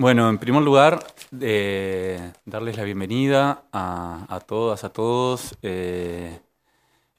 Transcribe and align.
Bueno, 0.00 0.28
en 0.28 0.38
primer 0.38 0.62
lugar, 0.62 1.04
eh, 1.40 2.32
darles 2.44 2.76
la 2.76 2.84
bienvenida 2.84 3.64
a, 3.72 4.40
todas, 4.46 4.84
a 4.84 4.90
todos. 4.92 5.58
Eh, 5.60 6.38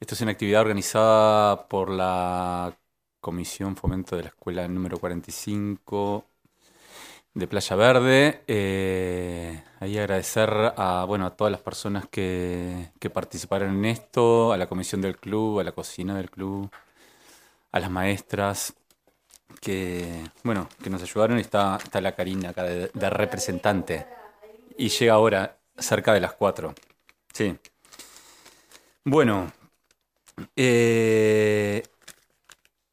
esto 0.00 0.14
es 0.14 0.20
una 0.22 0.30
actividad 0.32 0.62
organizada 0.62 1.68
por 1.68 1.90
la 1.90 2.74
Comisión 3.20 3.76
Fomento 3.76 4.16
de 4.16 4.22
la 4.22 4.28
Escuela 4.30 4.66
número 4.66 4.96
45 4.98 6.24
de 7.34 7.46
Playa 7.46 7.76
Verde. 7.76 8.44
Eh, 8.46 9.62
ahí 9.80 9.98
agradecer 9.98 10.50
a, 10.74 11.04
bueno, 11.06 11.26
a 11.26 11.36
todas 11.36 11.50
las 11.52 11.60
personas 11.60 12.06
que, 12.08 12.92
que 12.98 13.10
participaron 13.10 13.76
en 13.76 13.84
esto, 13.84 14.54
a 14.54 14.56
la 14.56 14.68
comisión 14.68 15.02
del 15.02 15.18
club, 15.18 15.60
a 15.60 15.64
la 15.64 15.72
cocina 15.72 16.16
del 16.16 16.30
club, 16.30 16.70
a 17.72 17.80
las 17.80 17.90
maestras, 17.90 18.74
que, 19.60 20.30
bueno, 20.42 20.68
que 20.82 20.90
nos 20.90 21.02
ayudaron 21.02 21.38
y 21.38 21.42
está, 21.42 21.78
está 21.82 22.00
la 22.00 22.14
Karina 22.14 22.50
acá 22.50 22.64
de, 22.64 23.10
representante. 23.10 24.06
Y 24.76 24.88
llega 24.88 25.14
ahora 25.14 25.58
cerca 25.76 26.12
de 26.14 26.20
las 26.20 26.34
4. 26.34 26.74
Sí. 27.32 27.56
Bueno, 29.04 29.52
eh, 30.56 31.82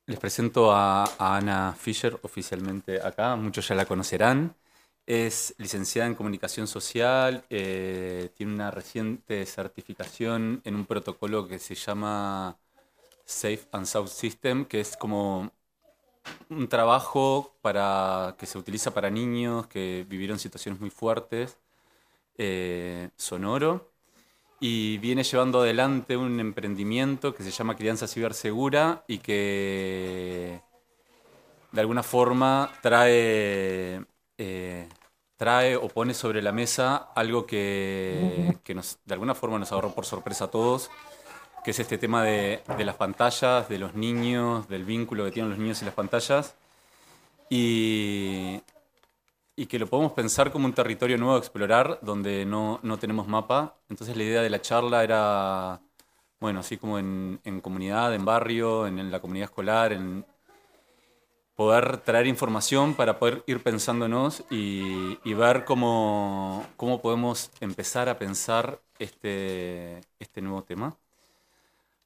les 0.05 0.20
presento 0.20 0.71
a, 0.71 1.05
Ana 1.20 1.75
Fischer 1.77 2.17
oficialmente 2.23 3.02
acá, 3.02 3.35
muchos 3.35 3.67
ya 3.67 3.75
la 3.75 3.85
conocerán. 3.85 4.55
Es 5.05 5.55
licenciada 5.58 6.08
en 6.08 6.16
comunicación 6.16 6.67
social, 6.67 7.45
eh, 7.49 8.30
tiene 8.35 8.53
una 8.53 8.71
reciente 8.71 9.45
certificación 9.45 10.61
en 10.66 10.75
un 10.75 10.85
protocolo 10.85 11.47
que 11.47 11.59
se 11.59 11.75
llama 11.75 12.58
Safe 13.25 13.67
and 13.71 13.85
Sound 13.85 14.09
System, 14.09 14.66
que 14.66 14.81
es 14.81 14.97
como 14.97 15.52
un 16.49 16.67
trabajo 16.67 17.55
para, 17.62 18.36
que 18.40 18.45
se 18.45 18.58
utiliza 18.58 18.94
para 18.94 19.09
niños 19.09 19.67
que 19.67 20.05
vivieron 20.09 20.40
situaciones 20.40 20.80
muy 20.81 20.90
fuertes, 20.90 21.58
eh, 22.38 23.09
sonoro, 23.17 23.92
y 24.59 24.97
viene 25.00 25.23
llevando 25.23 25.61
adelante 25.61 26.17
un 26.17 26.39
emprendimiento 26.39 27.34
que 27.36 27.44
se 27.44 27.52
llama 27.52 27.75
Crianza 27.75 28.08
Cibersegura 28.08 29.03
y 29.08 29.19
que 29.19 30.61
de 31.72 31.81
alguna 31.81 32.03
forma 32.03 32.72
trae, 32.81 34.03
eh, 34.38 34.89
trae 35.36 35.75
o 35.75 35.88
pone 35.89 36.14
sobre 36.14 36.41
la 36.41 36.52
mesa 36.52 36.95
algo 37.16 37.45
que, 37.45 38.58
que 38.64 38.73
nos, 38.73 39.00
de 39.06 39.14
alguna 39.14 39.36
forma 39.36 39.59
nos 39.59 39.72
agarró 39.72 39.94
por 39.94 40.06
sorpresa 40.06 40.45
a 40.45 40.52
todos 40.52 40.89
que 41.63 41.72
es 41.72 41.80
este 41.80 41.97
tema 41.97 42.23
de, 42.23 42.61
las 42.80 42.95
pantallas, 42.95 43.67
de 43.69 43.80
los 43.80 43.94
niños, 43.94 44.67
del 44.69 44.86
vínculo 44.86 45.25
que 45.25 45.31
tienen 45.31 45.50
los 45.50 45.59
niños 45.59 45.81
y 45.81 45.86
las 45.86 45.94
pantallas, 45.94 46.55
y, 47.50 48.61
que 49.67 49.80
lo 49.80 49.88
podemos 49.88 50.13
pensar 50.13 50.52
como 50.52 50.66
un 50.66 50.73
territorio 50.73 51.17
nuevo 51.17 51.35
a 51.35 51.39
explorar 51.39 52.00
donde 52.02 52.45
no, 52.45 52.80
tenemos 53.00 53.28
mapa. 53.28 53.75
Entonces 53.89 54.16
la 54.16 54.23
idea 54.23 54.41
de 54.41 54.50
la 54.50 54.61
charla 54.61 55.03
era, 55.03 55.81
bueno, 56.39 56.61
así 56.61 56.78
como 56.78 57.00
en, 57.00 57.39
comunidad, 57.61 58.13
en 58.13 58.23
barrio, 58.23 58.88
en, 58.88 59.11
la 59.11 59.19
comunidad 59.19 59.45
escolar, 59.50 59.94
en 59.94 60.25
poder 61.55 61.97
traer 61.97 62.28
información 62.28 62.94
para 62.94 63.19
poder 63.19 63.44
ir 63.47 63.61
pensándonos 63.63 64.44
y, 64.50 65.33
ver 65.33 65.66
cómo, 65.66 66.66
cómo 66.78 67.02
podemos 67.02 67.52
empezar 67.59 68.09
a 68.09 68.17
pensar 68.17 68.80
este, 69.00 70.02
este 70.19 70.41
nuevo 70.41 70.63
tema. 70.63 70.95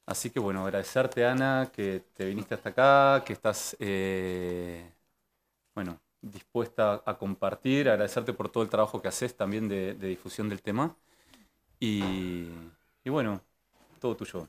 Así 0.06 0.30
que 0.30 0.40
bueno, 0.40 0.64
agradecerte 0.64 1.24
Ana 1.24 1.70
que 1.72 2.02
te 2.14 2.24
viniste 2.24 2.54
hasta 2.54 2.70
acá, 2.70 3.24
que 3.24 3.32
estás 3.32 3.76
eh, 3.78 4.90
bueno, 5.74 6.00
dispuesta 6.20 7.02
a 7.04 7.18
compartir, 7.18 7.88
agradecerte 7.88 8.32
por 8.32 8.48
todo 8.48 8.62
el 8.62 8.70
trabajo 8.70 9.00
que 9.00 9.08
haces 9.08 9.36
también 9.36 9.68
de, 9.68 9.94
difusión 9.94 10.48
del 10.48 10.62
tema. 10.62 10.96
Y, 11.78 12.48
bueno, 13.04 13.40
todo 14.00 14.16
tuyo. 14.16 14.48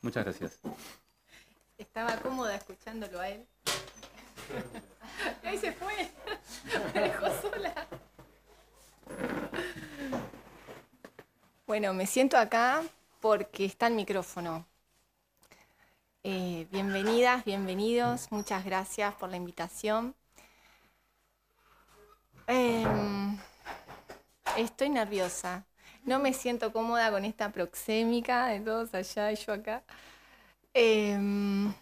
Muchas 0.00 0.24
gracias. 0.24 0.60
Estaba 1.78 2.16
cómoda 2.16 2.56
escuchándolo 2.56 3.20
a 3.20 3.28
él. 3.28 3.46
ahí 5.44 5.58
se 5.58 5.72
fue. 5.72 6.10
Me 6.94 7.00
dejó 7.00 7.26
sola. 7.40 7.86
Bueno, 11.66 11.94
me 11.94 12.06
siento 12.06 12.36
acá 12.36 12.82
porque 13.20 13.64
está 13.64 13.86
el 13.86 13.94
micrófono. 13.94 14.66
Bienvenidas, 16.72 17.44
bienvenidos, 17.44 18.32
muchas 18.32 18.64
gracias 18.64 19.12
por 19.16 19.28
la 19.28 19.36
invitación. 19.36 20.14
Em, 22.46 23.36
estoy 24.56 24.88
nerviosa, 24.88 25.66
no 26.06 26.18
me 26.18 26.32
siento 26.32 26.72
cómoda 26.72 27.10
con 27.10 27.26
esta 27.26 27.52
proxémica 27.52 28.46
de 28.46 28.60
todos 28.60 28.94
allá 28.94 29.32
y 29.32 29.36
yo 29.36 29.52
acá. 29.52 29.82
Em, 30.72 31.74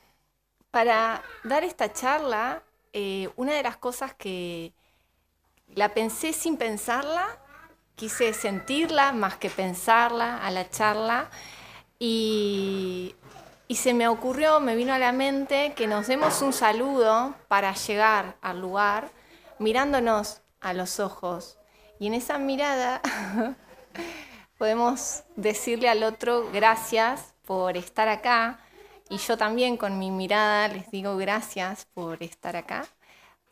para 0.73 1.23
dar 1.45 1.63
esta 1.63 1.93
charla, 1.93 2.65
eh, 2.93 3.29
una 3.37 3.53
de 3.53 3.63
las 3.63 3.77
cosas 3.77 4.13
que 4.15 4.73
la 5.69 5.91
pensé 5.95 6.33
sin 6.33 6.57
pensarla, 6.57 7.39
quise 7.95 8.35
sentirla 8.35 9.13
más 9.13 9.37
que 9.37 9.51
pensarla 9.51 10.45
a 10.45 10.51
la 10.51 10.69
charla 10.69 11.31
y 12.01 13.15
y 13.71 13.77
se 13.77 13.95
me 13.95 14.09
ocurrió, 14.09 14.59
me 14.59 14.75
vino 14.75 14.93
a 14.93 14.99
la 14.99 15.13
mente 15.13 15.75
que 15.77 15.87
nos 15.87 16.09
demos 16.09 16.43
un 16.43 16.53
saludo 16.53 17.37
para 17.47 17.73
llegar 17.73 18.37
al 18.41 18.61
lugar 18.61 19.13
mirándonos 19.61 20.43
a 20.61 20.73
los 20.73 20.99
ojos. 20.99 21.57
Y 22.01 22.09
en 22.09 22.15
esa 22.15 22.37
mirada 22.39 23.01
podemos 24.59 25.23
decirle 25.37 25.89
al 25.89 26.03
otro 26.03 26.51
gracias 26.53 27.33
por 27.47 27.77
estar 27.77 28.09
acá. 28.09 28.59
Y 29.09 29.19
yo 29.19 29.39
también 29.39 29.77
con 29.77 30.01
mi 30.01 30.11
mirada 30.11 30.67
les 30.67 30.91
digo 30.91 31.17
gracias 31.17 31.87
por 31.95 32.25
estar 32.25 32.57
acá, 32.57 32.89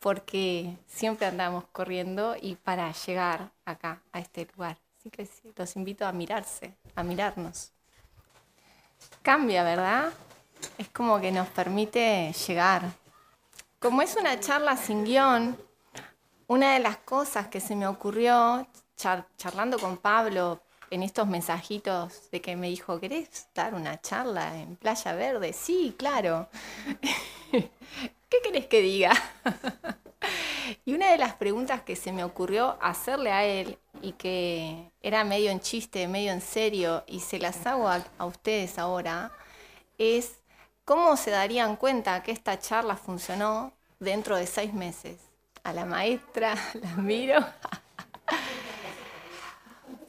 porque 0.01 0.75
siempre 0.85 1.27
andamos 1.27 1.63
corriendo 1.71 2.35
y 2.41 2.55
para 2.55 2.91
llegar 2.91 3.51
acá, 3.63 4.01
a 4.11 4.19
este 4.19 4.49
lugar. 4.53 4.79
Así 4.97 5.11
que 5.11 5.25
los 5.55 5.77
invito 5.77 6.05
a 6.05 6.11
mirarse, 6.11 6.75
a 6.93 7.03
mirarnos 7.03 7.71
cambia, 9.29 9.61
¿verdad? 9.61 10.11
Es 10.79 10.89
como 10.89 11.21
que 11.21 11.31
nos 11.31 11.47
permite 11.49 12.33
llegar. 12.47 12.81
Como 13.77 14.01
es 14.01 14.15
una 14.15 14.39
charla 14.39 14.75
sin 14.75 15.05
guion, 15.05 15.55
una 16.47 16.73
de 16.73 16.79
las 16.79 16.97
cosas 16.97 17.47
que 17.47 17.59
se 17.59 17.75
me 17.75 17.85
ocurrió 17.85 18.65
charlando 19.37 19.77
con 19.77 19.97
Pablo 19.97 20.63
en 20.89 21.03
estos 21.03 21.27
mensajitos 21.27 22.31
de 22.31 22.41
que 22.41 22.55
me 22.55 22.69
dijo, 22.69 22.99
¿querés 22.99 23.47
dar 23.53 23.75
una 23.75 24.01
charla 24.01 24.57
en 24.57 24.75
Playa 24.77 25.13
Verde? 25.13 25.53
Sí, 25.53 25.93
claro. 25.95 26.49
¿Qué 27.51 28.37
querés 28.43 28.65
que 28.65 28.81
diga? 28.81 29.11
y 30.85 30.93
una 30.93 31.11
de 31.11 31.17
las 31.17 31.33
preguntas 31.33 31.81
que 31.81 31.95
se 31.95 32.11
me 32.11 32.23
ocurrió 32.23 32.77
hacerle 32.81 33.31
a 33.31 33.43
él 33.43 33.77
y 34.01 34.13
que 34.13 34.91
era 35.01 35.23
medio 35.23 35.51
en 35.51 35.59
chiste, 35.59 36.07
medio 36.07 36.31
en 36.31 36.41
serio, 36.41 37.03
y 37.07 37.19
se 37.19 37.39
las 37.39 37.65
hago 37.65 37.87
a, 37.87 38.25
ustedes 38.25 38.77
ahora, 38.77 39.31
es 39.97 40.37
cómo 40.85 41.17
se 41.17 41.31
darían 41.31 41.75
cuenta 41.75 42.23
que 42.23 42.31
esta 42.31 42.59
charla 42.59 42.95
funcionó 42.95 43.73
dentro 43.99 44.35
de 44.35 44.47
seis 44.47 44.73
meses. 44.73 45.17
A 45.63 45.73
la 45.73 45.85
maestra 45.85 46.55
la 46.73 46.95
miro. 46.95 47.45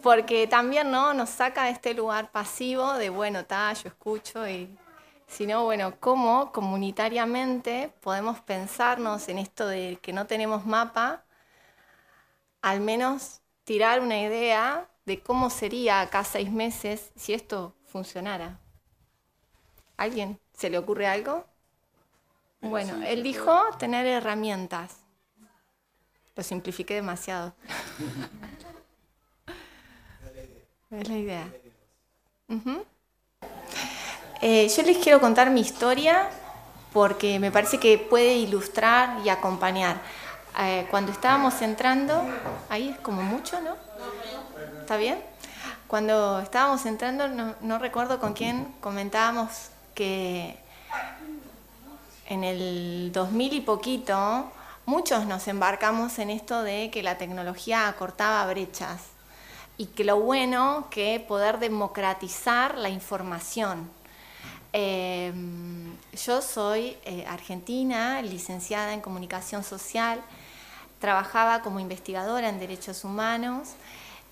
Porque 0.03 0.47
también 0.47 0.91
¿no? 0.91 1.12
nos 1.12 1.28
saca 1.28 1.65
de 1.65 1.71
este 1.71 1.92
lugar 1.92 2.31
pasivo 2.31 2.94
de, 2.94 3.10
bueno, 3.10 3.44
ta, 3.44 3.72
yo 3.75 3.88
escucho 3.88 4.48
y 4.48 4.75
sino 5.30 5.62
bueno, 5.62 5.94
cómo 6.00 6.50
comunitariamente 6.50 7.92
podemos 8.00 8.41
pensarnos 8.41 9.28
en 9.28 9.38
esto 9.38 9.66
de 9.68 9.98
que 10.02 10.12
no 10.12 10.26
tenemos 10.26 10.66
mapa, 10.66 11.22
al 12.62 12.80
menos 12.80 13.41
tirar 13.62 14.00
una 14.00 14.21
idea 14.21 14.88
de 15.06 15.22
cómo 15.22 15.48
sería 15.48 16.00
acá 16.00 16.24
seis 16.24 16.50
meses 16.50 17.12
si 17.15 17.32
esto 17.32 17.77
funcionara. 17.84 18.59
¿Alguien? 19.97 20.41
¿Se 20.53 20.68
le 20.68 20.78
ocurre 20.78 21.06
algo? 21.06 21.47
Bueno, 22.60 23.00
él 23.06 23.22
dijo 23.22 23.56
tener 23.78 24.06
herramientas. 24.06 24.97
Lo 26.34 26.42
simplifiqué 26.42 26.94
demasiado. 26.94 27.54
es 30.91 31.09
la 31.09 31.16
idea. 31.16 31.53
Eh, 34.42 34.69
yo 34.75 34.83
les 34.84 34.97
quiero 34.97 35.21
contar 35.21 35.51
mi 35.51 35.60
historia 35.60 36.31
porque 36.95 37.39
me 37.39 37.53
parece 37.53 37.78
que 37.78 37.98
puede 37.98 38.37
ilustrar 38.37 39.19
y 39.22 39.28
acompañar. 39.28 40.01
Eh, 40.59 40.87
cuando 40.91 41.13
estábamos 41.13 41.60
entrando, 41.60 42.25
ahí 42.71 42.89
es 42.89 42.98
como 43.01 43.22
mucho, 43.22 43.60
¿no? 43.60 43.77
¿Está 44.81 44.97
bien? 44.97 45.22
Cuando 45.87 46.41
estábamos 46.41 46.87
entrando, 46.87 47.28
no, 47.28 47.78
recuerdo 47.78 48.19
con 48.19 48.33
quién 48.33 48.75
comentábamos 48.81 49.71
que 49.95 50.57
en 52.27 52.43
el 52.43 53.10
2000 53.13 53.53
y 53.53 53.60
poquito 53.60 54.51
muchos 54.86 55.27
nos 55.27 55.48
embarcamos 55.48 56.19
en 56.19 56.31
esto 56.31 56.63
de 56.63 56.91
que 56.91 57.03
la 57.03 57.19
tecnología 57.19 57.89
acortaba 57.89 58.47
brechas 58.47 59.03
y 59.77 59.86
que 59.86 60.04
lo 60.04 60.19
bueno 60.21 60.86
que 60.91 61.22
poder 61.27 61.59
democratizar 61.59 62.78
la 62.78 62.89
información. 62.89 63.99
Em, 64.72 65.97
yo 66.13 66.41
soy 66.43 66.97
eh, 67.05 67.25
argentina, 67.27 68.22
licenciada 68.22 68.95
en 68.95 69.01
comunicación 69.01 69.65
social, 69.65 70.21
trabajaba 71.01 71.63
como 71.63 71.81
investigadora 71.81 72.49
en 72.49 72.61
derechos 72.61 73.05
humanos 73.05 73.71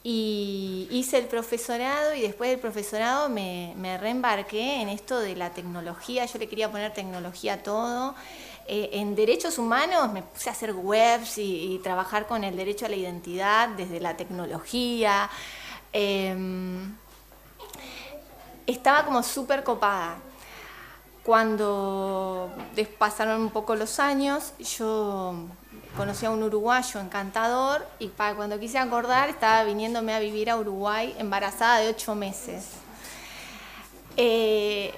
y 0.04 0.86
hice 0.90 1.18
el 1.18 1.26
profesorado 1.26 2.14
y 2.14 2.22
después 2.22 2.50
del 2.50 2.60
profesorado 2.60 3.28
me, 3.28 3.98
reembarqué 4.00 4.80
en 4.80 4.88
esto 4.88 5.18
de 5.18 5.34
la 5.34 5.50
tecnología, 5.50 6.24
yo 6.26 6.38
le 6.38 6.48
quería 6.48 6.70
poner 6.70 6.92
tecnología 6.94 7.54
a 7.54 7.62
todo. 7.62 8.14
Eh, 8.68 8.90
en 8.92 9.16
derechos 9.16 9.58
humanos 9.58 10.12
me 10.12 10.22
puse 10.22 10.50
a 10.50 10.52
hacer 10.52 10.72
webs 10.74 11.38
y, 11.38 11.80
trabajar 11.82 12.26
con 12.26 12.44
el 12.44 12.54
derecho 12.56 12.86
a 12.86 12.90
la 12.90 12.96
identidad 12.96 13.70
desde 13.70 13.98
la 13.98 14.16
tecnología. 14.16 15.28
Em, 15.92 16.94
estaba 18.66 19.04
como 19.04 19.22
súper 19.22 19.64
copada. 19.64 20.18
Cuando 21.28 22.50
pasaron 22.98 23.42
un 23.42 23.50
poco 23.50 23.76
los 23.76 24.00
años, 24.00 24.54
yo 24.78 25.34
conocí 25.94 26.24
a 26.24 26.30
un 26.30 26.42
uruguayo 26.42 27.00
encantador 27.00 27.86
y 27.98 28.08
para 28.08 28.34
cuando 28.34 28.58
quise 28.58 28.78
acordar 28.78 29.28
estaba 29.28 29.62
viniéndome 29.64 30.14
a 30.14 30.20
vivir 30.20 30.48
a 30.48 30.56
Uruguay 30.56 31.14
embarazada 31.18 31.80
de 31.80 31.88
ocho 31.88 32.14
meses. 32.14 32.68
Eh, 34.16 34.94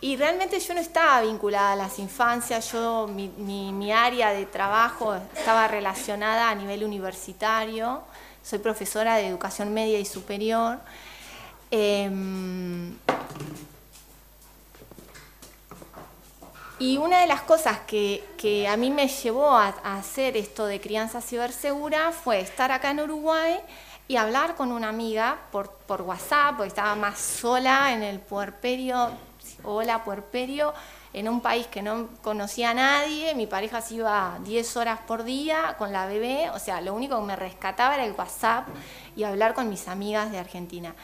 y 0.00 0.16
realmente 0.16 0.58
yo 0.58 0.74
no 0.74 0.80
estaba 0.80 1.20
vinculada 1.20 1.74
a 1.74 1.76
las 1.76 2.00
infancias, 2.00 2.72
yo, 2.72 3.06
mi, 3.06 3.92
área 3.92 4.32
de 4.32 4.46
trabajo 4.46 5.14
estaba 5.36 5.68
relacionada 5.68 6.50
a 6.50 6.56
nivel 6.56 6.82
universitario, 6.82 8.02
soy 8.42 8.58
profesora 8.58 9.14
de 9.14 9.28
educación 9.28 9.72
media 9.72 10.00
y 10.00 10.04
superior. 10.04 10.80
Em, 11.70 12.96
Y 16.80 16.96
una 16.96 17.20
de 17.20 17.26
las 17.26 17.42
cosas 17.42 17.80
que, 17.88 18.68
a 18.70 18.76
mí 18.76 18.90
me 18.90 19.08
llevó 19.08 19.50
a, 19.50 19.68
hacer 19.82 20.36
esto 20.36 20.64
de 20.64 20.80
crianza 20.80 21.20
cibersegura 21.20 22.12
fue 22.12 22.40
estar 22.40 22.70
acá 22.70 22.92
en 22.92 23.00
Uruguay 23.00 23.58
y 24.06 24.14
hablar 24.14 24.54
con 24.54 24.70
una 24.70 24.88
amiga 24.88 25.38
por, 25.50 25.70
por 25.70 26.02
WhatsApp, 26.02 26.56
porque 26.56 26.68
estaba 26.68 26.94
más 26.94 27.18
sola 27.18 27.92
en 27.92 28.04
el 28.04 28.20
puerperio, 28.20 29.10
hola 29.64 30.04
puerperio, 30.04 30.72
en 31.12 31.28
un 31.28 31.40
país 31.40 31.66
que 31.66 31.82
no 31.82 32.10
conocía 32.22 32.70
a 32.70 32.74
nadie, 32.74 33.34
mi 33.34 33.48
pareja 33.48 33.80
se 33.80 33.96
iba 33.96 34.38
10 34.44 34.76
horas 34.76 35.00
por 35.04 35.24
día 35.24 35.74
con 35.78 35.92
la 35.92 36.06
bebé, 36.06 36.48
o 36.50 36.60
sea, 36.60 36.80
lo 36.80 36.94
único 36.94 37.18
que 37.18 37.26
me 37.26 37.34
rescataba 37.34 37.94
era 37.96 38.04
el 38.04 38.12
WhatsApp 38.12 38.68
y 39.16 39.24
hablar 39.24 39.52
con 39.52 39.68
mis 39.68 39.88
amigas 39.88 40.30
de 40.30 40.38
Argentina. 40.38 40.94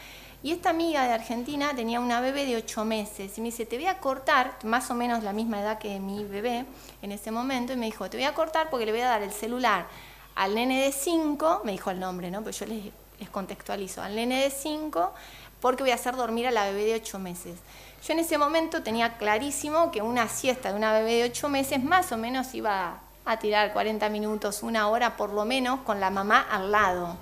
Y 0.44 0.52
esta 0.52 0.69
amiga 0.69 1.05
de 1.05 1.14
Argentina 1.14 1.75
tenía 1.75 2.00
una 2.00 2.20
bebé 2.20 2.44
de 2.44 2.56
8 2.56 2.85
meses 2.85 3.38
y 3.38 3.41
me 3.41 3.46
dice, 3.46 3.64
te 3.64 3.76
voy 3.76 3.87
a 3.87 3.99
cortar, 3.99 4.58
más 4.64 4.91
o 4.91 4.94
menos 4.94 5.23
la 5.23 5.32
misma 5.32 5.58
edad 5.58 5.79
que 5.79 5.99
mi 5.99 6.23
bebé 6.23 6.67
en 7.00 7.12
ese 7.12 7.31
momento, 7.31 7.73
y 7.73 7.76
me 7.76 7.87
dijo, 7.87 8.11
te 8.11 8.19
voy 8.19 8.26
a 8.26 8.35
cortar 8.35 8.69
porque 8.69 8.85
le 8.85 8.93
voy 8.93 9.00
a 9.00 9.08
dar 9.08 9.23
el 9.23 9.32
celular 9.32 9.87
al 10.35 10.55
nene 10.55 10.82
de 10.82 10.93
5, 10.93 11.62
me 11.64 11.73
dijo 11.73 11.91
el 11.91 11.99
nombre, 11.99 12.31
¿no? 12.31 12.43
Pues 12.43 12.58
yo 12.58 12.67
les, 12.67 12.93
contextualizo, 13.31 14.02
al 14.02 14.17
nene 14.17 14.43
de 14.43 14.50
5 14.50 15.14
porque 15.62 15.82
voy 15.82 15.93
a 15.93 15.94
hacer 15.94 16.14
dormir 16.14 16.47
a 16.47 16.50
la 16.50 16.67
bebé 16.67 16.85
de 16.85 16.97
8 16.97 17.19
meses. 17.20 17.58
Yo 18.06 18.12
en 18.12 18.19
ese 18.19 18.37
momento 18.37 18.82
tenía 18.82 19.17
clarísimo 19.17 19.90
que 19.90 20.02
una 20.02 20.29
siesta 20.29 20.73
de 20.73 20.76
una 20.76 20.93
bebé 20.93 21.23
de 21.23 21.25
8 21.25 21.49
meses 21.49 21.82
más 21.82 22.12
o 22.12 22.19
menos 22.19 22.55
iba 22.55 23.00
a 23.25 23.38
tirar 23.38 23.73
40 23.73 24.11
minutos, 24.11 24.62
una 24.62 24.88
hora 24.88 25.17
por 25.17 25.32
lo 25.32 25.47
menos, 25.47 25.81
con 25.87 26.00
la 26.00 26.11
mamá 26.11 26.47
al 26.50 26.70
lado 26.70 27.17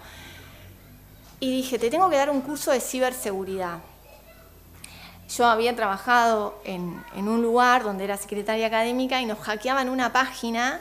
y 1.43 1.51
dije, 1.51 1.77
te 1.77 1.91
tengo 1.91 2.09
que 2.09 2.17
dar 2.17 2.31
un 2.31 2.41
curso 2.41 2.71
de 2.71 2.79
ciberseguridad. 2.79 3.81
Yo 5.29 5.45
había 5.45 5.75
trabajado 5.75 6.55
en, 6.63 7.03
un 7.17 7.43
lugar 7.43 7.83
donde 7.83 8.05
era 8.05 8.17
secretaria 8.17 8.69
académica 8.69 9.21
y 9.21 9.27
nos 9.27 9.41
hackeaban 9.41 9.89
una 9.89 10.13
página 10.13 10.81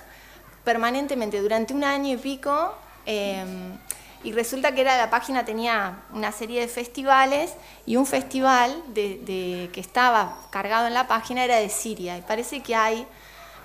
permanentemente 0.63 1.41
durante 1.41 1.73
un 1.73 1.83
año 1.83 2.13
y 2.13 2.17
pico. 2.17 2.75
Em, 3.07 3.75
y 4.23 4.33
resulta 4.33 4.71
que 4.71 4.81
era 4.81 4.97
la 4.97 5.09
página 5.09 5.43
tenía 5.45 6.03
una 6.13 6.31
serie 6.31 6.61
de 6.61 6.67
festivales 6.67 7.55
y 7.87 7.95
un 7.95 8.05
festival 8.05 8.83
que 8.93 9.71
estaba 9.73 10.37
cargado 10.51 10.85
en 10.85 10.93
la 10.93 11.07
página 11.07 11.43
era 11.43 11.55
de 11.55 11.69
Siria. 11.69 12.19
Y 12.19 12.21
parece 12.21 12.61
que 12.61 12.75
hay 12.75 13.07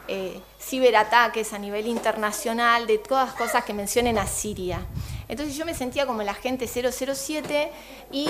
eh, 0.09 0.41
ciberataques 0.59 1.53
a 1.53 1.59
nivel 1.59 1.89
internacional 1.89 2.87
de 2.87 2.97
todas 2.97 3.27
las 3.27 3.37
cosas 3.37 3.65
que 3.65 3.75
mencionen 3.75 4.17
a 4.17 4.27
Siria. 4.27 4.81
Entonces 5.29 5.57
yo 5.57 5.65
me 5.65 5.75
sentía 5.75 6.07
como 6.07 6.23
la 6.23 6.35
gente 6.35 6.69
007 6.69 7.71
y 8.13 8.29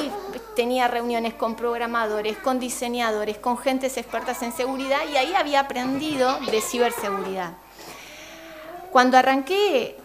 tenía 0.55 0.89
reuniones 0.89 1.35
con 1.35 1.55
programadores, 1.55 2.39
con 2.39 2.59
diseñadores, 2.59 3.37
con 3.37 3.59
gentes 3.59 3.99
expertas 3.99 4.43
en 4.43 4.53
seguridad 4.53 5.01
y 5.13 5.17
ahí 5.17 5.35
había 5.35 5.61
aprendido 5.61 6.39
de 6.51 6.61
ciberseguridad. 6.63 7.53
Cuando 8.91 9.19
arranqué 9.19 9.99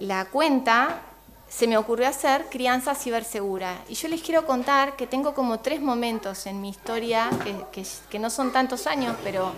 la 0.00 0.26
cuenta, 0.26 1.00
se 1.48 1.66
me 1.66 1.78
ocurrió 1.78 2.06
hacer 2.06 2.46
crianza 2.50 2.94
cibersegura. 2.94 3.78
Y 3.88 3.94
yo 3.94 4.08
les 4.08 4.20
quiero 4.20 4.44
contar 4.44 4.94
que 4.96 5.06
tengo 5.06 5.32
como 5.32 5.60
tres 5.60 5.80
momentos 5.80 6.44
en 6.44 6.60
mi 6.60 6.68
historia, 6.68 7.30
que, 7.72 8.18
no 8.18 8.28
son 8.28 8.52
tantos 8.52 8.86
años, 8.86 9.16
pero, 9.24 9.52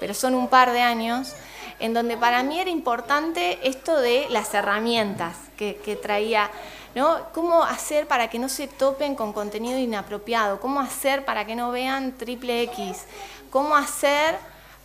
pero 0.00 0.14
son 0.14 0.34
un 0.34 0.48
par 0.48 0.72
de 0.72 0.80
años, 0.80 1.34
en 1.78 1.94
donde 1.94 2.16
para 2.16 2.42
mí 2.42 2.58
era 2.58 2.70
importante 2.70 3.60
esto 3.62 4.00
de 4.00 4.26
las 4.30 4.52
herramientas 4.52 5.43
que, 5.56 5.98
traía, 6.02 6.50
¿no? 6.94 7.18
¿Cómo 7.32 7.62
hacer 7.62 8.06
para 8.06 8.28
que 8.28 8.38
no 8.38 8.48
se 8.48 8.68
topen 8.68 9.14
con 9.14 9.32
contenido 9.32 9.78
inapropiado? 9.78 10.60
¿Cómo 10.60 10.80
hacer 10.80 11.24
para 11.24 11.44
que 11.44 11.54
no 11.54 11.70
vean 11.70 12.12
triple 12.12 12.62
X? 12.62 13.04
¿Cómo 13.50 13.76
hacer 13.76 14.36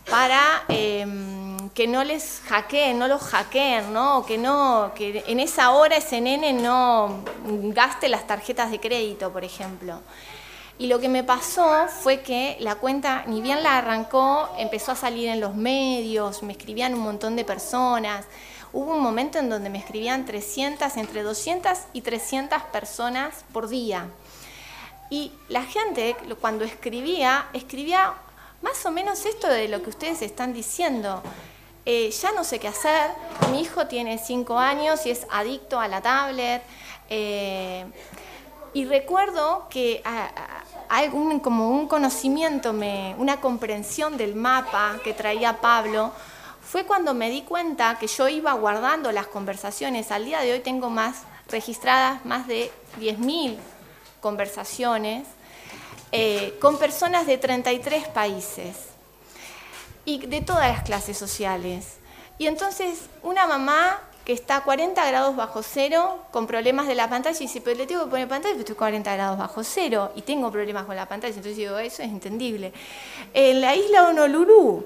para 0.10 0.64
em, 0.68 1.70
que 1.70 1.88
no 1.88 2.04
les 2.04 2.42
hackeen, 2.48 2.98
no 2.98 3.08
los 3.08 3.22
hackeen, 3.22 3.94
¿no? 3.94 4.26
Que 4.26 4.38
no, 4.38 4.92
que 4.96 5.24
en 5.28 5.40
esa 5.40 5.72
hora 5.72 5.98
ese 5.98 6.20
nene 6.22 6.54
no 6.54 7.24
gaste 7.46 8.10
las 8.10 8.26
tarjetas 8.26 8.72
de 8.72 8.80
crédito, 8.80 9.32
por 9.32 9.44
ejemplo. 9.44 10.02
Y 10.80 10.88
lo 10.88 11.02
que 11.02 11.10
me 11.10 11.26
pasó 11.26 11.88
fue 11.90 12.22
que 12.22 12.56
la 12.62 12.76
cuenta, 12.76 13.24
ni 13.28 13.42
bien 13.42 13.62
la 13.64 13.78
arrancó, 13.78 14.50
empezó 14.58 14.94
a 14.94 14.96
salir 14.96 15.28
en 15.28 15.42
los 15.42 15.54
medios, 15.54 16.42
me 16.42 16.54
escribían 16.54 16.94
un 16.94 17.02
montón 17.02 17.36
de 17.36 17.44
personas. 17.44 18.26
Hubo 18.72 18.94
un 18.94 19.02
momento 19.02 19.40
en 19.40 19.50
donde 19.50 19.70
me 19.70 19.80
escribían 19.80 20.26
300, 20.26 20.96
entre 20.98 21.24
200 21.24 21.78
y 21.94 22.02
300 22.02 22.62
personas 22.64 23.44
por 23.52 23.68
día. 23.68 24.10
Y 25.10 25.32
la 25.48 25.64
gente 25.64 26.16
cuando 26.40 26.66
escribía, 26.66 27.48
escribía 27.54 28.14
más 28.62 28.86
o 28.86 28.92
menos 28.92 29.26
esto 29.26 29.48
de 29.48 29.68
lo 29.68 29.82
que 29.82 29.90
ustedes 29.90 30.22
están 30.22 30.54
diciendo. 30.54 31.24
Eh, 31.86 32.12
ya 32.12 32.32
no 32.34 32.44
sé 32.44 32.60
qué 32.60 32.68
hacer, 32.68 33.10
mi 33.52 33.62
hijo 33.62 33.88
tiene 33.88 34.20
5 34.20 34.60
años 34.60 35.06
y 35.06 35.12
es 35.12 35.26
adicto 35.32 35.80
a 35.80 35.88
la 35.88 36.02
tablet. 36.02 36.62
Eh, 37.10 37.86
y 38.74 38.86
recuerdo 38.86 39.66
que 39.72 40.04
hay 40.90 41.10
como 41.42 41.70
un 41.70 41.88
conocimiento, 41.88 42.72
una 43.18 43.42
comprensión 43.42 44.16
del 44.16 44.36
mapa 44.36 44.98
que 45.04 45.14
traía 45.14 45.60
Pablo, 45.60 46.12
fue 46.70 46.86
cuando 46.86 47.16
me 47.16 47.32
di 47.32 47.42
cuenta 47.42 47.98
que 47.98 48.06
yo 48.06 48.28
iba 48.28 48.54
guardando 48.54 49.12
las 49.12 49.26
conversaciones. 49.26 50.12
Al 50.12 50.26
día 50.26 50.42
de 50.42 50.54
hoy 50.54 50.60
tengo 50.60 50.92
más 50.92 51.24
registradas 51.48 52.24
más 52.26 52.46
de 52.46 52.72
10.000 53.00 53.58
conversaciones 54.22 55.26
eh, 56.12 56.56
con 56.62 56.78
personas 56.78 57.26
de 57.26 57.40
33 57.40 58.10
países 58.10 58.76
y 60.06 60.28
de 60.28 60.42
todas 60.42 60.70
las 60.72 60.84
clases 60.84 61.18
sociales. 61.18 61.98
Y 62.38 62.46
entonces 62.46 63.10
una 63.24 63.48
mamá 63.48 64.00
que 64.24 64.34
está 64.34 64.58
a 64.58 64.64
40 64.64 65.04
grados 65.08 65.36
bajo 65.36 65.64
cero 65.64 66.24
con 66.30 66.46
problemas 66.46 66.86
de 66.86 66.94
la 66.94 67.10
pantalla 67.10 67.36
y 67.36 67.48
dice, 67.48 67.62
pero 67.62 67.78
le 67.78 67.88
tengo 67.88 68.04
que 68.04 68.12
poner 68.12 68.28
pantalla, 68.28 68.54
pero 68.54 68.60
estoy 68.60 68.76
a 68.76 68.78
40 68.78 69.16
grados 69.16 69.40
bajo 69.40 69.64
cero 69.64 70.12
y 70.16 70.22
tengo 70.22 70.52
problemas 70.52 70.86
con 70.86 70.96
la 70.96 71.08
pantalla. 71.08 71.34
Entonces 71.34 71.58
digo, 71.58 71.80
eso 71.80 72.04
es 72.04 72.10
entendible. 72.10 72.74
En 73.34 73.60
la 73.60 73.76
isla 73.76 74.08
Honolulu, 74.08 74.86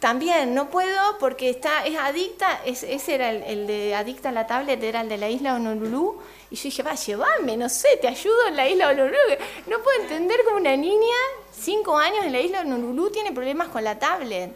también 0.00 0.54
no 0.54 0.70
puedo 0.70 1.18
porque 1.18 1.50
está, 1.50 1.84
es 1.84 1.96
adicta, 1.96 2.62
ese 2.64 3.14
era 3.14 3.30
el, 3.30 3.66
de 3.66 3.94
adicta 3.94 4.30
a 4.30 4.32
la 4.32 4.46
tablet, 4.46 4.82
era 4.82 5.02
el 5.02 5.10
de 5.10 5.18
la 5.18 5.28
isla 5.28 5.54
Honolulu. 5.54 6.18
Y 6.50 6.56
yo 6.56 6.62
dije, 6.64 6.82
va, 6.82 6.94
llévame, 6.94 7.56
no 7.58 7.68
sé, 7.68 7.98
te 8.00 8.08
ayudo 8.08 8.46
en 8.48 8.56
la 8.56 8.66
isla 8.66 8.88
Honolulu. 8.88 9.18
No 9.66 9.78
puedo 9.82 10.00
entender 10.00 10.40
cómo 10.46 10.56
una 10.56 10.74
niña, 10.74 11.16
cinco 11.52 11.98
años 11.98 12.24
en 12.24 12.32
la 12.32 12.40
isla 12.40 12.62
Honolulu, 12.62 13.10
tiene 13.10 13.32
problemas 13.32 13.68
con 13.68 13.84
la 13.84 13.98
tablet. 13.98 14.50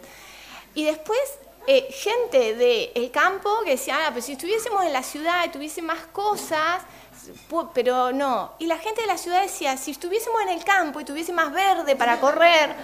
Y 0.73 0.83
después, 0.83 1.19
eh, 1.67 1.89
gente 1.91 2.55
del 2.55 3.11
campo 3.11 3.49
que 3.63 3.71
decía, 3.71 4.07
ah, 4.07 4.09
pues 4.11 4.25
si 4.25 4.31
estuviésemos 4.31 4.83
en 4.83 4.93
la 4.93 5.03
ciudad 5.03 5.45
y 5.45 5.49
tuviese 5.49 5.83
más 5.83 6.07
cosas, 6.07 6.81
pero 7.73 8.11
no. 8.11 8.53
Y 8.59 8.67
la 8.67 8.77
gente 8.77 9.01
de 9.01 9.07
la 9.07 9.17
ciudad 9.17 9.41
decía, 9.41 9.77
si 9.77 9.91
estuviésemos 9.91 10.41
en 10.41 10.49
el 10.49 10.63
campo 10.63 10.99
y 10.99 11.05
tuviese 11.05 11.33
más 11.33 11.51
verde 11.51 11.95
para 11.95 12.19
correr, 12.19 12.75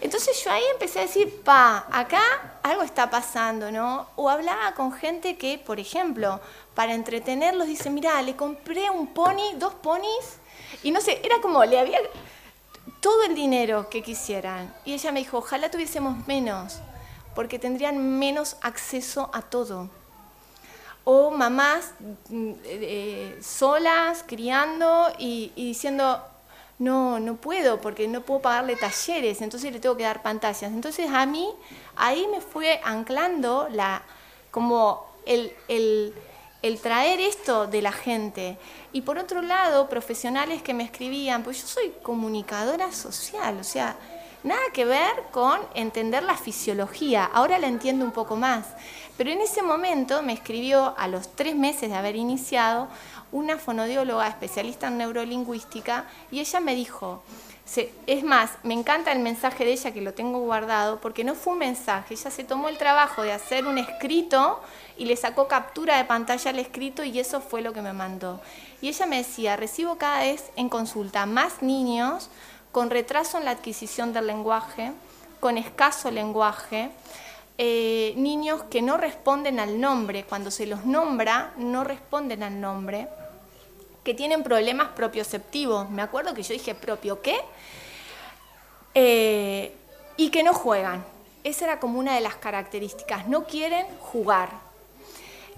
Entonces 0.00 0.42
yo 0.44 0.52
ahí 0.52 0.62
empecé 0.72 1.00
a 1.00 1.02
decir, 1.02 1.42
pa, 1.42 1.86
acá 1.90 2.22
algo 2.62 2.82
está 2.82 3.10
pasando, 3.10 3.72
¿no? 3.72 4.06
O 4.14 4.30
hablaba 4.30 4.72
con 4.74 4.92
gente 4.92 5.36
que, 5.36 5.58
por 5.58 5.80
ejemplo, 5.80 6.40
para 6.74 6.94
entretenerlos, 6.94 7.66
dice, 7.66 7.90
mira, 7.90 8.22
le 8.22 8.36
compré 8.36 8.90
un 8.90 9.08
pony, 9.08 9.54
dos 9.56 9.74
ponis, 9.74 10.38
y 10.84 10.92
no 10.92 11.00
sé, 11.00 11.20
era 11.24 11.40
como, 11.40 11.64
le 11.64 11.80
había 11.80 11.98
todo 13.00 13.24
el 13.24 13.34
dinero 13.34 13.88
que 13.90 14.02
quisieran. 14.02 14.72
Y 14.84 14.92
ella 14.92 15.10
me 15.10 15.18
dijo, 15.18 15.38
ojalá 15.38 15.70
tuviésemos 15.70 16.26
menos, 16.28 16.78
porque 17.34 17.58
tendrían 17.58 18.18
menos 18.18 18.56
acceso 18.62 19.30
a 19.32 19.42
todo. 19.42 19.90
O 21.10 21.30
mamás 21.30 21.94
mm, 22.28 22.52
eh, 22.64 23.38
solas, 23.40 24.22
criando 24.26 25.08
y, 25.18 25.52
y 25.56 25.68
diciendo, 25.68 26.22
no, 26.78 27.18
no 27.18 27.36
puedo 27.36 27.80
porque 27.80 28.06
no 28.06 28.20
puedo 28.20 28.42
pagarle 28.42 28.76
talleres, 28.76 29.40
entonces 29.40 29.72
le 29.72 29.80
tengo 29.80 29.96
que 29.96 30.04
dar 30.04 30.22
pantallas. 30.22 30.70
Entonces 30.70 31.10
a 31.10 31.26
mí 31.26 31.48
ahí 31.96 32.26
me 32.30 32.40
fue 32.40 32.80
anclando 32.84 33.68
la, 33.72 34.02
como 34.50 35.06
el, 35.26 35.52
el, 35.68 36.14
el, 36.62 36.80
traer 36.80 37.20
esto 37.20 37.66
de 37.66 37.82
la 37.82 37.92
gente. 37.92 38.58
Y 38.92 39.02
por 39.02 39.18
otro 39.18 39.42
lado, 39.42 39.88
profesionales 39.88 40.62
que 40.62 40.74
me 40.74 40.84
escribían, 40.84 41.42
pues 41.42 41.60
yo 41.62 41.66
soy 41.66 41.92
comunicadora 42.02 42.92
social, 42.92 43.58
o 43.58 43.64
sea, 43.64 43.96
nada 44.44 44.62
que 44.72 44.84
ver 44.84 45.24
con 45.32 45.60
entender 45.74 46.22
la 46.22 46.36
fisiología, 46.36 47.24
ahora 47.24 47.58
la 47.58 47.66
entiendo 47.66 48.04
un 48.04 48.12
poco 48.12 48.36
más. 48.36 48.66
Pero 49.18 49.30
en 49.30 49.40
ese 49.40 49.62
momento 49.62 50.22
me 50.22 50.32
escribió, 50.32 50.94
a 50.96 51.08
los 51.08 51.34
tres 51.34 51.56
meses 51.56 51.90
de 51.90 51.96
haber 51.96 52.14
iniciado, 52.14 52.86
una 53.32 53.58
fonodióloga 53.58 54.28
especialista 54.28 54.86
en 54.86 54.98
neurolingüística 54.98 56.06
y 56.30 56.38
ella 56.38 56.60
me 56.60 56.76
dijo, 56.76 57.22
es 58.06 58.22
más, 58.22 58.52
me 58.62 58.74
encanta 58.74 59.10
el 59.10 59.18
mensaje 59.18 59.64
de 59.64 59.72
ella 59.72 59.92
que 59.92 60.00
lo 60.00 60.14
tengo 60.14 60.38
guardado 60.38 61.00
porque 61.00 61.24
no 61.24 61.34
fue 61.34 61.54
un 61.54 61.58
mensaje, 61.58 62.14
ella 62.14 62.30
se 62.30 62.44
tomó 62.44 62.68
el 62.68 62.78
trabajo 62.78 63.22
de 63.22 63.32
hacer 63.32 63.66
un 63.66 63.76
escrito 63.76 64.60
y 64.96 65.04
le 65.04 65.16
sacó 65.16 65.48
captura 65.48 65.98
de 65.98 66.04
pantalla 66.04 66.50
al 66.50 66.58
escrito 66.60 67.02
y 67.02 67.18
eso 67.18 67.40
fue 67.40 67.60
lo 67.60 67.72
que 67.72 67.82
me 67.82 67.92
mandó. 67.92 68.40
Y 68.80 68.88
ella 68.88 69.06
me 69.06 69.18
decía, 69.18 69.56
recibo 69.56 69.98
cada 69.98 70.20
vez 70.20 70.50
en 70.54 70.68
consulta 70.68 71.26
más 71.26 71.60
niños 71.60 72.30
con 72.70 72.88
retraso 72.88 73.36
en 73.36 73.44
la 73.44 73.50
adquisición 73.50 74.12
del 74.12 74.28
lenguaje, 74.28 74.92
con 75.40 75.58
escaso 75.58 76.10
lenguaje, 76.12 76.90
eh, 77.60 78.14
niños 78.16 78.62
que 78.70 78.82
no 78.82 78.96
responden 78.96 79.58
al 79.58 79.80
nombre, 79.80 80.24
cuando 80.24 80.52
se 80.52 80.66
los 80.66 80.84
nombra, 80.84 81.52
no 81.56 81.82
responden 81.82 82.44
al 82.44 82.60
nombre, 82.60 83.08
que 84.04 84.14
tienen 84.14 84.44
problemas 84.44 84.90
propioceptivos. 84.90 85.90
Me 85.90 86.02
acuerdo 86.02 86.34
que 86.34 86.44
yo 86.44 86.52
dije, 86.52 86.76
¿propio 86.76 87.20
qué? 87.20 87.36
Eh, 88.94 89.74
y 90.16 90.30
que 90.30 90.44
no 90.44 90.54
juegan. 90.54 91.04
Esa 91.42 91.64
era 91.64 91.80
como 91.80 91.98
una 91.98 92.14
de 92.14 92.20
las 92.20 92.36
características. 92.36 93.26
No 93.26 93.44
quieren 93.44 93.86
jugar. 94.00 94.67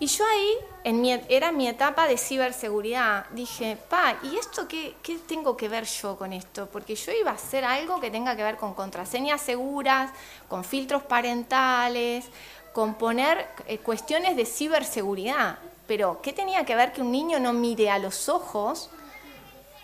Y 0.00 0.07
yo 0.07 0.25
ahí, 0.26 0.57
en 0.83 1.02
mi, 1.02 1.12
era 1.28 1.52
mi 1.52 1.69
etapa 1.69 2.09
de 2.09 2.16
ciberseguridad, 2.16 3.26
dije, 3.33 3.76
pa, 3.76 4.16
¿y 4.23 4.35
esto 4.37 4.66
qué, 4.66 4.97
tengo 5.28 5.59
que 5.59 5.69
ver 5.69 5.85
yo 5.85 6.16
con 6.16 6.33
esto? 6.33 6.71
Porque 6.73 6.95
yo 6.95 7.12
iba 7.12 7.33
a 7.33 7.35
hacer 7.35 7.66
algo 7.66 8.00
que 8.00 8.11
tenga 8.11 8.35
que 8.35 8.42
ver 8.42 8.57
con 8.57 8.73
contraseñas 8.73 9.42
seguras, 9.42 10.11
con 10.49 10.64
filtros 10.64 11.02
parentales, 11.02 12.25
con 12.73 12.95
poner 12.95 13.47
eh, 13.66 13.76
cuestiones 13.76 14.37
de 14.37 14.47
ciberseguridad. 14.47 15.59
Pero, 15.87 16.23
¿qué 16.23 16.33
tenía 16.33 16.64
que 16.64 16.75
ver 16.75 16.95
que 16.95 17.02
un 17.02 17.12
niño 17.12 17.38
no 17.38 17.52
mire 17.52 17.90
a 17.90 17.99
los 17.99 18.30
ojos 18.30 18.88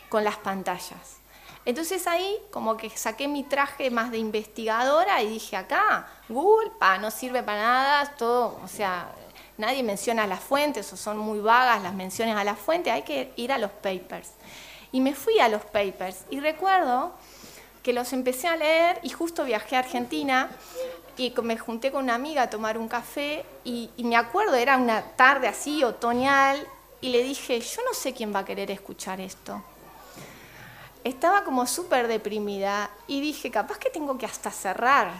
con 0.08 0.24
las 0.24 0.38
pantallas? 0.38 1.18
Entonces 1.66 2.06
ahí 2.06 2.38
como 2.50 2.78
que 2.78 2.88
saqué 2.88 3.28
mi 3.28 3.42
traje 3.42 3.90
más 3.90 4.10
de 4.10 4.16
investigadora 4.16 5.20
y 5.22 5.28
dije, 5.28 5.56
acá, 5.56 6.08
Google, 6.30 6.70
pa, 6.78 6.96
no 6.96 7.10
sirve 7.10 7.42
para 7.42 7.60
nada, 7.60 8.14
todo, 8.16 8.58
o 8.64 8.68
sea, 8.68 9.12
nadie 9.58 9.82
menciona 9.82 10.26
las 10.26 10.40
fuentes 10.40 10.92
o 10.92 10.96
son 10.96 11.18
muy 11.18 11.40
vagas 11.40 11.82
las 11.82 11.94
menciones 11.94 12.36
a 12.36 12.44
las 12.44 12.58
fuentes, 12.58 12.92
hay 12.92 13.02
que 13.02 13.32
ir 13.36 13.52
a 13.52 13.58
los 13.58 13.70
papers. 13.70 14.30
Y 14.92 15.00
me 15.00 15.14
fui 15.14 15.38
a 15.40 15.48
los 15.48 15.62
papers 15.62 16.24
y 16.30 16.40
recuerdo 16.40 17.12
que 17.82 17.92
los 17.92 18.12
empecé 18.12 18.48
a 18.48 18.56
leer 18.56 18.98
y 19.02 19.10
justo 19.10 19.44
viajé 19.44 19.76
a 19.76 19.80
Argentina 19.80 20.50
y 21.16 21.32
me 21.42 21.56
junté 21.56 21.90
con 21.90 22.04
una 22.04 22.14
amiga 22.14 22.42
a 22.42 22.50
tomar 22.50 22.78
un 22.78 22.88
café 22.88 23.44
y, 23.64 23.90
me 23.98 24.16
acuerdo, 24.16 24.54
era 24.54 24.76
una 24.76 25.02
tarde 25.02 25.48
así, 25.48 25.82
otoñal, 25.82 26.66
y 27.00 27.10
le 27.10 27.22
dije, 27.22 27.60
yo 27.60 27.82
no 27.84 27.94
sé 27.94 28.12
quién 28.12 28.34
va 28.34 28.40
a 28.40 28.44
querer 28.44 28.70
escuchar 28.70 29.20
esto. 29.20 29.62
Estaba 31.04 31.44
como 31.44 31.66
súper 31.66 32.08
deprimida 32.08 32.90
y 33.06 33.20
dije, 33.20 33.50
capaz 33.50 33.78
que 33.78 33.90
tengo 33.90 34.18
que 34.18 34.26
hasta 34.26 34.50
cerrar 34.50 35.12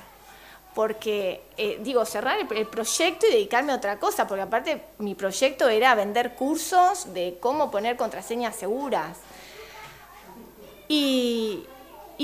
porque, 0.77 1.43
eh, 1.57 1.79
digo, 1.81 2.05
cerrar 2.05 2.39
el, 2.39 2.67
proyecto 2.67 3.27
y 3.27 3.31
dedicarme 3.31 3.73
a 3.73 3.77
otra 3.77 3.99
cosa, 3.99 4.27
porque 4.27 4.43
aparte 4.43 4.83
mi 4.99 5.15
proyecto 5.15 5.71
era 5.71 5.95
vender 5.95 6.35
cursos 6.35 7.15
de 7.15 7.39
cómo 7.41 7.71
poner 7.71 7.97
contraseñas 7.97 8.55
seguras. 8.57 9.17
Y, 10.87 11.67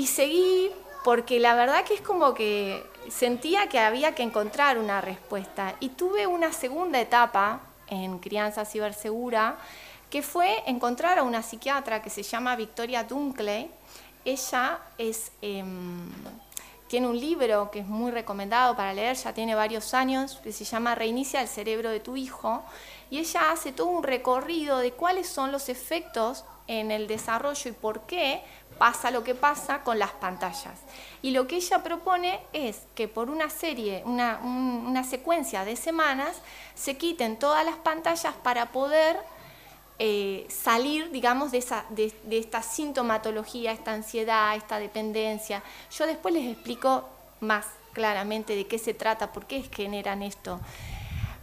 seguí 0.05 0.69
porque 1.03 1.39
la 1.39 1.55
verdad 1.55 1.83
que 1.83 1.95
es 1.95 2.01
como 2.01 2.35
que 2.35 2.85
sentía 3.09 3.69
que 3.69 3.79
había 3.79 4.13
que 4.13 4.21
encontrar 4.21 4.77
una 4.77 5.01
respuesta. 5.01 5.73
Y 5.79 5.89
tuve 5.89 6.27
una 6.27 6.53
segunda 6.53 7.01
etapa 7.01 7.61
en 7.87 8.19
Crianza 8.19 8.65
Cibersegura, 8.65 9.57
que 10.11 10.21
fue 10.21 10.61
encontrar 10.67 11.17
a 11.17 11.23
una 11.23 11.41
psiquiatra 11.41 12.03
que 12.03 12.11
se 12.11 12.21
llama 12.21 12.55
Victoria 12.55 13.03
Dunkley. 13.03 13.71
Ella 14.23 14.79
es... 14.99 15.31
Em, 15.41 16.11
tiene 16.93 17.07
un 17.07 17.19
libro 17.19 17.71
que 17.71 17.79
es 17.79 17.87
muy 17.87 18.11
recomendado 18.11 18.75
para 18.75 18.93
leer, 18.93 19.15
ya 19.15 19.33
tiene 19.33 19.55
varios 19.55 19.95
años, 19.95 20.39
que 20.43 20.51
se 20.51 20.63
llama 20.63 20.93
Reinicia 20.93 21.41
el 21.41 21.47
cerebro 21.47 21.89
de 21.89 21.99
tu 21.99 22.15
hijo, 22.15 22.61
y 23.09 23.17
ella 23.17 23.51
hace 23.51 23.71
todo 23.71 23.87
un 23.87 24.03
recorrido 24.03 24.77
de 24.77 24.91
cuáles 24.91 25.25
son 25.27 25.51
los 25.51 25.69
efectos 25.69 26.45
en 26.67 26.91
el 26.91 27.07
desarrollo 27.07 27.71
y 27.71 27.73
por 27.73 28.01
qué 28.01 28.43
pasa 28.77 29.09
lo 29.09 29.23
que 29.23 29.33
pasa 29.33 29.81
con 29.81 29.97
las 29.97 30.11
pantallas. 30.11 30.81
Y 31.23 31.31
lo 31.31 31.47
que 31.47 31.55
ella 31.55 31.81
propone 31.81 32.39
es 32.53 32.83
que 32.93 33.07
por 33.07 33.31
una 33.31 33.49
serie, 33.49 34.03
una, 34.05 34.37
una 34.43 35.03
secuencia 35.03 35.65
de 35.65 35.75
semanas, 35.75 36.43
se 36.75 36.95
quiten 36.95 37.39
todas 37.39 37.65
las 37.65 37.77
pantallas 37.77 38.35
para 38.43 38.71
poder 38.71 39.19
eh, 39.99 40.47
salir, 40.49 41.11
digamos, 41.11 41.51
de, 41.51 41.59
esa, 41.59 41.85
de, 41.89 42.13
esta 42.29 42.61
sintomatología, 42.61 43.71
esta 43.71 43.93
ansiedad, 43.93 44.55
esta 44.55 44.79
dependencia. 44.79 45.63
Yo 45.91 46.05
después 46.07 46.33
les 46.33 46.51
explico 46.51 47.07
más 47.39 47.65
claramente 47.93 48.55
de 48.55 48.65
qué 48.65 48.79
se 48.79 48.93
trata, 48.93 49.31
por 49.31 49.45
qué 49.45 49.61
generan 49.63 50.23
esto. 50.23 50.59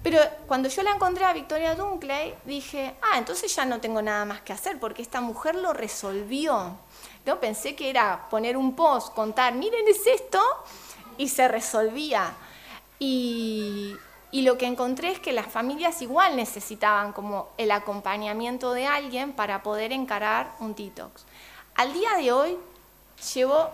Pero 0.02 0.18
cuando 0.46 0.68
yo 0.68 0.82
la 0.82 0.92
encontré 0.92 1.24
a 1.24 1.32
Victoria 1.32 1.74
Dunkley, 1.74 2.34
dije, 2.44 2.94
ah, 3.02 3.18
entonces 3.18 3.54
ya 3.54 3.64
no 3.66 3.80
tengo 3.80 4.00
nada 4.00 4.24
más 4.24 4.40
que 4.40 4.52
hacer, 4.52 4.80
porque 4.80 5.02
esta 5.02 5.20
mujer 5.20 5.54
lo 5.54 5.72
resolvió. 5.72 6.78
¿No? 7.26 7.38
Pensé 7.38 7.76
que 7.76 7.90
era 7.90 8.28
poner 8.30 8.56
un 8.56 8.74
post, 8.74 9.14
contar, 9.14 9.54
miren, 9.54 9.86
es 9.86 10.06
esto, 10.06 10.42
y 11.18 11.28
se 11.28 11.48
resolvía. 11.48 12.32
Y, 12.98 13.94
y 14.32 14.42
lo 14.42 14.58
que 14.58 14.66
encontré 14.66 15.10
es 15.10 15.18
que 15.18 15.32
las 15.32 15.46
familias 15.46 16.02
igual 16.02 16.36
necesitaban 16.36 17.12
como 17.12 17.48
el 17.58 17.70
acompañamiento 17.70 18.72
de 18.72 18.86
alguien 18.86 19.32
para 19.32 19.62
poder 19.62 19.92
encarar 19.92 20.52
un 20.60 20.74
detox. 20.74 21.24
Al 21.74 21.92
día 21.92 22.16
de 22.16 22.32
hoy 22.32 22.56
llevo 23.34 23.70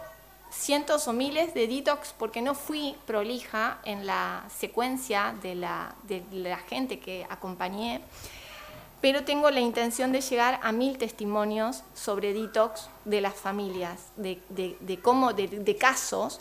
cientos 0.51 1.09
o 1.09 1.13
miles 1.13 1.53
de 1.55 1.67
detox 1.67 2.15
porque 2.17 2.41
no 2.41 2.55
fui 2.55 2.97
prolija 3.07 3.79
en 3.85 4.07
la 4.07 4.45
secuencia 4.57 5.35
de 5.43 5.55
la, 5.55 5.95
de 6.05 6.25
la 6.31 6.59
gente 6.59 7.01
que 7.01 7.27
acompañé, 7.29 8.01
pero 9.03 9.25
tengo 9.25 9.51
la 9.51 9.61
intención 9.61 10.11
de 10.11 10.23
llegar 10.23 10.59
a 10.63 10.73
mil 10.73 10.97
testimonios 10.97 11.83
sobre 11.95 12.33
detox 12.33 12.89
de 13.05 13.21
las 13.21 13.35
familias, 13.35 14.11
de, 14.17 14.41
de 14.49 14.77
de, 14.81 15.77
casos. 15.77 16.41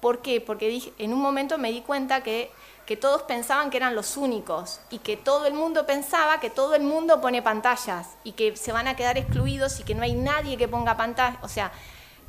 ¿Por 0.00 0.20
qué? 0.20 0.42
Porque 0.42 0.92
en 0.98 1.14
un 1.14 1.20
momento 1.20 1.56
me 1.56 1.72
di 1.72 1.80
cuenta 1.80 2.22
que 2.22 2.50
que 2.86 2.96
todos 2.96 3.22
pensaban 3.22 3.70
que 3.70 3.78
eran 3.78 3.94
los 3.94 4.16
únicos 4.16 4.80
y 4.90 4.98
que 4.98 5.16
todo 5.16 5.46
el 5.46 5.54
mundo 5.54 5.86
pensaba 5.86 6.40
que 6.40 6.50
todo 6.50 6.74
el 6.74 6.82
mundo 6.82 7.20
pone 7.20 7.40
pantallas 7.42 8.10
y 8.24 8.32
que 8.32 8.56
se 8.56 8.72
van 8.72 8.88
a 8.88 8.96
quedar 8.96 9.16
excluidos 9.16 9.80
y 9.80 9.84
que 9.84 9.94
no 9.94 10.02
hay 10.02 10.14
nadie 10.14 10.56
que 10.56 10.68
ponga 10.68 10.96
pantallas, 10.96 11.38
o 11.42 11.48
sea, 11.48 11.72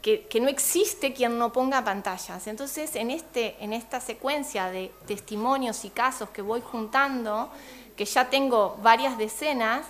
que, 0.01 0.39
no 0.39 0.47
existe 0.47 1.13
quien 1.13 1.39
no 1.39 1.51
ponga 1.51 1.83
pantallas. 1.83 2.45
Entonces, 2.45 2.95
en, 2.95 3.09
este, 3.09 3.55
en 3.59 3.73
esta 3.73 3.99
secuencia 3.99 4.69
de 4.69 4.91
testimonios 5.07 5.83
y 5.83 5.89
casos 5.89 6.29
que 6.29 6.43
voy 6.43 6.61
juntando, 6.61 7.49
que 7.97 8.05
ya 8.05 8.29
tengo 8.29 8.77
varias 8.83 9.17
decenas, 9.17 9.83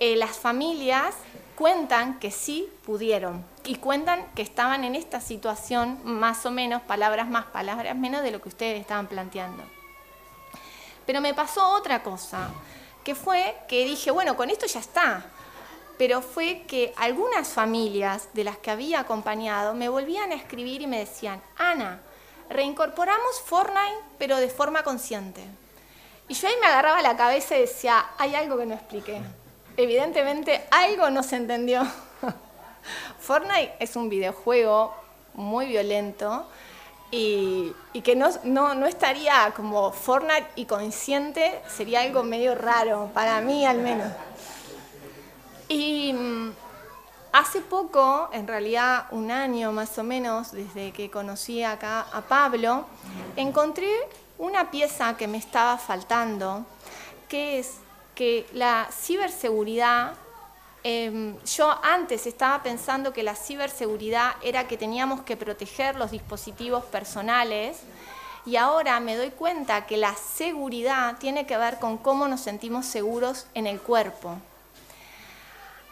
eh, 0.00 0.16
las 0.16 0.36
familias 0.36 1.14
cuentan 1.56 2.18
que 2.18 2.30
sí 2.30 2.68
pudieron 2.84 3.42
y 3.64 3.76
cuentan 3.76 4.26
que 4.34 4.42
estaban 4.42 4.84
en 4.84 4.94
esta 4.94 5.20
situación 5.20 5.98
más 6.04 6.44
o 6.44 6.50
menos, 6.50 6.82
palabras 6.82 7.28
más, 7.28 7.46
palabras 7.46 7.96
menos 7.96 8.22
de 8.22 8.30
lo 8.30 8.42
que 8.42 8.50
ustedes 8.50 8.78
estaban 8.78 9.06
planteando. 9.06 9.77
Pero 11.08 11.22
me 11.22 11.32
pasó 11.32 11.70
otra 11.70 12.02
cosa, 12.02 12.50
que 13.02 13.14
fue 13.14 13.56
que 13.66 13.86
dije, 13.86 14.10
bueno, 14.10 14.36
con 14.36 14.50
esto 14.50 14.66
ya 14.66 14.80
está. 14.80 15.24
Pero 15.96 16.20
fue 16.20 16.64
que 16.68 16.92
algunas 16.98 17.48
familias 17.48 18.28
de 18.34 18.44
las 18.44 18.58
que 18.58 18.70
había 18.70 19.00
acompañado 19.00 19.72
me 19.72 19.88
volvían 19.88 20.32
a 20.32 20.34
escribir 20.34 20.82
y 20.82 20.86
me 20.86 20.98
decían, 20.98 21.40
Ana, 21.56 22.02
reincorporamos 22.50 23.40
Fortnite, 23.40 24.04
pero 24.18 24.36
de 24.36 24.50
forma 24.50 24.82
consciente. 24.82 25.42
Y 26.28 26.34
yo 26.34 26.46
ahí 26.46 26.54
me 26.60 26.66
agarraba 26.66 27.00
la 27.00 27.16
cabeza 27.16 27.56
y 27.56 27.62
decía, 27.62 28.04
hay 28.18 28.34
algo 28.34 28.58
que 28.58 28.66
no 28.66 28.74
expliqué. 28.74 29.22
Evidentemente 29.78 30.66
algo 30.70 31.08
no 31.08 31.22
se 31.22 31.36
entendió. 31.36 31.86
Fortnite 33.18 33.76
es 33.80 33.96
un 33.96 34.10
videojuego 34.10 34.94
muy 35.32 35.68
violento 35.68 36.46
y, 37.10 37.74
que 38.04 38.14
no, 38.14 38.28
no, 38.44 38.86
estaría 38.86 39.52
como 39.56 39.92
Fortnite 39.92 40.48
y 40.56 40.66
consciente, 40.66 41.60
sería 41.68 42.02
algo 42.02 42.22
medio 42.22 42.54
raro, 42.54 43.10
para 43.14 43.40
mí 43.40 43.64
al 43.64 43.78
menos. 43.78 44.12
Y 45.68 46.12
mm, 46.12 46.52
hace 47.32 47.60
poco, 47.60 48.28
en 48.32 48.46
realidad 48.46 49.06
un 49.10 49.30
año 49.30 49.72
más 49.72 49.96
o 49.98 50.04
menos, 50.04 50.52
desde 50.52 50.92
que 50.92 51.10
conocí 51.10 51.62
acá 51.62 52.06
a 52.12 52.20
Pablo, 52.22 52.84
encontré 53.36 53.90
una 54.38 54.70
pieza 54.70 55.16
que 55.16 55.26
me 55.26 55.38
estaba 55.38 55.78
faltando, 55.78 56.64
que 57.28 57.58
es 57.58 57.78
que 58.14 58.46
la 58.52 58.88
ciberseguridad 58.92 60.14
Em, 60.84 61.36
yo 61.44 61.76
antes 61.82 62.26
estaba 62.26 62.62
pensando 62.62 63.12
que 63.12 63.24
la 63.24 63.34
ciberseguridad 63.34 64.36
era 64.42 64.68
que 64.68 64.76
teníamos 64.76 65.22
que 65.22 65.36
proteger 65.36 65.96
los 65.96 66.12
dispositivos 66.12 66.84
personales 66.84 67.78
y 68.46 68.56
ahora 68.56 69.00
me 69.00 69.16
doy 69.16 69.30
cuenta 69.30 69.86
que 69.86 69.96
la 69.96 70.14
seguridad 70.14 71.18
tiene 71.18 71.46
que 71.46 71.56
ver 71.56 71.78
con 71.80 71.98
cómo 71.98 72.28
nos 72.28 72.40
sentimos 72.40 72.86
seguros 72.86 73.46
en 73.54 73.66
el 73.66 73.80
cuerpo. 73.80 74.36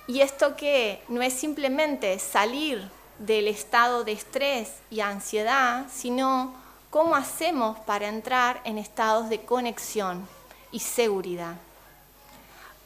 Y 0.07 0.21
esto 0.21 0.55
que 0.55 1.03
no 1.09 1.21
es 1.21 1.33
simplemente 1.33 2.17
salir 2.21 2.89
del 3.19 3.49
estado 3.49 4.05
de 4.05 4.13
estrés 4.13 4.75
y 4.89 5.01
ansiedad, 5.01 5.87
sino 5.93 6.55
cómo 6.91 7.17
hacemos 7.17 7.77
para 7.81 8.07
entrar 8.07 8.61
en 8.63 8.79
estados 8.79 9.29
de 9.29 9.41
conexión 9.41 10.29
y 10.71 10.79
seguridad 10.79 11.57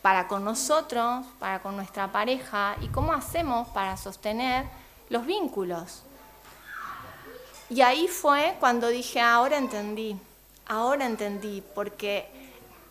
para 0.02 0.28
con 0.28 0.44
nosotros, 0.44 1.26
para 1.38 1.60
con 1.60 1.76
nuestra 1.76 2.10
pareja 2.10 2.76
y 2.80 2.88
cómo 2.88 3.12
hacemos 3.12 3.68
para 3.68 3.96
sostener 3.96 4.66
los 5.08 5.26
vínculos. 5.26 6.02
Y 7.68 7.82
ahí 7.82 8.08
fue 8.08 8.56
cuando 8.58 8.88
dije, 8.88 9.20
ahora 9.20 9.56
entendí, 9.58 10.16
ahora 10.66 11.06
entendí, 11.06 11.62
porque 11.74 12.28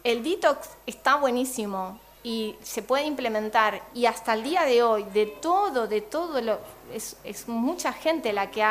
el 0.03 0.23
detox 0.23 0.69
está 0.85 1.15
buenísimo 1.15 1.99
y 2.23 2.55
se 2.61 2.81
puede 2.81 3.05
implementar 3.05 3.81
y 3.93 4.05
hasta 4.05 4.33
el 4.33 4.43
día 4.43 4.63
de 4.63 4.83
hoy, 4.83 5.03
de 5.03 5.25
todo, 5.25 5.87
de 5.87 6.01
todo, 6.01 6.41
lo, 6.41 6.59
es, 6.93 7.47
mucha 7.47 7.93
gente 7.93 8.33
la 8.33 8.51
que 8.51 8.61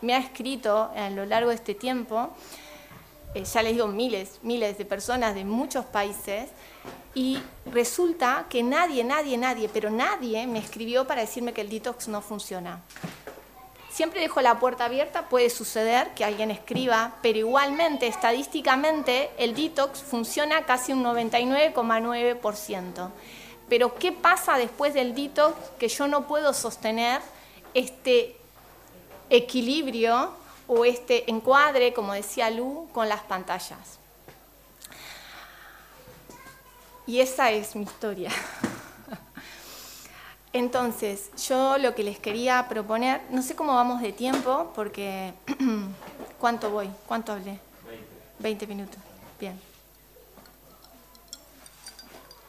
me 0.00 0.14
ha 0.14 0.18
escrito 0.18 0.90
a 0.94 1.10
lo 1.10 1.26
largo 1.26 1.50
de 1.50 1.56
este 1.56 1.74
tiempo, 1.74 2.30
eh, 3.34 3.44
ya 3.44 3.62
les 3.62 3.72
digo 3.72 3.86
miles, 3.86 4.38
miles 4.42 4.78
de 4.78 4.84
personas 4.84 5.34
de 5.34 5.44
muchos 5.44 5.84
países, 5.84 6.50
y 7.16 7.42
resulta 7.72 8.46
que 8.50 8.62
nadie, 8.62 9.02
nadie, 9.02 9.38
nadie, 9.38 9.70
pero 9.72 9.88
nadie 9.88 10.46
me 10.46 10.58
escribió 10.58 11.06
para 11.06 11.22
decirme 11.22 11.54
que 11.54 11.62
el 11.62 11.70
detox 11.70 12.08
no 12.08 12.20
funciona. 12.20 12.82
Siempre 13.88 14.20
dejo 14.20 14.42
la 14.42 14.58
puerta 14.58 14.84
abierta, 14.84 15.30
puede 15.30 15.48
suceder 15.48 16.12
que 16.12 16.26
alguien 16.26 16.50
escriba, 16.50 17.14
pero 17.22 17.38
igualmente, 17.38 18.06
estadísticamente, 18.06 19.30
el 19.38 19.54
detox 19.54 20.02
funciona 20.02 20.66
casi 20.66 20.92
un 20.92 21.02
99,9%. 21.04 23.08
Pero 23.66 23.94
¿qué 23.94 24.12
pasa 24.12 24.58
después 24.58 24.92
del 24.92 25.14
detox 25.14 25.56
que 25.78 25.88
yo 25.88 26.08
no 26.08 26.26
puedo 26.26 26.52
sostener 26.52 27.22
este 27.72 28.36
equilibrio 29.30 30.32
o 30.68 30.84
este 30.84 31.30
encuadre, 31.30 31.94
como 31.94 32.12
decía 32.12 32.50
Lu, 32.50 32.88
con 32.92 33.08
las 33.08 33.22
pantallas? 33.22 34.00
Y 37.06 37.20
esa 37.20 37.52
es 37.52 37.76
mi 37.76 37.84
historia. 37.84 38.30
Entonces, 40.52 41.30
yo 41.46 41.78
lo 41.78 41.94
que 41.94 42.02
les 42.02 42.18
quería 42.18 42.66
proponer, 42.68 43.20
no 43.30 43.42
sé 43.42 43.54
cómo 43.54 43.74
vamos 43.74 44.02
de 44.02 44.12
tiempo, 44.12 44.72
porque 44.74 45.32
¿cuánto 46.40 46.70
voy? 46.70 46.90
¿Cuánto 47.06 47.32
hablé? 47.32 47.60
20. 48.38 48.66
minutos. 48.66 48.98
Bien. 49.38 49.58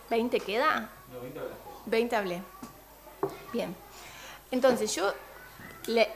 ¿20 0.10 0.42
queda? 0.42 0.90
No, 1.12 1.22
20 1.22 1.40
hablé. 1.40 1.54
20 1.86 2.16
hablé. 2.16 2.42
Bien. 3.54 3.76
Entonces, 4.52 4.96
yo, 4.96 5.14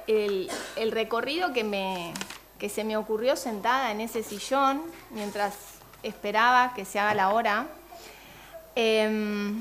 el, 0.07 0.49
el 0.77 0.91
recorrido 0.91 1.53
que, 1.53 1.63
me, 1.63 2.13
que 2.57 2.69
se 2.69 2.83
me 2.83 2.97
ocurrió 2.97 3.35
sentada 3.35 3.91
en 3.91 4.01
ese 4.01 4.23
sillón, 4.23 4.81
mientras 5.11 5.53
esperaba 6.03 6.73
que 6.73 6.85
se 6.85 6.99
haga 6.99 7.13
la 7.13 7.29
hora, 7.29 7.67
Em, 8.75 9.59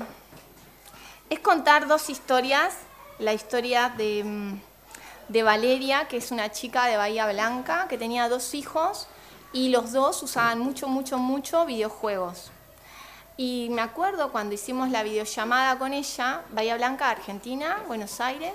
es 1.29 1.39
contar 1.39 1.87
dos 1.87 2.09
historias. 2.09 2.75
La 3.19 3.33
historia 3.33 3.89
de, 3.89 4.55
de, 5.27 5.43
Valeria, 5.43 6.07
que 6.07 6.17
es 6.17 6.31
una 6.31 6.51
chica 6.51 6.87
de 6.87 6.97
Bahía 6.97 7.31
Blanca, 7.31 7.87
que 7.87 7.97
tenía 7.97 8.29
dos 8.29 8.55
hijos 8.55 9.07
y 9.53 9.69
los 9.69 9.91
dos 9.91 10.23
usaban 10.23 10.59
mucho, 10.59 10.87
mucho, 10.87 11.17
mucho 11.17 11.65
videojuegos. 11.65 12.51
Y 13.37 13.67
me 13.71 13.81
acuerdo 13.81 14.31
cuando 14.31 14.55
hicimos 14.55 14.89
la 14.89 15.03
videollamada 15.03 15.77
con 15.77 15.93
ella, 15.93 16.41
Bahía 16.51 16.75
Blanca, 16.77 17.09
Argentina, 17.09 17.83
Buenos 17.87 18.19
Aires, 18.21 18.53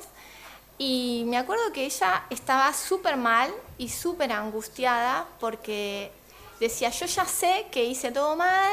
y 0.78 1.24
me 1.26 1.38
acuerdo 1.38 1.72
que 1.72 1.86
ella 1.86 2.24
estaba 2.30 2.72
súper 2.74 3.16
mal 3.16 3.52
y 3.78 3.88
súper 3.88 4.32
angustiada 4.32 5.26
porque 5.40 6.12
decía, 6.60 6.90
yo 6.90 7.06
ya 7.06 7.24
sé 7.24 7.66
que 7.70 7.84
hice 7.84 8.12
todo 8.12 8.36
mal, 8.36 8.72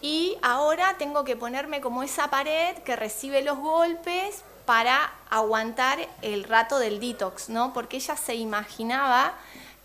y 0.00 0.36
ahora 0.42 0.96
tengo 0.98 1.24
que 1.24 1.36
ponerme 1.36 1.80
como 1.80 2.02
esa 2.02 2.30
pared 2.30 2.76
que 2.78 2.96
recibe 2.96 3.42
los 3.42 3.58
golpes 3.58 4.44
para 4.64 5.12
aguantar 5.30 5.98
el 6.22 6.44
rato 6.44 6.78
del 6.78 7.00
detox, 7.00 7.48
¿no? 7.48 7.72
Porque 7.72 7.96
ella 7.96 8.16
se 8.16 8.34
imaginaba 8.34 9.34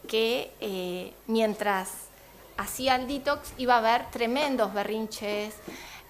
que 0.07 0.51
eh, 0.59 1.13
mientras 1.27 1.89
hacía 2.57 2.95
el 2.95 3.07
detox 3.07 3.53
iba 3.57 3.75
a 3.75 3.77
haber 3.77 4.11
tremendos 4.11 4.73
berrinches, 4.73 5.55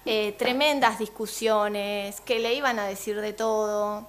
eh, 0.04 0.34
tremendas 0.38 0.98
discusiones, 0.98 2.20
que 2.20 2.38
le 2.40 2.54
iban 2.54 2.78
a 2.78 2.86
decir 2.86 3.20
de 3.20 3.32
todo. 3.32 4.06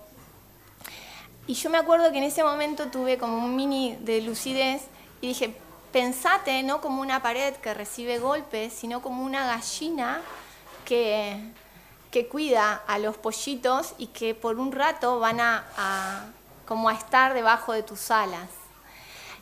Y 1.48 1.54
yo 1.54 1.70
me 1.70 1.78
acuerdo 1.78 2.12
que 2.12 2.18
en 2.18 2.24
ese 2.24 2.44
momento 2.44 2.88
tuve 2.88 3.18
como 3.18 3.38
un 3.38 3.56
mini 3.56 3.96
de 4.02 4.22
lucidez 4.22 4.82
y 5.22 5.28
dije, 5.28 5.56
pensate 5.96 6.62
no 6.62 6.82
como 6.82 7.02
una 7.02 7.22
pared 7.22 7.54
que 7.56 7.74
recibe 7.74 8.20
golpes, 8.20 8.74
sino 8.74 9.02
como 9.02 9.24
una 9.24 9.48
gallina 9.48 10.20
que, 10.84 11.40
que 12.12 12.28
cuida 12.28 12.84
a 12.86 13.00
los 13.00 13.16
pollitos 13.16 13.94
y 13.98 14.08
que 14.08 14.36
por 14.36 14.60
un 14.60 14.74
rato 14.74 15.22
van 15.22 15.40
a, 15.40 16.34
como 16.66 16.90
a 16.90 16.94
estar 16.96 17.34
debajo 17.34 17.72
de 17.72 17.82
tus 17.82 18.12
alas. 18.12 18.50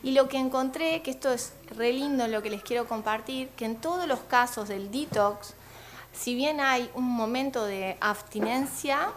Y 0.03 0.11
lo 0.11 0.29
que 0.29 0.37
encontré, 0.37 1.01
que 1.01 1.09
esto 1.09 1.33
es 1.33 1.53
re 1.75 1.91
lindo 1.91 2.27
lo 2.27 2.43
que 2.43 2.51
les 2.51 2.61
quiero 2.61 2.87
compartir, 2.87 3.49
que 3.57 3.65
en 3.65 3.77
todos 3.77 4.05
los 4.05 4.19
casos 4.19 4.69
del 4.69 4.91
detox, 4.91 5.55
si 6.13 6.35
bien 6.35 6.59
hay 6.59 6.87
un 6.93 7.05
momento 7.05 7.65
de 7.65 7.97
abstinencia, 7.99 9.09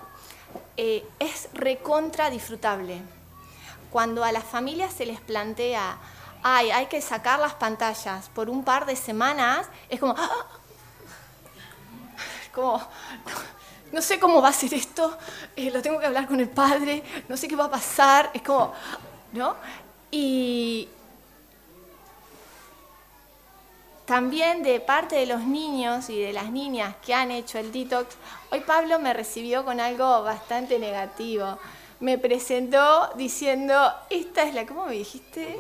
eh, 0.79 1.07
es 1.19 1.51
recontra 1.53 2.31
disfrutable. 2.31 3.03
Cuando 3.91 4.25
a 4.25 4.33
las 4.33 4.45
familias 4.45 4.95
se 4.95 5.05
les 5.05 5.21
plantea 5.21 5.99
ay, 6.49 6.71
hay 6.71 6.87
que 6.87 7.01
sacar 7.01 7.41
las 7.41 7.55
pantallas 7.55 8.29
por 8.29 8.49
un 8.49 8.63
par 8.63 8.87
de 8.87 8.95
semanas, 8.95 9.67
es 9.89 9.99
como, 9.99 10.15
¡ah! 10.17 10.47
como, 12.55 12.81
no, 13.91 14.01
sé 14.01 14.21
cómo 14.21 14.41
va 14.41 14.51
a 14.51 14.53
ser 14.53 14.73
esto, 14.73 15.19
eh, 15.57 15.73
lo 15.73 15.83
tengo 15.83 15.99
que 15.99 16.07
hablar 16.07 16.29
con 16.29 16.39
el 16.39 16.49
padre, 16.49 17.03
no 17.29 17.37
sé 17.37 17.49
qué 17.49 17.57
va 17.57 17.65
a 17.65 17.71
pasar, 17.71 18.31
es 18.33 18.43
como, 18.43 18.73
¿no? 19.33 19.57
Y 20.13 20.89
también 24.05 24.63
de 24.63 24.79
parte 24.79 25.17
de 25.17 25.27
los 25.27 25.41
niños 25.41 26.09
y 26.11 26.21
de 26.21 26.33
las 26.33 26.53
niñas 26.53 26.95
que 27.05 27.13
han 27.13 27.33
hecho 27.33 27.59
el 27.59 27.73
detox, 27.73 28.15
hoy 28.53 28.61
Pablo 28.61 29.01
me 29.01 29.13
recibió 29.13 29.65
con 29.65 29.81
algo 29.81 30.23
bastante 30.23 30.79
negativo. 30.79 31.59
Me 31.99 32.19
presentó 32.19 33.11
diciendo, 33.17 33.93
esta 34.11 34.45
es 34.45 34.55
la, 34.55 34.65
¿cómo 34.65 34.87
me 34.87 34.93
dijiste? 34.93 35.59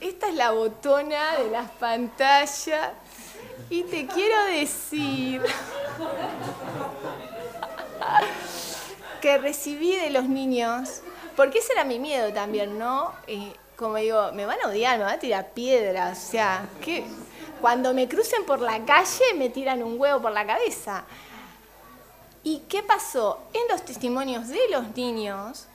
Esta 0.00 0.28
es 0.28 0.34
la 0.34 0.50
botona 0.50 1.36
de 1.38 1.50
las 1.50 1.70
pantallas. 1.70 2.90
Y 3.70 3.84
te 3.84 4.06
quiero 4.06 4.44
decir 4.46 5.42
que 9.20 9.38
recibí 9.38 9.96
de 9.96 10.10
los 10.10 10.24
niños, 10.24 11.02
porque 11.36 11.58
ese 11.58 11.72
era 11.72 11.84
mi 11.84 11.98
miedo 11.98 12.32
también, 12.32 12.78
¿no? 12.78 13.12
como 13.76 13.96
digo, 13.96 14.30
me 14.32 14.46
van 14.46 14.58
a 14.62 14.68
odiar, 14.68 14.98
me 14.98 15.04
van 15.04 15.14
a 15.16 15.18
tirar 15.18 15.50
piedras, 15.50 16.26
o 16.28 16.30
sea, 16.30 16.68
que 16.84 17.04
cuando 17.60 17.92
me 17.94 18.08
crucen 18.08 18.44
por 18.44 18.60
la 18.60 18.84
calle 18.84 19.24
me 19.36 19.48
tiran 19.48 19.82
un 19.82 19.98
huevo 20.00 20.20
por 20.22 20.32
la 20.32 20.46
cabeza. 20.46 21.04
¿Y 22.44 22.60
qué 22.68 22.82
pasó? 22.82 23.40
En 23.52 23.62
los 23.70 23.84
testimonios 23.84 24.48
de 24.48 24.68
los 24.70 24.94
niños, 24.96 25.66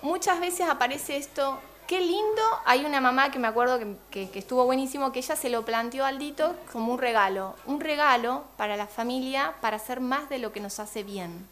muchas 0.00 0.40
veces 0.40 0.68
aparece 0.68 1.16
esto 1.16 1.58
qué 1.86 2.00
lindo, 2.00 2.42
hay 2.64 2.84
una 2.84 3.00
mamá 3.00 3.30
que 3.30 3.38
me 3.38 3.48
acuerdo 3.48 3.78
que, 4.10 4.30
estuvo 4.34 4.64
buenísimo, 4.64 5.12
que 5.12 5.20
ella 5.20 5.36
se 5.36 5.50
lo 5.50 5.64
planteó 5.64 6.04
al 6.04 6.18
Dito 6.18 6.54
como 6.72 6.92
un 6.92 6.98
regalo, 6.98 7.54
un 7.66 7.80
regalo 7.80 8.44
para 8.56 8.76
la 8.76 8.86
familia 8.86 9.54
para 9.60 9.76
hacer 9.76 10.00
más 10.00 10.28
de 10.28 10.38
lo 10.38 10.52
que 10.52 10.60
nos 10.60 10.78
hace 10.80 11.02
bien. 11.02 11.46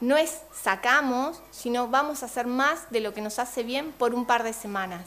No 0.00 0.16
es 0.16 0.42
sacamos, 0.52 1.40
sino 1.50 1.88
vamos 1.88 2.22
a 2.22 2.26
hacer 2.26 2.46
más 2.46 2.90
de 2.90 3.00
lo 3.00 3.14
que 3.14 3.20
nos 3.20 3.38
hace 3.38 3.62
bien 3.62 3.92
por 3.92 4.14
un 4.14 4.26
par 4.26 4.42
de 4.42 4.52
semanas. 4.52 5.06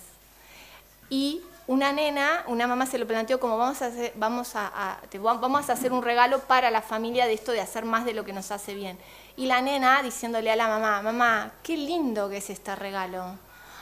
Y 1.10 1.42
una 1.68 1.92
nena, 1.92 2.44
una 2.48 2.66
mamá 2.66 2.86
se 2.86 2.98
lo 2.98 3.06
planteó 3.06 3.40
como 3.40 3.58
vamos 3.58 3.82
a 3.82 3.88
hacer, 3.88 4.14
vamos 4.16 4.56
a, 4.56 5.00
vamos 5.22 5.70
a 5.70 5.74
hacer 5.74 5.92
un 5.92 6.02
regalo 6.02 6.40
para 6.40 6.72
la 6.72 6.82
familia 6.82 7.26
de 7.28 7.34
esto 7.34 7.52
de 7.52 7.62
hacer 7.62 7.84
más 7.86 8.06
de 8.06 8.14
lo 8.14 8.24
que 8.24 8.34
nos 8.34 8.52
hace 8.52 8.74
bien. 8.74 8.98
Y 9.38 9.46
la 9.46 9.62
nena 9.62 10.02
diciéndole 10.02 10.52
a 10.52 10.56
la 10.56 10.68
mamá, 10.68 11.02
mamá, 11.02 11.52
qué 11.64 11.78
lindo 11.78 12.28
que 12.28 12.38
es 12.38 12.50
este 12.50 12.76
regalo. 12.76 13.38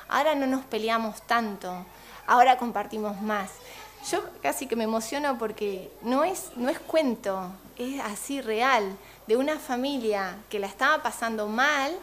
Ahora 0.10 0.36
no 0.36 0.46
nos 0.46 0.66
peleamos 0.66 1.22
tanto, 1.24 1.86
ahora 2.28 2.58
compartimos 2.58 3.22
más. 3.22 3.52
Yo 4.12 4.22
casi 4.42 4.68
que 4.68 4.76
me 4.76 4.84
emociono 4.84 5.38
porque 5.38 5.92
no 6.02 6.26
es, 6.26 6.52
no 6.58 6.70
es 6.70 6.78
cuento, 6.78 7.50
es 7.78 8.02
así 8.02 8.42
real, 8.42 8.98
de 9.28 9.38
una 9.38 9.58
familia 9.58 10.38
que 10.50 10.60
la 10.60 10.68
estaba 10.68 11.02
pasando 11.02 11.48
mal 11.48 11.98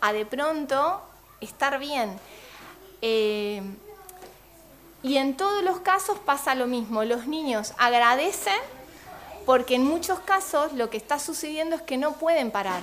a 0.00 0.12
de 0.12 0.26
pronto 0.26 1.02
estar 1.40 1.78
bien. 1.78 2.20
Eh, 3.02 3.62
y 5.02 5.16
en 5.16 5.36
todos 5.36 5.64
los 5.64 5.80
casos 5.80 6.18
pasa 6.18 6.54
lo 6.54 6.66
mismo. 6.66 7.02
Los 7.04 7.26
niños 7.26 7.72
agradecen 7.78 8.60
porque 9.50 9.74
en 9.74 9.84
muchos 9.84 10.20
casos 10.20 10.74
lo 10.74 10.90
que 10.90 10.96
está 10.96 11.18
sucediendo 11.18 11.74
es 11.74 11.82
que 11.82 11.96
no 11.96 12.12
pueden 12.12 12.52
parar. 12.52 12.82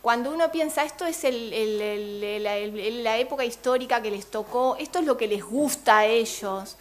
Cuando 0.00 0.30
uno 0.30 0.50
piensa, 0.50 0.82
esto 0.82 1.04
es 1.04 1.22
la 1.24 3.18
época 3.18 3.44
histórica 3.44 4.00
que 4.00 4.10
les 4.10 4.30
tocó, 4.30 4.76
esto 4.76 5.00
es 5.00 5.04
lo 5.04 5.18
que 5.18 5.26
les 5.26 5.44
gusta 5.44 5.98
a 5.98 6.06
ellos. 6.06 6.78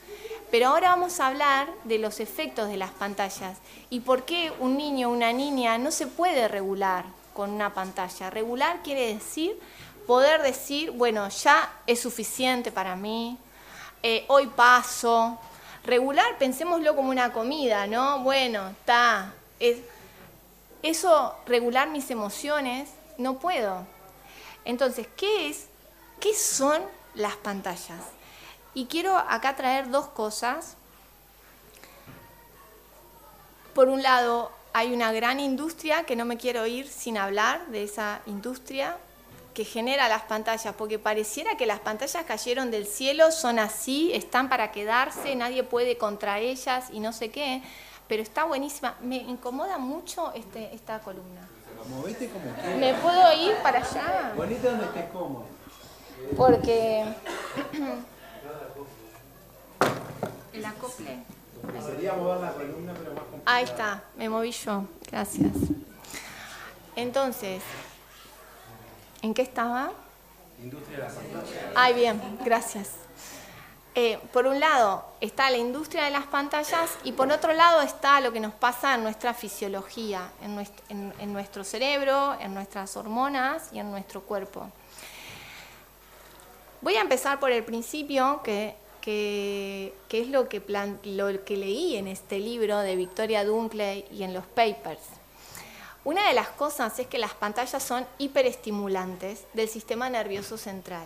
Pero 0.49 0.69
ahora 0.69 0.91
vamos 0.91 1.19
a 1.19 1.27
hablar 1.27 1.67
de 1.83 1.97
los 1.97 2.21
efectos 2.21 2.69
de 2.69 2.77
las 2.77 2.91
pantallas 2.91 3.57
y 3.89 3.99
por 3.99 4.23
qué 4.23 4.53
un 4.57 4.77
niño 4.77 5.09
o 5.09 5.11
una 5.11 5.33
niña 5.33 5.77
no 5.77 5.91
se 5.91 6.07
puede 6.07 6.47
regular 6.47 7.03
con 7.33 7.49
una 7.49 7.73
pantalla. 7.73 8.29
Regular 8.29 8.83
quiere 8.83 9.13
decir 9.13 9.59
poder 10.07 10.41
decir, 10.43 10.91
bueno, 10.91 11.27
ya 11.27 11.73
es 11.87 11.99
suficiente 11.99 12.71
para 12.71 12.95
mí, 12.95 13.37
eh, 14.01 14.23
hoy 14.29 14.47
paso. 14.47 15.37
Regular, 15.85 16.37
pensémoslo 16.37 16.95
como 16.95 17.09
una 17.09 17.33
comida, 17.33 17.87
¿no? 17.87 18.19
Bueno, 18.19 18.69
está. 18.69 19.33
Eso, 20.81 21.35
regular 21.45 21.89
mis 21.89 22.09
emociones, 22.09 22.89
no 23.17 23.39
puedo. 23.39 23.85
Entonces, 24.65 25.07
¿qué 25.17 25.49
es? 25.49 25.67
¿Qué 26.19 26.33
son 26.33 26.81
las 27.15 27.35
pantallas? 27.35 28.01
Y 28.73 28.85
quiero 28.85 29.17
acá 29.17 29.55
traer 29.55 29.89
dos 29.89 30.07
cosas. 30.07 30.77
Por 33.73 33.89
un 33.89 34.01
lado, 34.03 34.51
hay 34.71 34.93
una 34.93 35.11
gran 35.11 35.39
industria 35.39 36.03
que 36.03 36.15
no 36.15 36.25
me 36.25 36.37
quiero 36.37 36.65
ir 36.65 36.87
sin 36.87 37.17
hablar 37.17 37.67
de 37.67 37.83
esa 37.83 38.21
industria 38.25 38.97
que 39.53 39.65
genera 39.65 40.09
las 40.09 40.23
pantallas, 40.23 40.73
porque 40.77 40.99
pareciera 40.99 41.55
que 41.55 41.65
las 41.65 41.79
pantallas 41.79 42.23
cayeron 42.25 42.71
del 42.71 42.85
cielo, 42.85 43.31
son 43.31 43.59
así, 43.59 44.11
están 44.13 44.49
para 44.49 44.71
quedarse, 44.71 45.35
nadie 45.35 45.63
puede 45.63 45.97
contra 45.97 46.39
ellas 46.39 46.87
y 46.91 46.99
no 46.99 47.13
sé 47.13 47.29
qué, 47.29 47.61
pero 48.07 48.21
está 48.21 48.43
buenísima. 48.45 48.95
Me 49.01 49.17
incomoda 49.17 49.77
mucho 49.77 50.33
este, 50.33 50.73
esta 50.73 50.99
columna. 50.99 51.47
Movete 51.89 52.29
como 52.29 52.45
¿Me 52.79 52.93
puedo 52.93 53.33
ir 53.33 53.55
para 53.61 53.79
allá? 53.79 54.33
Bonita 54.37 54.69
donde 54.69 54.85
estés 54.85 55.09
cómodo. 55.11 55.45
Porque 56.37 57.03
el 60.53 60.65
acople. 60.65 61.23
Sería 61.85 62.13
mover 62.13 62.41
la 62.41 62.53
columna, 62.53 62.93
pero 62.97 63.13
más 63.13 63.23
Ahí 63.45 63.63
está, 63.65 64.03
me 64.15 64.29
moví 64.29 64.51
yo. 64.51 64.85
Gracias. 65.09 65.51
Entonces, 66.95 67.61
¿En 69.23 69.33
qué 69.33 69.41
estaba? 69.41 69.93
Industria 70.61 70.97
de 70.97 71.03
la 71.03 71.09
pantalla. 71.09 71.71
Ay, 71.75 71.93
bien, 71.93 72.21
gracias. 72.43 72.89
Eh, 73.95 74.19
por 74.33 74.45
un 74.47 74.59
lado 74.59 75.05
está 75.21 75.49
la 75.49 75.57
industria 75.57 76.03
de 76.03 76.11
las 76.11 76.25
pantallas 76.25 76.97
y 77.05 77.13
por 77.13 77.31
otro 77.31 77.53
lado 77.53 77.81
está 77.81 78.19
lo 78.19 78.33
que 78.33 78.41
nos 78.41 78.53
pasa 78.53 78.95
en 78.95 79.03
nuestra 79.03 79.33
fisiología, 79.33 80.29
en 80.41 81.33
nuestro, 81.33 81.63
cerebro, 81.63 82.35
en 82.41 82.53
nuestras 82.53 82.97
hormonas 82.97 83.69
y 83.71 83.79
en 83.79 83.91
nuestro 83.91 84.23
cuerpo. 84.23 84.69
Voy 86.81 86.95
a 86.95 87.01
empezar 87.01 87.39
por 87.39 87.51
el 87.51 87.63
principio, 87.63 88.41
que, 88.43 88.75
es 90.09 90.27
lo 90.27 90.49
que, 90.49 90.61
lo 91.05 91.45
que 91.45 91.55
leí 91.55 91.95
en 91.95 92.09
este 92.09 92.39
libro 92.39 92.79
de 92.79 92.97
Victoria 92.97 93.45
Dunkley 93.45 94.05
y 94.11 94.23
en 94.23 94.33
los 94.33 94.45
papers. 94.47 95.22
Una 96.05 96.27
de 96.27 96.33
las 96.33 96.49
cosas 96.49 96.99
es 96.99 97.07
que 97.07 97.17
las 97.17 97.33
pantallas 97.33 97.81
son 97.81 98.05
hiperestimulantes 98.17 99.45
del 99.53 99.69
sistema 99.69 100.09
nervioso 100.09 100.57
central. 100.57 101.05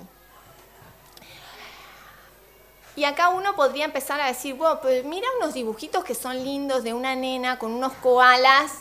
Y 2.95 3.03
acá 3.03 3.29
uno 3.29 3.55
podría 3.55 3.85
empezar 3.85 4.19
a 4.19 4.25
decir, 4.25 4.55
bueno, 4.55 4.81
pues 4.81 5.05
mira 5.05 5.27
unos 5.39 5.53
dibujitos 5.53 6.03
que 6.03 6.15
son 6.15 6.43
lindos 6.43 6.83
de 6.83 6.95
una 6.95 7.15
nena 7.15 7.59
con 7.59 7.73
unos 7.73 7.93
koalas 7.93 8.71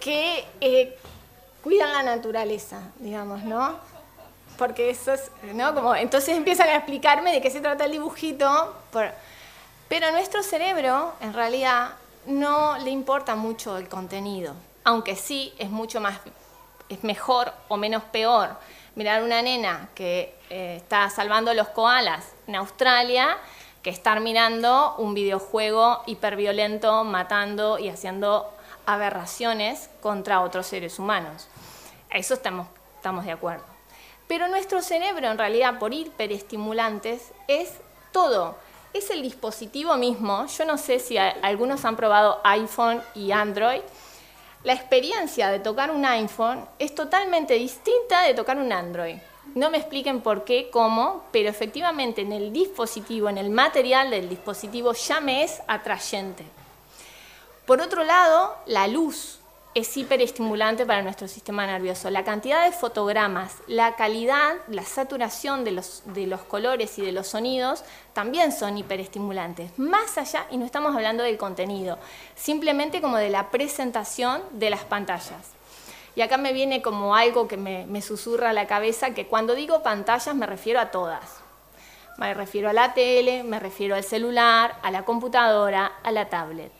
que 0.00 0.46
eh, 0.62 0.96
cuidan 1.62 1.92
la 1.92 2.02
naturaleza, 2.02 2.80
digamos, 2.98 3.42
¿no? 3.42 3.76
Porque 4.56 4.88
eso 4.88 5.12
es, 5.12 5.30
¿no? 5.52 5.74
Como, 5.74 5.94
entonces 5.94 6.38
empiezan 6.38 6.70
a 6.70 6.76
explicarme 6.76 7.32
de 7.32 7.42
qué 7.42 7.50
se 7.50 7.60
trata 7.60 7.84
el 7.84 7.92
dibujito. 7.92 8.74
pero 9.88 10.10
nuestro 10.12 10.42
cerebro, 10.42 11.12
en 11.20 11.34
realidad, 11.34 11.96
no 12.24 12.78
le 12.78 12.88
importa 12.88 13.34
mucho 13.34 13.76
el 13.76 13.90
contenido 13.90 14.54
aunque 14.84 15.16
sí 15.16 15.52
es 15.58 15.70
mucho 15.70 16.00
más, 16.00 16.20
es 16.88 17.02
mejor 17.02 17.52
o 17.68 17.76
menos 17.76 18.04
peor 18.04 18.56
mirar 18.94 19.22
una 19.22 19.42
nena 19.42 19.88
que 19.94 20.34
eh, 20.50 20.76
está 20.76 21.10
salvando 21.10 21.52
los 21.54 21.68
koalas 21.68 22.32
en 22.46 22.56
Australia 22.56 23.36
que 23.82 23.90
estar 23.90 24.20
mirando 24.20 24.94
un 24.96 25.12
videojuego 25.12 26.02
hiperviolento, 26.06 27.04
matando 27.04 27.78
y 27.78 27.88
haciendo 27.88 28.50
aberraciones 28.86 29.90
contra 30.00 30.40
otros 30.40 30.66
seres 30.66 30.98
humanos. 30.98 31.48
A 32.10 32.16
eso 32.16 32.34
estamos, 32.34 32.66
estamos 32.96 33.26
de 33.26 33.32
acuerdo. 33.32 33.64
Pero 34.26 34.48
nuestro 34.48 34.80
cerebro, 34.80 35.30
en 35.30 35.36
realidad, 35.36 35.78
por 35.78 35.92
hiperestimulantes, 35.92 37.32
es 37.46 37.74
todo. 38.10 38.56
Es 38.94 39.10
el 39.10 39.20
dispositivo 39.20 39.96
mismo. 39.96 40.46
Yo 40.46 40.64
no 40.64 40.78
sé 40.78 40.98
si 40.98 41.18
algunos 41.18 41.84
han 41.84 41.96
probado 41.96 42.40
iPhone 42.42 43.02
y 43.14 43.32
Android 43.32 43.82
la 44.64 44.72
experiencia 44.72 45.50
de 45.50 45.60
tocar 45.60 45.90
un 45.90 46.04
iPhone 46.06 46.66
es 46.78 46.94
totalmente 46.94 47.54
distinta 47.54 48.22
de 48.22 48.32
tocar 48.32 48.56
un 48.56 48.72
Android. 48.72 49.16
No 49.54 49.70
me 49.70 49.76
expliquen 49.76 50.22
por 50.22 50.44
qué, 50.44 50.70
cómo, 50.70 51.24
pero 51.30 51.50
efectivamente 51.50 52.22
en 52.22 52.32
el 52.32 52.50
dispositivo, 52.50 53.28
en 53.28 53.36
el 53.36 53.50
material 53.50 54.10
del 54.10 54.28
dispositivo 54.28 54.94
ya 54.94 55.20
me 55.20 55.44
es 55.44 55.60
atrayente. 55.68 56.44
Por 57.66 57.82
otro 57.82 58.04
lado, 58.04 58.56
la 58.66 58.88
luz 58.88 59.38
es 59.74 59.96
hiperestimulante 59.96 60.86
para 60.86 61.02
nuestro 61.02 61.26
sistema 61.26 61.66
nervioso. 61.66 62.08
La 62.08 62.22
cantidad 62.22 62.64
de 62.64 62.70
fotogramas, 62.70 63.56
la 63.66 63.96
calidad, 63.96 64.54
la 64.68 64.84
saturación 64.84 65.64
de 65.64 65.72
los, 65.72 66.02
colores 66.46 66.96
y 66.98 67.02
de 67.02 67.10
los 67.10 67.26
sonidos 67.26 67.84
también 68.12 68.52
son 68.52 68.78
hiperestimulantes. 68.78 69.76
Más 69.76 70.16
allá, 70.16 70.46
y 70.52 70.58
no 70.58 70.64
estamos 70.64 70.94
hablando 70.94 71.24
del 71.24 71.38
contenido, 71.38 71.98
simplemente 72.36 73.00
como 73.00 73.16
de 73.16 73.30
la 73.30 73.50
presentación 73.50 74.42
de 74.52 74.70
las 74.70 74.84
pantallas. 74.84 75.52
Y 76.14 76.20
acá 76.20 76.36
me 76.36 76.52
viene 76.52 76.80
como 76.80 77.16
algo 77.16 77.48
que 77.48 77.56
me, 77.56 77.84
me 77.86 78.00
susurra 78.00 78.50
a 78.50 78.52
la 78.52 78.68
cabeza, 78.68 79.10
que 79.12 79.26
cuando 79.26 79.56
digo 79.56 79.82
pantallas 79.82 80.36
me 80.36 80.46
refiero 80.46 80.78
a 80.78 80.92
todas. 80.92 81.40
Me 82.16 82.32
refiero 82.32 82.68
a 82.68 82.72
la 82.72 82.94
tele, 82.94 83.42
me 83.42 83.58
refiero 83.58 83.96
al 83.96 84.04
celular, 84.04 84.76
a 84.82 84.92
la 84.92 85.04
computadora, 85.04 85.94
a 86.04 86.12
la 86.12 86.28
tablet. 86.28 86.70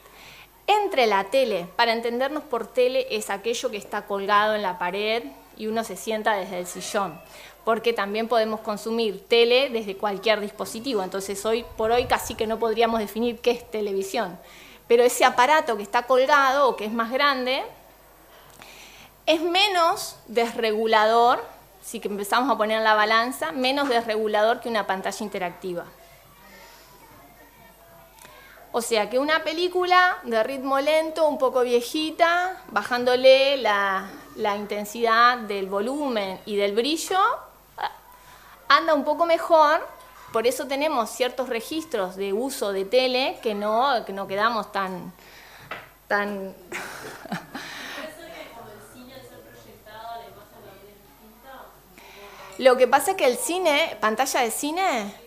Entre 0.67 1.07
la 1.07 1.25
tele, 1.25 1.69
para 1.77 1.93
entendernos 1.93 2.43
por 2.43 2.67
tele, 2.67 3.07
es 3.11 3.29
aquello 3.29 3.71
que 3.71 3.77
está 3.77 4.07
colgado 4.07 4.55
en 4.55 4.63
la 4.63 4.79
pared 4.79 5.25
y 5.57 5.67
uno 5.67 5.85
se 5.85 5.97
sienta 5.97 6.35
desde 6.35 6.59
el 6.59 6.67
sillón, 6.67 7.21
porque 7.65 7.93
también 7.93 8.29
podemos 8.29 8.61
consumir 8.61 9.29
tele 9.29 9.69
desde 9.69 9.97
cualquier 9.97 10.41
dispositivo, 10.41 11.03
entonces 11.03 11.45
hoy 11.45 11.67
por 11.77 11.91
hoy 11.91 12.07
casi 12.07 12.35
que 12.35 12.47
no 12.47 12.59
podríamos 12.59 12.99
definir 12.99 13.41
qué 13.41 13.51
es 13.51 13.71
televisión, 13.71 14.39
pero 14.89 15.03
ese 15.03 15.25
aparato 15.25 15.77
que 15.77 15.83
está 15.83 16.05
colgado 16.05 16.69
o 16.69 16.77
que 16.77 16.87
es 16.87 16.93
más 16.93 17.11
grande 17.11 17.63
es 19.27 19.43
menos 19.43 20.17
desregulador, 20.27 21.45
si 21.83 22.01
que 22.01 22.09
empezamos 22.09 22.51
a 22.51 22.57
poner 22.57 22.79
en 22.79 22.85
la 22.85 22.95
balanza, 22.95 23.53
menos 23.53 23.89
desregulador 23.91 24.61
que 24.61 24.69
una 24.69 24.87
pantalla 24.87 25.25
interactiva. 25.25 25.85
O 28.77 28.83
sea 28.83 29.09
que 29.09 29.21
una 29.21 29.45
película 29.45 30.19
de 30.25 30.43
ritmo 30.43 30.81
lento, 30.81 31.29
un 31.29 31.39
poco 31.39 31.61
viejita, 31.61 32.61
bajándole 32.73 33.57
la, 33.57 34.11
intensidad 34.59 35.39
del 35.39 35.69
volumen 35.69 36.41
y 36.45 36.57
del 36.57 36.75
brillo, 36.75 37.21
anda 38.67 38.93
un 38.93 39.05
poco 39.05 39.27
mejor, 39.27 39.87
por 40.33 40.49
eso 40.49 40.67
tenemos 40.67 41.09
ciertos 41.11 41.49
registros 41.49 42.17
de 42.17 42.33
uso 42.33 42.73
de 42.73 42.85
tele 42.85 43.39
que 43.45 43.55
no, 43.55 44.05
que 44.05 44.13
no 44.13 44.27
quedamos 44.27 44.73
tan... 44.73 45.13
tan 46.09 46.53
Lo 52.59 52.77
que 52.77 52.89
pasa 52.89 53.13
es 53.13 53.17
que 53.17 53.27
el 53.27 53.37
cine, 53.37 53.97
pantalla 54.01 54.41
de 54.41 54.51
cine, 54.51 55.24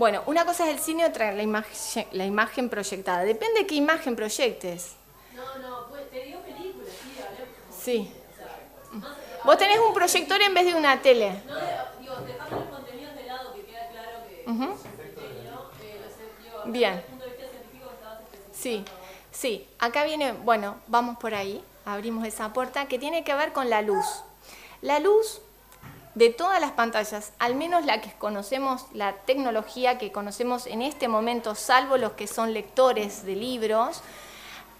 Bueno, 0.00 0.22
una 0.24 0.46
cosa 0.46 0.66
es 0.66 0.76
el 0.76 0.80
cine, 0.80 1.04
otra 1.04 1.30
la 1.30 1.42
imagen, 1.42 2.06
la 2.12 2.24
imagen 2.24 2.70
proyectada. 2.70 3.22
Depende 3.22 3.60
de 3.60 3.66
qué 3.66 3.74
imagen 3.74 4.16
proyectes. 4.16 4.94
No, 5.34 5.58
no, 5.58 5.88
pues, 5.90 6.10
te 6.10 6.24
digo 6.24 6.40
películas, 6.40 6.88
sí, 6.88 7.20
hablemos. 7.20 7.76
Sí. 7.78 8.10
Vos 9.44 9.58
tenés 9.58 9.78
un 9.78 9.92
proyector 9.92 10.40
en 10.40 10.54
vez 10.54 10.64
de 10.64 10.74
una 10.74 11.02
tele. 11.02 11.42
No, 11.46 11.54
digo, 12.00 12.14
dejando 12.26 12.56
los 12.56 12.68
contenidos 12.70 13.14
de 13.14 13.26
lado, 13.26 13.52
que 13.52 13.62
queda 13.66 13.88
claro 13.90 14.18
que 14.26 14.50
Ujú. 14.50 14.62
es 14.62 14.70
un 14.70 14.90
criterio, 14.92 15.70
eh, 15.82 16.00
digo, 16.44 16.62
Bien. 16.64 16.94
desde 16.94 17.04
el 17.04 17.10
punto 17.10 17.24
de 17.26 17.30
vista 17.32 17.50
científico 17.50 17.88
que 17.90 17.94
estabas 17.96 18.20
especificando. 18.22 18.52
Sí, 18.54 18.84
sí. 19.32 19.68
Acá 19.78 20.04
viene, 20.04 20.32
bueno, 20.32 20.76
vamos 20.86 21.18
por 21.18 21.34
ahí, 21.34 21.62
abrimos 21.84 22.26
esa 22.26 22.54
puerta 22.54 22.88
que 22.88 22.98
tiene 22.98 23.22
que 23.22 23.34
ver 23.34 23.52
con 23.52 23.68
la 23.68 23.82
luz. 23.82 24.06
La 24.80 24.98
luz 24.98 25.42
de 26.20 26.28
todas 26.28 26.60
las 26.60 26.72
pantallas, 26.72 27.32
al 27.38 27.54
menos 27.54 27.86
la 27.86 28.02
que 28.02 28.12
conocemos, 28.12 28.84
la 28.92 29.14
tecnología 29.14 29.96
que 29.96 30.12
conocemos 30.12 30.66
en 30.66 30.82
este 30.82 31.08
momento, 31.08 31.54
salvo 31.54 31.96
los 31.96 32.12
que 32.12 32.26
son 32.26 32.52
lectores 32.52 33.24
de 33.24 33.36
libros, 33.36 34.02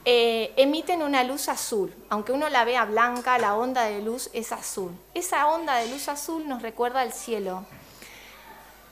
eh, 0.05 0.53
emiten 0.59 1.03
una 1.03 1.25
luz 1.25 1.49
azul. 1.49 1.95
Aunque 2.11 2.33
uno 2.33 2.51
la 2.51 2.67
vea 2.67 2.85
blanca, 2.85 3.39
la 3.39 3.57
onda 3.57 3.85
de 3.85 4.03
luz 4.03 4.29
es 4.35 4.53
azul. 4.53 4.93
Esa 5.15 5.47
onda 5.47 5.77
de 5.77 5.89
luz 5.89 6.09
azul 6.09 6.47
nos 6.47 6.61
recuerda 6.61 7.01
al 7.01 7.15
cielo. 7.15 7.65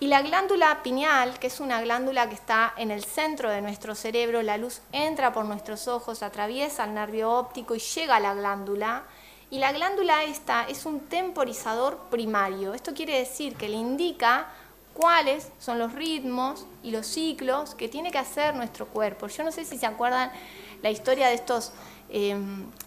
Y 0.01 0.07
la 0.07 0.23
glándula 0.23 0.83
pineal, 0.83 1.39
que 1.39 1.49
es 1.49 1.61
una 1.61 1.83
glándula 1.83 2.31
que 2.31 2.35
está 2.35 2.73
en 2.79 2.91
el 2.91 3.05
centro 3.05 3.51
de 3.51 3.61
nuestro 3.61 3.95
cerebro, 3.95 4.41
la 4.41 4.57
luz 4.57 4.81
entra 4.93 5.35
por 5.35 5.45
nuestros 5.45 5.87
ojos, 5.87 6.23
atraviesa 6.23 6.85
el 6.85 6.95
nervio 6.95 7.31
óptico 7.31 7.75
y 7.75 7.81
llega 7.81 8.17
a 8.17 8.21
la 8.21 8.33
glándula. 8.33 9.05
Y 9.51 9.59
la 9.59 9.73
glándula 9.73 10.25
esta 10.25 10.65
es 10.69 10.85
un 10.85 11.01
temporizador 11.01 11.99
primario. 12.11 12.75
Esto 12.75 12.93
quiere 12.93 13.19
decir 13.19 13.57
que 13.57 13.69
le 13.69 13.77
indica 13.77 14.49
cuáles 14.93 15.51
son 15.59 15.79
los 15.79 15.93
ritmos 15.93 16.67
y 16.83 16.91
los 16.91 17.07
ciclos 17.07 17.75
que 17.75 17.89
tiene 17.89 18.11
que 18.11 18.19
hacer 18.19 18.55
nuestro 18.55 18.87
cuerpo. 18.87 19.29
Yo 19.29 19.45
no 19.45 19.53
sé 19.53 19.65
si 19.65 19.79
se 19.79 19.87
acuerdan 19.87 20.31
la 20.83 20.91
historia 20.91 21.29
de 21.29 21.35
estos 21.35 21.73
eh, 22.11 22.37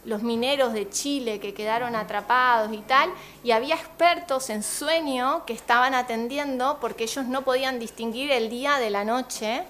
los 0.06 0.24
mineros 0.24 0.74
de 0.74 0.90
Chile 0.90 1.40
que 1.40 1.54
quedaron 1.54 1.96
atrapados 1.96 2.74
y 2.74 2.80
tal, 2.80 3.12
y 3.44 3.52
había 3.52 3.76
expertos 3.76 4.50
en 4.50 4.64
sueño 4.64 5.46
que 5.46 5.54
estaban 5.54 5.94
atendiendo 5.94 6.80
porque 6.82 7.04
ellos 7.04 7.26
no 7.28 7.44
podían 7.44 7.78
distinguir 7.78 8.32
el 8.32 8.50
día 8.50 8.80
de 8.80 8.90
la 8.90 9.06
noche 9.06 9.64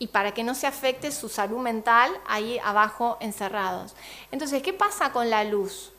y 0.00 0.08
para 0.08 0.32
que 0.32 0.42
no 0.42 0.54
se 0.54 0.66
afecte 0.66 1.12
su 1.12 1.28
salud 1.28 1.58
mental 1.58 2.10
ahí 2.26 2.58
abajo 2.64 3.18
encerrados. 3.20 3.94
Entonces, 4.32 4.62
¿qué 4.62 4.72
pasa 4.72 5.12
con 5.12 5.30
la 5.30 5.44
luz? 5.44 5.92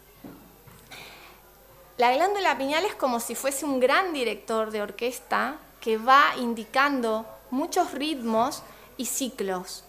La 1.99 2.13
glándula 2.13 2.57
pineal 2.57 2.85
es 2.85 2.95
como 2.95 3.19
si 3.19 3.35
fuese 3.35 3.65
un 3.65 3.81
gran 3.81 4.13
director 4.13 4.71
de 4.71 4.81
orquesta 4.81 5.57
que 5.81 5.97
va 5.97 6.27
indicando 6.37 7.25
muchos 7.51 7.91
ritmos 7.91 8.63
y 8.95 9.05
ciclos. 9.05 9.83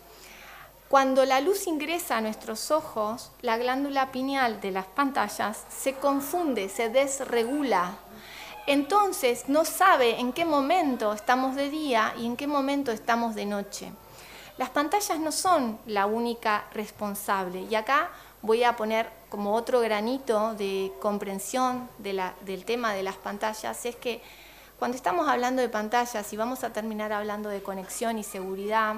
Cuando 0.88 1.24
la 1.24 1.40
luz 1.40 1.68
ingresa 1.68 2.16
a 2.16 2.20
nuestros 2.20 2.72
ojos, 2.72 3.30
la 3.42 3.58
glándula 3.58 4.10
pineal 4.10 4.60
de 4.60 4.72
las 4.72 4.86
pantallas 4.86 5.64
se 5.68 5.94
confunde, 5.94 6.68
se 6.68 6.88
desregula. 6.88 7.92
Entonces 8.66 9.44
no 9.46 9.64
sabe 9.64 10.18
en 10.18 10.32
qué 10.32 10.44
momento 10.44 11.12
estamos 11.12 11.54
de 11.54 11.70
día 11.70 12.12
y 12.18 12.26
en 12.26 12.36
qué 12.36 12.48
momento 12.48 12.90
estamos 12.90 13.36
de 13.36 13.46
noche. 13.46 13.92
Las 14.58 14.70
pantallas 14.70 15.20
no 15.20 15.30
son 15.30 15.78
la 15.86 16.06
única 16.06 16.64
responsable. 16.72 17.60
Y 17.70 17.76
acá 17.76 18.10
voy 18.42 18.64
a 18.64 18.74
poner 18.74 19.19
como 19.30 19.54
otro 19.54 19.80
granito 19.80 20.54
de 20.54 20.92
comprensión 21.00 21.88
del 21.98 22.64
tema 22.64 22.92
de 22.92 23.02
las 23.02 23.16
pantallas, 23.16 23.86
es 23.86 23.96
que 23.96 24.20
cuando 24.78 24.96
estamos 24.96 25.28
hablando 25.28 25.62
de 25.62 25.68
pantallas 25.68 26.32
y 26.32 26.36
vamos 26.36 26.64
a 26.64 26.72
terminar 26.72 27.12
hablando 27.12 27.48
de 27.48 27.62
conexión 27.62 28.18
y 28.18 28.24
seguridad, 28.24 28.96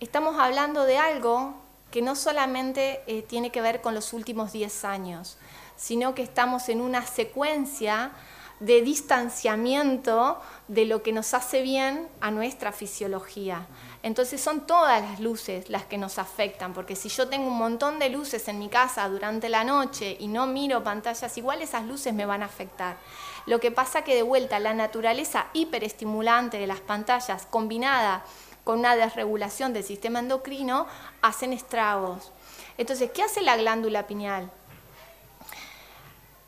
estamos 0.00 0.38
hablando 0.38 0.84
de 0.84 0.98
algo 0.98 1.54
que 1.90 2.02
no 2.02 2.16
solamente 2.16 3.02
eh, 3.06 3.22
tiene 3.22 3.50
que 3.50 3.60
ver 3.60 3.80
con 3.80 3.94
los 3.94 4.12
últimos 4.12 4.52
10 4.52 4.84
años, 4.84 5.38
sino 5.76 6.14
que 6.14 6.22
estamos 6.22 6.68
en 6.68 6.80
una 6.80 7.06
secuencia 7.06 8.12
de 8.60 8.80
distanciamiento 8.80 10.40
de 10.68 10.86
lo 10.86 11.02
que 11.02 11.12
nos 11.12 11.34
hace 11.34 11.62
bien 11.62 12.08
a 12.20 12.30
nuestra 12.30 12.72
fisiología. 12.72 13.66
Entonces 14.02 14.40
son 14.40 14.66
todas 14.66 15.02
las 15.02 15.20
luces 15.20 15.68
las 15.68 15.84
que 15.84 15.98
nos 15.98 16.18
afectan, 16.18 16.72
porque 16.72 16.96
si 16.96 17.08
yo 17.08 17.28
tengo 17.28 17.48
un 17.48 17.58
montón 17.58 17.98
de 17.98 18.08
luces 18.08 18.46
en 18.48 18.58
mi 18.58 18.68
casa 18.68 19.08
durante 19.08 19.48
la 19.48 19.64
noche 19.64 20.16
y 20.20 20.28
no 20.28 20.46
miro 20.46 20.84
pantallas, 20.84 21.36
igual 21.38 21.62
esas 21.62 21.84
luces 21.84 22.14
me 22.14 22.26
van 22.26 22.42
a 22.42 22.46
afectar. 22.46 22.96
Lo 23.46 23.60
que 23.60 23.70
pasa 23.70 24.02
que 24.02 24.14
de 24.14 24.22
vuelta 24.22 24.58
la 24.60 24.74
naturaleza 24.74 25.46
hiperestimulante 25.52 26.58
de 26.58 26.66
las 26.66 26.80
pantallas 26.80 27.46
combinada 27.46 28.24
con 28.64 28.80
una 28.80 28.96
desregulación 28.96 29.72
del 29.72 29.84
sistema 29.84 30.18
endocrino 30.18 30.86
hacen 31.22 31.52
estragos. 31.52 32.32
Entonces, 32.78 33.10
¿qué 33.12 33.22
hace 33.22 33.40
la 33.40 33.56
glándula 33.56 34.06
pineal? 34.06 34.50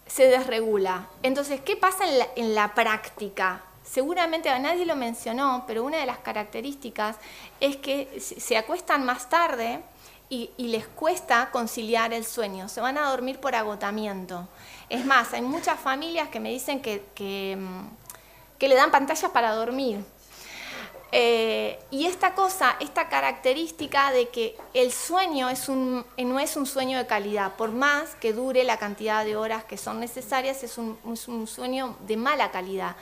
se 0.08 0.26
desregula. 0.26 1.06
Entonces, 1.22 1.60
¿qué 1.60 1.76
pasa 1.76 2.04
en 2.08 2.18
la, 2.18 2.28
en 2.34 2.54
la 2.54 2.74
práctica? 2.74 3.62
Seguramente 3.90 4.50
a 4.50 4.58
nadie 4.58 4.84
lo 4.84 4.96
mencionó, 4.96 5.64
pero 5.66 5.82
una 5.82 5.96
de 5.96 6.04
las 6.04 6.18
características 6.18 7.16
es 7.58 7.76
que 7.76 8.20
se 8.20 8.58
acuestan 8.58 9.06
más 9.06 9.30
tarde 9.30 9.80
y, 10.28 10.50
les 10.58 10.86
cuesta 10.86 11.48
conciliar 11.50 12.12
el 12.12 12.26
sueño, 12.26 12.68
se 12.68 12.82
van 12.82 12.98
a 12.98 13.08
dormir 13.08 13.40
por 13.40 13.54
agotamiento. 13.54 14.46
Es 14.90 15.06
más, 15.06 15.32
hay 15.32 15.40
muchas 15.40 15.80
familias 15.80 16.28
que 16.28 16.38
me 16.38 16.50
dicen 16.50 16.82
que, 16.82 17.56
mm, 17.56 18.60
le 18.60 18.74
dan 18.74 18.90
pantallas 18.90 19.30
para 19.30 19.52
dormir. 19.52 20.04
Eh, 21.10 21.78
y 21.90 22.04
esta 22.04 22.34
cosa, 22.34 22.76
esta 22.80 23.08
característica 23.08 24.12
de 24.12 24.28
que 24.28 24.54
el 24.74 24.92
sueño 24.92 25.48
no 26.18 26.38
es 26.40 26.56
un 26.56 26.66
sueño 26.66 26.98
de 26.98 27.06
calidad, 27.06 27.56
por 27.56 27.72
más 27.72 28.14
que 28.16 28.34
dure 28.34 28.64
la 28.64 28.76
cantidad 28.76 29.24
de 29.24 29.34
horas 29.34 29.64
que 29.64 29.78
son 29.78 29.98
necesarias, 29.98 30.62
es 30.62 30.76
un 30.76 31.46
sueño 31.46 31.96
de 32.00 32.18
mala 32.18 32.50
calidad. 32.50 32.96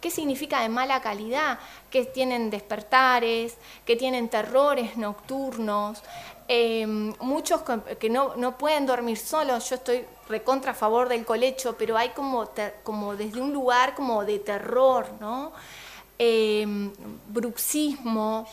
¿Qué 0.00 0.10
significa 0.10 0.60
de 0.60 0.68
mala 0.68 1.00
calidad? 1.00 1.58
Que 1.90 2.04
tienen 2.04 2.50
despertares, 2.50 3.56
que 3.84 3.96
tienen 3.96 4.28
terrores 4.28 4.96
nocturnos, 4.96 6.02
eh, 6.48 6.86
muchos 6.86 7.62
que, 7.98 8.10
no, 8.10 8.34
no 8.36 8.56
pueden 8.58 8.86
dormir 8.86 9.18
solos. 9.18 9.68
Yo 9.68 9.76
estoy 9.76 10.04
recontra 10.28 10.72
a 10.72 10.74
favor 10.74 11.08
del 11.08 11.24
colecho, 11.24 11.76
pero 11.78 11.96
hay 11.96 12.10
como, 12.10 12.48
como 12.82 13.14
desde 13.14 13.40
un 13.40 13.52
lugar 13.52 13.94
como 13.94 14.24
de 14.24 14.38
terror, 14.38 15.06
¿no? 15.20 15.52
eh, 16.22 16.66
bruxismo, 17.28 18.46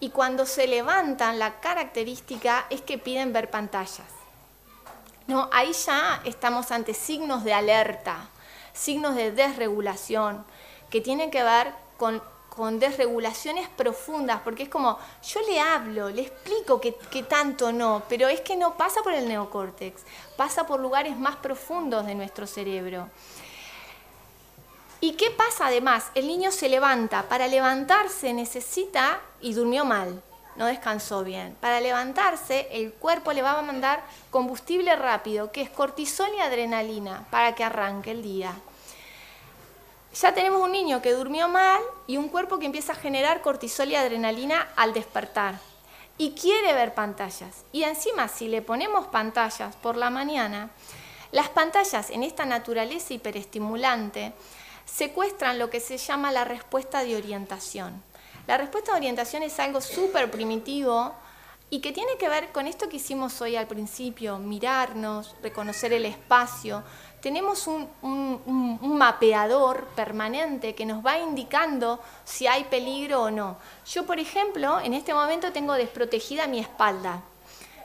y 0.00 0.10
cuando 0.10 0.44
se 0.44 0.66
levantan 0.66 1.38
la 1.38 1.60
característica 1.60 2.66
es 2.68 2.82
que 2.82 2.98
piden 2.98 3.32
ver 3.32 3.48
pantallas. 3.48 4.08
No, 5.28 5.48
ahí 5.52 5.72
ya 5.72 6.20
estamos 6.24 6.72
ante 6.72 6.94
signos 6.94 7.44
de 7.44 7.54
alerta, 7.54 8.28
signos 8.72 9.14
de 9.14 9.30
desregulación, 9.30 10.44
que 10.92 11.00
tienen 11.00 11.30
que 11.30 11.42
ver 11.42 11.72
con, 11.96 12.22
con 12.50 12.78
desregulaciones 12.78 13.66
profundas, 13.70 14.42
porque 14.44 14.64
es 14.64 14.68
como, 14.68 14.98
yo 15.26 15.40
le 15.40 15.58
hablo, 15.58 16.10
le 16.10 16.20
explico 16.20 16.82
que, 16.82 16.94
que 16.94 17.22
tanto 17.22 17.72
no, 17.72 18.02
pero 18.10 18.28
es 18.28 18.42
que 18.42 18.56
no 18.56 18.76
pasa 18.76 19.02
por 19.02 19.14
el 19.14 19.26
neocórtex, 19.26 20.02
pasa 20.36 20.66
por 20.66 20.80
lugares 20.80 21.16
más 21.16 21.36
profundos 21.36 22.04
de 22.04 22.14
nuestro 22.14 22.46
cerebro. 22.46 23.08
¿Y 25.00 25.14
qué 25.14 25.30
pasa 25.30 25.68
además? 25.68 26.10
El 26.14 26.26
niño 26.28 26.52
se 26.52 26.68
levanta. 26.68 27.22
Para 27.22 27.48
levantarse 27.48 28.34
necesita, 28.34 29.18
y 29.40 29.54
durmió 29.54 29.86
mal, 29.86 30.22
no 30.56 30.66
descansó 30.66 31.24
bien. 31.24 31.56
Para 31.58 31.80
levantarse, 31.80 32.68
el 32.70 32.92
cuerpo 32.92 33.32
le 33.32 33.40
va 33.40 33.58
a 33.58 33.62
mandar 33.62 34.04
combustible 34.30 34.94
rápido, 34.94 35.50
que 35.50 35.62
es 35.62 35.70
cortisol 35.70 36.28
y 36.36 36.40
adrenalina, 36.40 37.26
para 37.30 37.54
que 37.54 37.64
arranque 37.64 38.10
el 38.10 38.22
día. 38.22 38.54
Ya 40.20 40.34
tenemos 40.34 40.60
un 40.60 40.72
niño 40.72 41.00
que 41.00 41.12
durmió 41.12 41.48
mal 41.48 41.80
y 42.06 42.18
un 42.18 42.28
cuerpo 42.28 42.58
que 42.58 42.66
empieza 42.66 42.92
a 42.92 42.96
generar 42.96 43.40
cortisol 43.40 43.88
y 43.88 43.94
adrenalina 43.94 44.68
al 44.76 44.92
despertar. 44.92 45.58
Y 46.18 46.32
quiere 46.32 46.74
ver 46.74 46.92
pantallas. 46.92 47.64
Y 47.72 47.84
encima, 47.84 48.28
si 48.28 48.48
le 48.48 48.60
ponemos 48.60 49.06
pantallas 49.06 49.74
por 49.76 49.96
la 49.96 50.10
mañana, 50.10 50.70
las 51.30 51.48
pantallas 51.48 52.10
en 52.10 52.24
esta 52.24 52.44
naturaleza 52.44 53.14
hiperestimulante 53.14 54.34
secuestran 54.84 55.58
lo 55.58 55.70
que 55.70 55.80
se 55.80 55.96
llama 55.96 56.30
la 56.30 56.44
respuesta 56.44 57.02
de 57.02 57.16
orientación. 57.16 58.02
La 58.46 58.58
respuesta 58.58 58.92
de 58.92 58.98
orientación 58.98 59.42
es 59.42 59.58
algo 59.60 59.80
súper 59.80 60.30
primitivo 60.30 61.14
y 61.70 61.80
que 61.80 61.92
tiene 61.92 62.18
que 62.18 62.28
ver 62.28 62.52
con 62.52 62.66
esto 62.66 62.90
que 62.90 62.96
hicimos 62.96 63.40
hoy 63.40 63.56
al 63.56 63.66
principio, 63.66 64.36
mirarnos, 64.36 65.34
reconocer 65.42 65.94
el 65.94 66.04
espacio. 66.04 66.84
Tenemos 67.22 67.68
un, 67.68 67.88
mapeador 68.82 69.84
permanente 69.94 70.74
que 70.74 70.84
nos 70.84 71.06
va 71.06 71.18
indicando 71.18 72.00
si 72.24 72.48
hay 72.48 72.64
peligro 72.64 73.22
o 73.22 73.30
no. 73.30 73.58
Yo, 73.86 74.04
por 74.04 74.18
ejemplo, 74.18 74.80
en 74.80 74.92
este 74.92 75.14
momento 75.14 75.52
tengo 75.52 75.74
desprotegida 75.74 76.48
mi 76.48 76.58
espalda. 76.58 77.22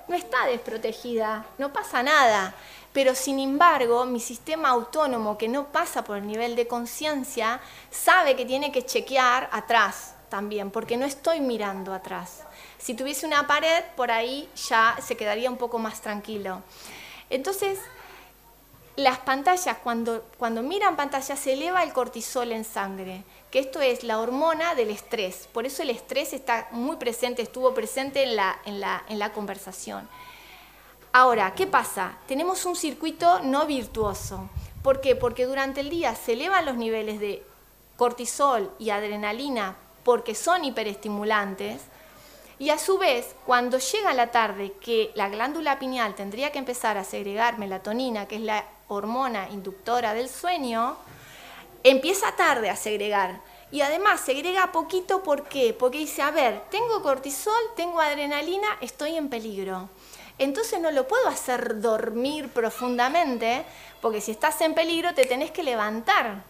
No 0.07 0.15
está 0.15 0.47
desprotegida, 0.47 1.45
no 1.59 1.71
pasa 1.71 2.01
nada, 2.01 2.55
pero 2.93 3.13
sin 3.13 3.39
embargo 3.39 4.05
mi 4.05 4.19
sistema 4.19 4.69
autónomo 4.69 5.37
que 5.37 5.47
no 5.47 5.67
pasa 5.67 6.03
por 6.03 6.17
el 6.17 6.25
nivel 6.25 6.55
de 6.55 6.67
conciencia 6.67 7.59
sabe 7.91 8.35
que 8.35 8.45
tiene 8.45 8.71
que 8.71 8.85
chequear 8.85 9.49
atrás 9.51 10.15
también, 10.29 10.71
porque 10.71 10.97
no 10.97 11.05
estoy 11.05 11.41
mirando 11.41 11.93
atrás. 11.93 12.43
Si 12.79 12.95
tuviese 12.95 13.27
una 13.27 13.45
pared, 13.45 13.83
por 13.95 14.09
ahí 14.09 14.49
ya 14.67 14.97
se 14.99 15.15
quedaría 15.15 15.51
un 15.51 15.57
poco 15.57 15.77
más 15.77 16.01
tranquilo. 16.01 16.63
Entonces, 17.29 17.79
las 18.97 19.19
pantallas, 19.19 19.77
cuando, 19.83 20.25
cuando 20.37 20.63
miran 20.63 20.95
pantallas, 20.95 21.39
se 21.39 21.53
eleva 21.53 21.83
el 21.83 21.93
cortisol 21.93 22.51
en 22.51 22.65
sangre, 22.65 23.23
que 23.51 23.59
esto 23.59 23.79
es 23.79 24.03
la 24.03 24.19
hormona 24.19 24.73
del 24.73 24.89
estrés. 24.89 25.47
Por 25.53 25.67
eso 25.67 25.83
el 25.83 25.91
estrés 25.91 26.33
está 26.33 26.67
muy 26.71 26.97
presente, 26.97 27.43
estuvo 27.43 27.75
presente 27.75 28.23
en 28.23 28.35
la, 28.35 28.59
en 28.65 28.81
la, 28.81 29.03
en 29.07 29.19
la 29.19 29.31
conversación. 29.33 30.09
Ahora, 31.13 31.53
¿qué 31.53 31.67
pasa? 31.67 32.17
Tenemos 32.27 32.65
un 32.65 32.75
circuito 32.75 33.39
no 33.43 33.67
virtuoso. 33.67 34.49
¿Por 34.81 34.99
qué? 34.99 35.15
Porque 35.15 35.45
durante 35.45 35.81
el 35.81 35.91
día 35.91 36.15
se 36.15 36.33
elevan 36.33 36.65
los 36.65 36.75
niveles 36.75 37.19
de 37.19 37.45
cortisol 37.97 38.71
y 38.79 38.89
adrenalina 38.89 39.77
porque 40.03 40.33
son 40.33 40.65
hiperestimulantes, 40.65 41.81
y 42.59 42.71
a 42.71 42.79
su 42.79 42.97
vez, 42.97 43.35
cuando 43.45 43.77
llega 43.77 44.13
la 44.13 44.31
tarde 44.31 44.73
que 44.81 45.11
la 45.13 45.29
glándula 45.29 45.77
pineal 45.77 46.15
tendría 46.15 46.51
que 46.51 46.57
empezar 46.57 46.97
a 46.97 47.03
segregar 47.03 47.59
melatonina, 47.59 48.27
que 48.27 48.37
es 48.37 48.41
la 48.41 48.65
hormona 48.87 49.49
inductora 49.49 50.13
del 50.13 50.29
sueño, 50.29 50.97
empieza 51.83 52.35
tarde 52.35 52.69
a 52.69 52.75
segregar. 52.75 53.41
Y 53.69 53.81
además 53.81 54.21
segrega 54.21 54.71
poquito, 54.71 55.23
¿por 55.23 55.43
qué? 55.43 55.73
Porque 55.77 55.97
dice, 55.97 56.21
a 56.21 56.31
ver, 56.31 56.63
tengo 56.69 57.01
cortisol, 57.01 57.53
tengo 57.75 57.99
adrenalina, 57.99 58.67
estoy 58.81 59.15
en 59.15 59.29
peligro. 59.29 59.89
Entonces 60.37 60.79
no 60.79 60.91
lo 60.91 61.07
puedo 61.07 61.27
hacer 61.27 61.81
dormir 61.81 62.49
profundamente, 62.49 63.65
porque 64.01 64.21
si 64.21 64.31
estás 64.31 64.61
en 64.61 64.73
peligro 64.73 65.13
te 65.13 65.25
tenés 65.25 65.51
que 65.51 65.63
levantar. 65.63 66.43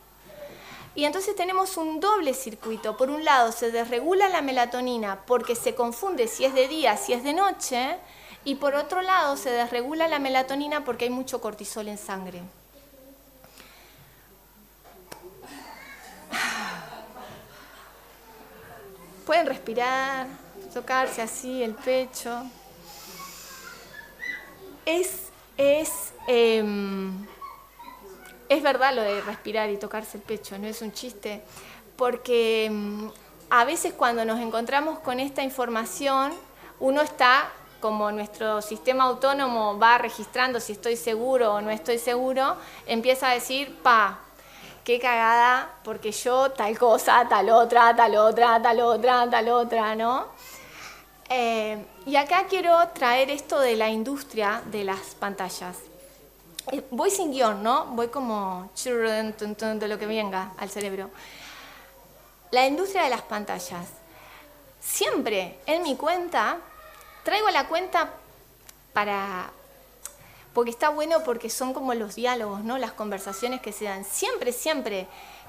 Y 0.93 1.05
entonces 1.05 1.35
tenemos 1.35 1.77
un 1.77 1.99
doble 1.99 2.33
circuito. 2.33 2.97
Por 2.97 3.11
un 3.11 3.23
lado, 3.23 3.51
se 3.51 3.71
desregula 3.71 4.29
la 4.29 4.41
melatonina 4.41 5.19
porque 5.27 5.55
se 5.55 5.75
confunde 5.75 6.27
si 6.27 6.43
es 6.43 6.55
de 6.55 6.67
día, 6.67 6.97
si 6.97 7.13
es 7.13 7.23
de 7.23 7.33
noche. 7.33 7.97
Y 8.47 8.55
por 8.55 8.75
otro 8.75 9.01
lado, 9.01 9.35
se 9.35 9.49
desregula 9.49 10.07
la 10.07 10.19
melatonina 10.19 10.85
porque 10.85 11.03
hay 11.03 11.11
mucho 11.11 11.41
cortisol 11.41 11.89
en 11.89 11.97
sangre. 11.97 12.41
Pueden 19.25 19.47
respirar, 19.47 20.27
tocarse 20.73 21.21
así 21.21 21.61
el 21.61 21.73
pecho. 21.73 22.43
Es, 24.85 25.23
es 25.57 26.13
em, 26.25 27.27
es 28.47 28.63
verdad 28.63 28.95
lo 28.95 29.01
de 29.01 29.19
respirar 29.19 29.69
y 29.71 29.75
tocarse 29.75 30.19
el 30.19 30.23
pecho, 30.23 30.57
no 30.57 30.67
es 30.67 30.81
un 30.81 30.93
chiste, 30.93 31.41
porque 31.97 32.69
mm, 32.71 33.07
a 33.49 33.65
veces 33.65 33.91
cuando 33.91 34.23
nos 34.23 34.39
encontramos 34.39 34.99
con 34.99 35.19
esta 35.19 35.43
información, 35.43 36.31
uno 36.79 37.01
está, 37.01 37.51
como 37.79 38.11
nuestro 38.11 38.61
sistema 38.61 39.05
autónomo 39.05 39.77
va 39.77 39.97
registrando 39.97 40.59
si 40.59 40.73
estoy 40.73 40.95
seguro 40.95 41.55
o 41.55 41.61
no 41.61 41.69
estoy 41.69 41.99
seguro, 41.99 42.57
empieza 42.85 43.29
a 43.29 43.33
decir, 43.33 43.75
pa, 43.81 44.19
qué 44.83 44.99
cagada, 44.99 45.69
porque 45.83 46.11
yo 46.11 46.51
tal 46.51 46.77
cosa, 46.77 47.27
tal 47.27 47.49
otra, 47.49 47.95
tal 47.95 48.15
otra, 48.15 48.61
tal 48.61 48.79
otra, 48.79 49.29
tal 49.29 49.49
otra, 49.49 49.95
¿no? 49.95 50.27
Eh, 51.29 51.85
y 52.05 52.15
acá 52.15 52.45
quiero 52.49 52.87
traer 52.93 53.29
esto 53.29 53.59
de 53.59 53.75
la 53.75 53.89
industria 53.89 54.61
de 54.65 54.85
las 54.85 55.15
pantallas. 55.15 55.77
Eh, 56.71 56.85
voy 56.89 57.09
sin 57.11 57.31
guion, 57.31 57.61
¿no? 57.61 57.87
Voy 57.87 58.07
como 58.07 58.69
de 58.75 59.87
lo 59.87 59.99
que 59.99 60.05
venga 60.05 60.53
al 60.57 60.69
cerebro. 60.69 61.09
La 62.51 62.65
industria 62.65 63.03
de 63.03 63.09
las 63.09 63.23
pantallas. 63.23 63.87
Siempre 64.79 65.59
en 65.65 65.83
mi 65.83 65.97
cuenta, 65.97 66.59
traigo 67.27 67.49
la 67.49 67.67
cuenta 67.67 68.13
para, 68.93 69.51
porque 70.53 70.71
está 70.71 70.87
bueno 70.87 71.25
porque 71.25 71.49
son 71.49 71.73
como 71.73 71.93
los 71.93 72.15
diálogos, 72.15 72.63
¿no? 72.63 72.77
Las 72.77 72.93
conversaciones 72.93 73.59
que 73.59 73.73
se 73.73 73.83
dan. 73.83 74.05
Siempre, 74.05 74.53
siempre 74.53 75.07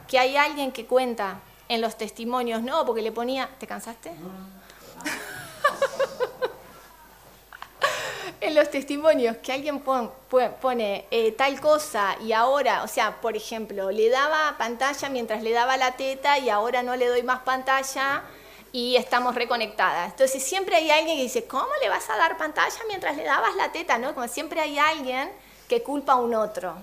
que 0.09 0.19
hay 0.19 0.37
alguien 0.37 0.73
que 0.73 0.87
cuenta 0.87 1.39
en 1.69 1.81
los 1.81 1.97
testimonios, 1.97 2.65
no, 2.65 2.85
porque 2.85 3.01
le 3.01 3.13
ponía, 3.13 3.49
¿te 3.61 3.69
cansaste? 3.69 4.11
en 8.41 8.57
los 8.57 8.69
testimonios 8.73 9.37
que 9.37 9.53
alguien 9.53 9.79
pone 9.79 11.07
eh, 11.13 11.31
tal 11.31 11.61
cosa 11.61 12.17
y 12.21 12.33
ahora, 12.33 12.83
o 12.83 12.89
sea, 12.89 13.21
por 13.21 13.37
ejemplo, 13.37 13.93
le 13.93 14.11
daba 14.11 14.57
pantalla 14.59 15.09
mientras 15.11 15.45
le 15.45 15.53
daba 15.53 15.77
la 15.77 15.93
teta 15.93 16.41
y 16.41 16.51
ahora 16.51 16.83
no 16.83 16.97
le 16.97 17.07
doy 17.07 17.23
más 17.23 17.43
pantalla 17.43 18.25
y 18.73 18.97
estamos 18.97 19.35
reconectadas. 19.35 20.11
Entonces 20.13 20.43
siempre 20.43 20.77
hay 20.77 20.91
alguien 20.91 21.17
que 21.17 21.23
dice, 21.23 21.47
¿cómo 21.47 21.69
le 21.81 21.89
vas 21.89 22.09
a 22.11 22.17
dar 22.17 22.37
pantalla 22.37 22.79
mientras 22.87 23.17
le 23.17 23.25
dabas 23.25 23.55
la 23.57 23.73
teta? 23.73 23.99
¿no? 23.99 24.15
Como 24.15 24.29
siempre 24.29 24.61
hay 24.61 24.79
alguien 24.79 25.31
que 25.69 25.83
culpa 25.83 26.13
a 26.13 26.17
un 26.17 26.35
otro 26.35 26.75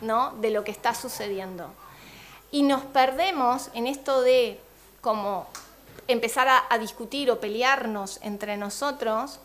¿no? 0.00 0.32
de 0.40 0.50
lo 0.50 0.64
que 0.64 0.70
está 0.70 0.94
sucediendo. 0.94 1.70
Y 2.50 2.62
nos 2.62 2.82
perdemos 2.82 3.70
en 3.74 3.86
esto 3.86 4.22
de 4.22 4.60
como 5.00 5.46
empezar 6.06 6.48
a 6.68 6.78
discutir 6.78 7.30
o 7.30 7.38
pelearnos 7.38 8.18
entre 8.22 8.56
nosotros 8.56 9.40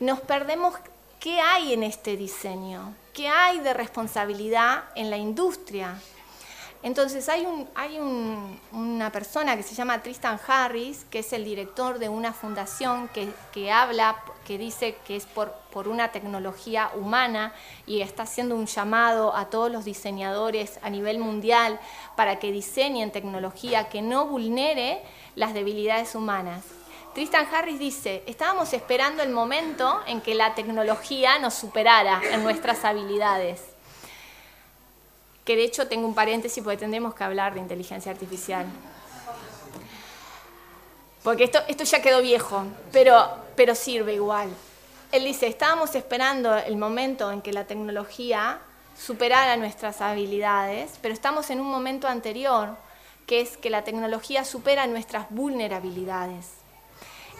nos 0.00 0.20
perdemos 0.20 0.74
qué 1.20 1.40
hay 1.40 1.74
en 1.74 1.82
este 1.82 2.16
diseño, 2.16 2.94
qué 3.12 3.28
hay 3.28 3.60
de 3.60 3.74
responsabilidad 3.74 4.84
en 4.94 5.10
la 5.10 5.18
industria. 5.18 6.00
Entonces 6.82 7.28
hay, 7.28 7.46
una 8.72 9.12
persona 9.12 9.54
que 9.54 9.62
se 9.62 9.74
llama 9.74 10.02
Tristan 10.02 10.40
Harris, 10.46 11.04
que 11.10 11.18
es 11.18 11.32
el 11.34 11.44
director 11.44 11.98
de 11.98 12.08
una 12.08 12.32
fundación 12.32 13.10
que, 13.52 13.70
habla, 13.70 14.22
que 14.46 14.56
dice 14.56 14.96
que 15.06 15.16
es 15.16 15.26
por, 15.26 15.52
por, 15.70 15.88
una 15.88 16.10
tecnología 16.10 16.90
humana 16.94 17.52
y 17.86 18.00
está 18.00 18.22
haciendo 18.22 18.54
un 18.54 18.64
llamado 18.64 19.36
a 19.36 19.50
todos 19.50 19.70
los 19.70 19.84
diseñadores 19.84 20.78
a 20.82 20.88
nivel 20.88 21.18
mundial 21.18 21.78
para 22.16 22.38
que 22.38 22.50
diseñen 22.50 23.12
tecnología 23.12 23.90
que 23.90 24.00
no 24.00 24.26
vulnere 24.26 25.02
las 25.34 25.52
debilidades 25.52 26.14
humanas. 26.14 26.64
Tristan 27.12 27.46
Harris 27.52 27.78
dice, 27.78 28.22
estábamos 28.26 28.72
esperando 28.72 29.22
el 29.22 29.30
momento 29.30 30.00
en 30.06 30.22
que 30.22 30.34
la 30.34 30.54
tecnología 30.54 31.38
nos 31.40 31.54
superara 31.54 32.22
en 32.30 32.42
nuestras 32.42 32.84
habilidades. 32.86 33.69
Que 35.44 35.56
de 35.56 35.64
hecho 35.64 35.88
tengo 35.88 36.06
un 36.06 36.14
paréntesis 36.14 36.62
porque 36.62 36.76
tendremos 36.78 37.14
que 37.14 37.24
hablar 37.24 37.54
de 37.54 37.60
inteligencia 37.60 38.12
artificial. 38.12 38.66
Porque 41.22 41.44
esto, 41.44 41.58
esto 41.68 41.84
ya 41.84 42.00
quedó 42.00 42.22
viejo, 42.22 42.64
pero, 42.92 43.28
pero 43.56 43.74
sirve 43.74 44.14
igual. 44.14 44.48
Él 45.12 45.24
dice, 45.24 45.48
estábamos 45.48 45.94
esperando 45.94 46.56
el 46.56 46.76
momento 46.76 47.30
en 47.32 47.42
que 47.42 47.52
la 47.52 47.64
tecnología 47.64 48.60
superara 48.96 49.56
nuestras 49.56 50.00
habilidades, 50.00 50.98
pero 51.02 51.12
estamos 51.12 51.50
en 51.50 51.60
un 51.60 51.68
momento 51.68 52.06
anterior, 52.06 52.76
que 53.26 53.40
es 53.40 53.56
que 53.56 53.70
la 53.70 53.84
tecnología 53.84 54.44
supera 54.44 54.86
nuestras 54.86 55.26
vulnerabilidades. 55.30 56.48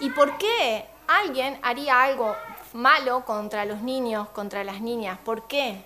¿Y 0.01 0.11
por 0.11 0.39
qué 0.39 0.87
alguien 1.07 1.59
haría 1.63 2.03
algo 2.03 2.35
malo 2.73 3.25
contra 3.25 3.65
los 3.65 3.83
niños, 3.83 4.29
contra 4.31 4.65
las 4.65 4.81
niñas? 4.81 5.19
¿Por 5.25 5.47
qué? 5.47 5.85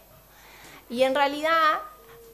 Y 0.88 1.02
en 1.02 1.14
realidad 1.14 1.80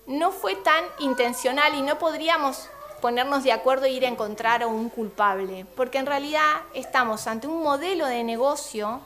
no 0.07 0.33
fue 0.33 0.57
tan 0.57 0.85
intencional 0.99 1.75
y 1.75 1.83
no 1.83 1.99
podríamos 1.99 2.69
ponernos 3.01 3.43
de 3.43 3.53
acuerdo 3.53 3.87
e 3.87 3.91
ir 3.91 4.05
a 4.05 4.09
encontrar 4.09 4.63
a 4.63 4.67
un 4.67 4.89
culpable, 4.89 5.67
porque 5.77 5.99
en 5.99 6.07
realidad 6.07 6.63
estamos 6.75 7.27
ante 7.27 7.47
un 7.47 7.63
modelo 7.63 8.07
de 8.07 8.23
negocio 8.25 9.01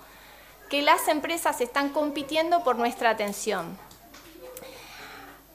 que 0.68 0.82
las 0.82 1.08
empresas 1.08 1.60
están 1.60 1.90
compitiendo 1.90 2.64
por 2.64 2.76
nuestra 2.76 3.10
atención. 3.10 3.78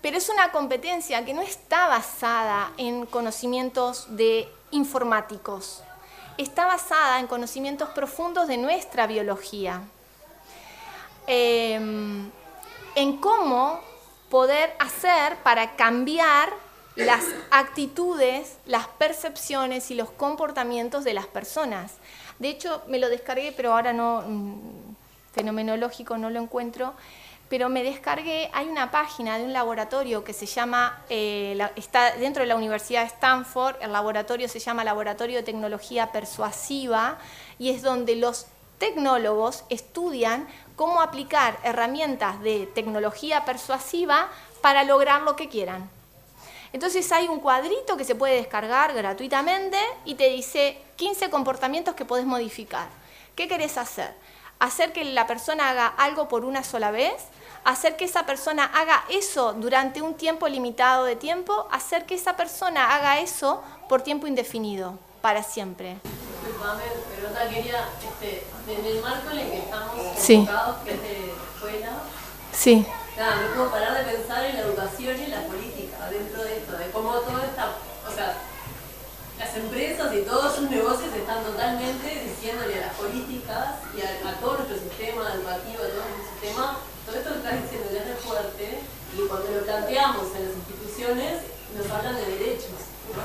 Pero 0.01 0.17
es 0.17 0.29
una 0.29 0.51
competencia 0.51 1.25
que 1.25 1.33
no 1.33 1.41
está 1.41 1.87
basada 1.87 2.71
en 2.77 3.05
conocimientos 3.05 4.15
de 4.15 4.47
informáticos, 4.71 5.83
está 6.37 6.65
basada 6.65 7.19
en 7.19 7.27
conocimientos 7.27 7.89
profundos 7.89 8.47
de 8.47 8.57
nuestra 8.57 9.07
biología, 9.07 9.81
em, 11.27 12.31
en 12.95 13.17
cómo 13.17 13.81
poder 14.30 14.73
hacer 14.80 15.38
para 15.43 15.75
cambiar 15.75 16.53
las 16.95 17.25
actitudes, 17.51 18.57
las 18.65 18.88
percepciones 18.88 19.89
y 19.91 19.95
los 19.95 20.11
comportamientos 20.11 21.03
de 21.03 21.13
las 21.13 21.27
personas. 21.27 21.93
De 22.39 22.49
hecho, 22.49 22.84
me 22.88 22.99
lo 22.99 23.09
descargué, 23.09 23.53
pero 23.55 23.73
ahora 23.73 23.93
no, 23.93 24.23
mm, 24.27 24.95
fenomenológico 25.34 26.17
no 26.17 26.30
lo 26.30 26.41
encuentro, 26.41 26.93
pero 27.49 27.67
me 27.67 27.84
descargué, 27.84 28.49
hay 28.53 28.67
una 28.67 28.91
página 28.91 29.38
de 29.38 29.43
un 29.43 29.53
laboratorio 29.53 30.23
que 30.23 30.34
se 30.34 30.45
llama, 30.45 31.01
eh, 31.09 31.57
está 31.75 32.15
dentro 32.17 32.43
de 32.43 32.47
la 32.47 32.55
Universidad 32.55 33.01
de 33.01 33.07
Stanford, 33.07 33.77
el 33.82 33.91
laboratorio 33.91 34.47
se 34.47 34.59
llama 34.59 34.84
Laboratorio 34.84 35.38
de 35.38 35.43
Tecnología 35.43 36.11
Persuasiva 36.11 37.17
y 37.57 37.71
es 37.71 37.82
donde 37.82 38.15
los 38.15 38.47
tecnólogos 38.77 39.63
estudian 39.69 40.47
cómo 40.80 41.01
aplicar 41.01 41.59
herramientas 41.63 42.39
de 42.39 42.65
tecnología 42.65 43.43
persuasiva 43.43 44.30
para 44.61 44.86
lograr 44.86 45.23
lo 45.23 45.36
que 45.36 45.49
quieran. 45.49 45.89
Entonces 46.71 47.11
hay 47.11 47.27
un 47.27 47.41
cuadrito 47.41 47.97
que 47.97 48.05
se 48.05 48.15
puede 48.15 48.36
descargar 48.36 48.93
gratuitamente 48.93 49.77
y 50.05 50.15
te 50.15 50.30
dice 50.30 50.82
15 50.95 51.30
comportamientos 51.30 51.95
que 51.95 52.05
podés 52.05 52.25
modificar. 52.25 52.88
¿Qué 53.36 53.49
querés 53.49 53.77
hacer? 53.77 54.13
Hacer 54.59 54.93
que 54.93 55.03
la 55.03 55.27
persona 55.27 55.69
haga 55.69 55.88
algo 55.88 56.30
por 56.30 56.45
una 56.45 56.63
sola 56.63 56.91
vez, 56.91 57.25
hacer 57.65 57.97
que 57.97 58.05
esa 58.05 58.25
persona 58.25 58.63
haga 58.63 59.03
eso 59.09 59.51
durante 59.51 60.01
un 60.01 60.13
tiempo 60.13 60.47
limitado 60.47 61.03
de 61.03 61.17
tiempo, 61.17 61.67
hacer 61.71 62.05
que 62.05 62.15
esa 62.15 62.38
persona 62.38 62.95
haga 62.95 63.19
eso 63.19 63.61
por 63.89 64.01
tiempo 64.01 64.27
indefinido, 64.27 64.97
para 65.21 65.43
siempre. 65.43 65.97
Desde 68.70 68.97
el 68.97 69.01
marco 69.01 69.32
en 69.32 69.39
el 69.39 69.51
que 69.51 69.57
estamos 69.59 69.95
Sí. 70.17 70.36
enfocados, 70.36 70.78
que 70.86 70.91
es 70.93 71.01
de 71.01 71.34
escuela, 71.55 71.91
Sí, 72.51 72.86
nada, 73.17 73.36
no 73.47 73.55
puedo 73.55 73.72
parar 73.72 73.93
de 74.05 74.11
pensar 74.11 74.43
en 74.45 74.55
la 74.55 74.61
educación 74.61 75.15
y 75.20 75.24
en 75.24 75.32
la 75.32 75.41
política 75.43 76.09
dentro 76.09 76.43
de 76.43 76.57
esto, 76.57 76.78
de 76.78 76.89
cómo 76.91 77.11
todo 77.13 77.39
está, 77.43 77.67
o 78.07 78.13
sea, 78.13 78.36
las 79.38 79.55
empresas 79.55 80.13
y 80.13 80.22
todos 80.24 80.55
sus 80.55 80.70
negocios 80.70 81.13
están 81.15 81.43
totalmente 81.43 82.09
diciéndole 82.26 82.76
a 82.84 82.88
las 82.88 82.95
políticas 82.95 83.80
y 83.95 84.01
a, 84.01 84.30
a 84.30 84.34
todo 84.41 84.57
nuestro 84.57 84.78
sistema 84.78 85.32
educativo, 85.34 85.80
a 85.80 85.88
todo 85.93 86.03
nuestro 86.03 86.26
sistema, 86.36 86.78
todo 87.05 87.15
esto 87.15 87.30
que 87.32 87.38
estás 87.39 87.63
diciendo 87.63 87.88
ya 87.93 88.03
es 88.11 88.20
fuerte 88.20 88.80
y 89.15 89.28
cuando 89.28 89.47
lo 89.51 89.61
planteamos 89.63 90.26
en 90.36 90.41
las 90.49 90.55
instituciones 90.59 91.34
nos 91.78 91.88
hablan 91.91 92.15
de 92.17 92.26
derechos. 92.36 92.78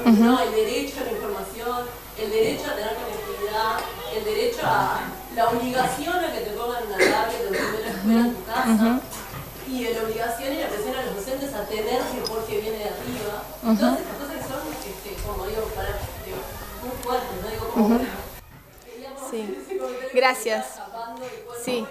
¿no? 0.05 0.13
No, 0.13 0.41
el 0.41 0.53
derecho 0.55 1.01
a 1.01 1.05
la 1.05 1.13
información, 1.13 1.79
el 2.17 2.31
derecho 2.31 2.71
a 2.71 2.75
tener 2.77 2.95
conectividad, 2.95 3.73
el 4.15 4.25
derecho 4.25 4.61
a 4.65 5.01
la 5.35 5.49
obligación 5.49 6.25
a 6.25 6.33
que 6.33 6.41
te 6.41 6.51
pongan 6.51 6.87
una 6.87 6.97
tablet 6.99 7.47
o 7.47 7.49
primera 7.51 7.89
escuela 7.91 8.21
en 8.21 8.35
tu 8.35 8.45
casa 8.45 9.01
y 9.69 9.89
la 9.89 10.03
obligación 10.03 10.53
y 10.55 10.59
la 10.59 10.69
presión 10.69 10.95
a 10.97 11.03
los 11.03 11.17
docentes 11.17 11.55
a 11.55 11.65
tener 11.67 12.03
reporte 12.15 12.61
viene 12.61 12.79
de 12.79 12.85
arriba. 12.85 13.43
Todas 13.63 13.99
estas 13.99 14.17
cosas 14.17 14.37
que 14.37 14.43
son, 14.43 14.61
este, 14.73 15.23
como 15.27 15.47
digo, 15.47 15.63
para, 15.75 15.89
digo, 16.25 16.39
muy 16.83 16.91
fuertes, 17.03 17.43
¿no? 17.43 17.49
Digo, 17.51 17.69
como 17.71 17.89
para- 17.99 18.11
queríamos 18.85 19.31
Sí. 19.31 19.59
que 20.13 20.17
Gracias. 20.19 20.67
y 21.61 21.65
Sí. 21.65 21.87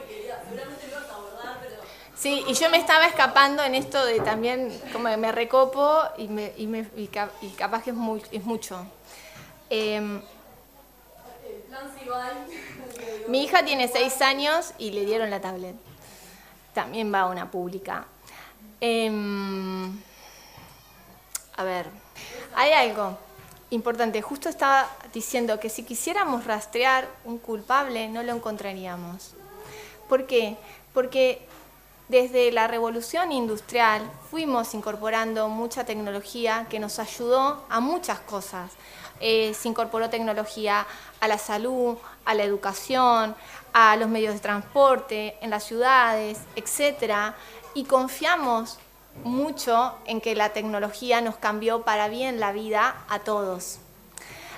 Sí, 2.16 2.46
y 2.48 2.54
yo 2.54 2.70
me 2.70 2.78
estaba 2.78 3.06
escapando 3.08 3.64
en 3.64 3.76
esto 3.76 4.06
de 4.06 4.22
también, 4.22 4.72
como 4.94 5.10
que 5.10 5.18
me 5.18 5.32
recopo 5.34 6.00
y, 6.18 6.30
me, 6.30 6.54
y, 6.56 6.68
me- 6.68 6.88
y 6.96 7.08
ca- 7.08 7.32
y 7.42 7.50
capaz 7.50 7.84
que 7.84 7.90
es, 7.90 7.96
muy, 7.98 8.24
es 8.32 8.46
mucho. 8.46 8.86
Cibal, 12.00 12.34
mi 13.28 13.44
hija 13.44 13.64
tiene 13.64 13.88
seis 13.88 14.22
años 14.22 14.74
y 14.78 14.92
le 14.92 15.06
dieron 15.06 15.30
la 15.30 15.42
tablet. 15.42 15.76
También 16.74 17.14
va 17.14 17.22
a 17.22 17.28
una 17.28 17.50
pública. 17.50 18.06
Em, 18.82 20.00
a 21.56 21.64
ver, 21.64 21.88
hay 22.56 22.72
algo 22.72 23.18
importante. 23.70 24.22
Justo 24.22 24.50
estaba 24.50 24.88
diciendo 25.14 25.60
que 25.60 25.70
si 25.70 25.84
quisiéramos 25.84 26.46
rastrear 26.46 27.08
un 27.26 27.38
culpable, 27.38 28.08
no 28.10 28.24
lo 28.24 28.34
encontraríamos. 28.34 29.34
¿Por 30.10 30.26
qué? 30.28 30.58
Porque 30.94 31.48
desde 32.10 32.52
la 32.52 32.68
revolución 32.68 33.32
industrial 33.32 34.04
fuimos 34.30 34.74
incorporando 34.74 35.48
mucha 35.50 35.86
tecnología 35.86 36.68
que 36.70 36.80
nos 36.80 37.00
ayudó 37.00 37.66
a 37.70 37.80
muchas 37.80 38.20
cosas. 38.20 38.72
Eh, 39.20 39.54
se 39.54 39.70
incorporó 39.70 40.10
tecnología 40.10 40.86
a 41.20 41.28
la 41.28 41.38
salud, 41.38 41.98
a 42.26 42.34
la 42.34 42.44
educación, 42.44 43.36
a 43.74 43.96
los 43.96 44.10
medios 44.10 44.34
de 44.34 44.40
transporte, 44.40 45.38
en 45.42 45.50
las 45.50 45.64
ciudades, 45.64 46.40
etc. 46.56 47.34
Y 47.74 47.86
confiamos 47.86 48.80
mucho 49.24 49.96
en 50.06 50.22
que 50.22 50.36
la 50.36 50.50
tecnología 50.50 51.22
nos 51.22 51.36
cambió 51.36 51.84
para 51.84 52.08
bien 52.08 52.40
la 52.40 52.52
vida 52.52 53.04
a 53.10 53.20
todos. 53.20 53.80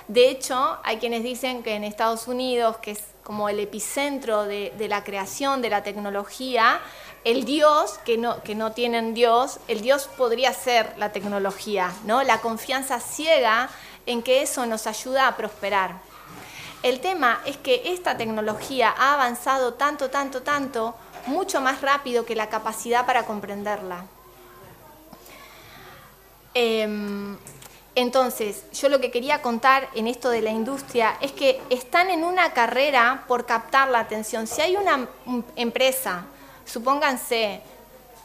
De 0.08 0.30
hecho, 0.30 0.78
hay 0.84 0.98
quienes 0.98 1.24
dicen 1.24 1.62
que 1.62 1.74
en 1.74 1.82
Estados 1.82 2.28
Unidos, 2.28 2.76
que 2.78 2.92
es 2.92 3.02
como 3.24 3.48
el 3.48 3.58
epicentro 3.58 4.44
de, 4.44 4.72
de 4.78 4.86
la 4.86 5.02
creación 5.02 5.62
de 5.62 5.70
la 5.70 5.82
tecnología, 5.82 6.80
el 7.24 7.44
Dios, 7.44 7.98
que 8.04 8.16
no, 8.16 8.40
que 8.44 8.54
no 8.54 8.70
tienen 8.70 9.12
Dios, 9.12 9.58
el 9.66 9.80
Dios 9.80 10.08
podría 10.16 10.52
ser 10.52 10.94
la 10.96 11.10
tecnología, 11.10 11.92
¿no? 12.04 12.22
La 12.22 12.40
confianza 12.40 13.00
ciega 13.00 13.68
en 14.06 14.22
que 14.22 14.42
eso 14.42 14.64
nos 14.64 14.86
ayuda 14.86 15.26
a 15.26 15.36
prosperar. 15.36 16.00
El 16.82 17.00
tema 17.00 17.40
es 17.44 17.56
que 17.56 17.82
esta 17.86 18.16
tecnología 18.16 18.94
ha 18.96 19.14
avanzado 19.14 19.74
tanto, 19.74 20.10
tanto, 20.10 20.42
tanto, 20.42 20.94
mucho 21.26 21.60
más 21.60 21.80
rápido 21.80 22.24
que 22.24 22.36
la 22.36 22.48
capacidad 22.48 23.04
para 23.06 23.24
comprenderla. 23.24 24.04
Em, 26.54 27.36
entonces, 27.94 28.64
yo 28.72 28.88
lo 28.88 29.00
que 29.00 29.10
quería 29.10 29.42
contar 29.42 29.88
en 29.94 30.06
esto 30.06 30.30
de 30.30 30.42
la 30.42 30.50
industria 30.50 31.16
es 31.20 31.32
que 31.32 31.60
están 31.70 32.10
en 32.10 32.24
una 32.24 32.52
carrera 32.52 33.24
por 33.26 33.46
captar 33.46 33.88
la 33.88 34.00
atención. 34.00 34.46
Si 34.46 34.60
hay 34.60 34.76
una 34.76 35.08
empresa, 35.56 36.24
supónganse 36.64 37.62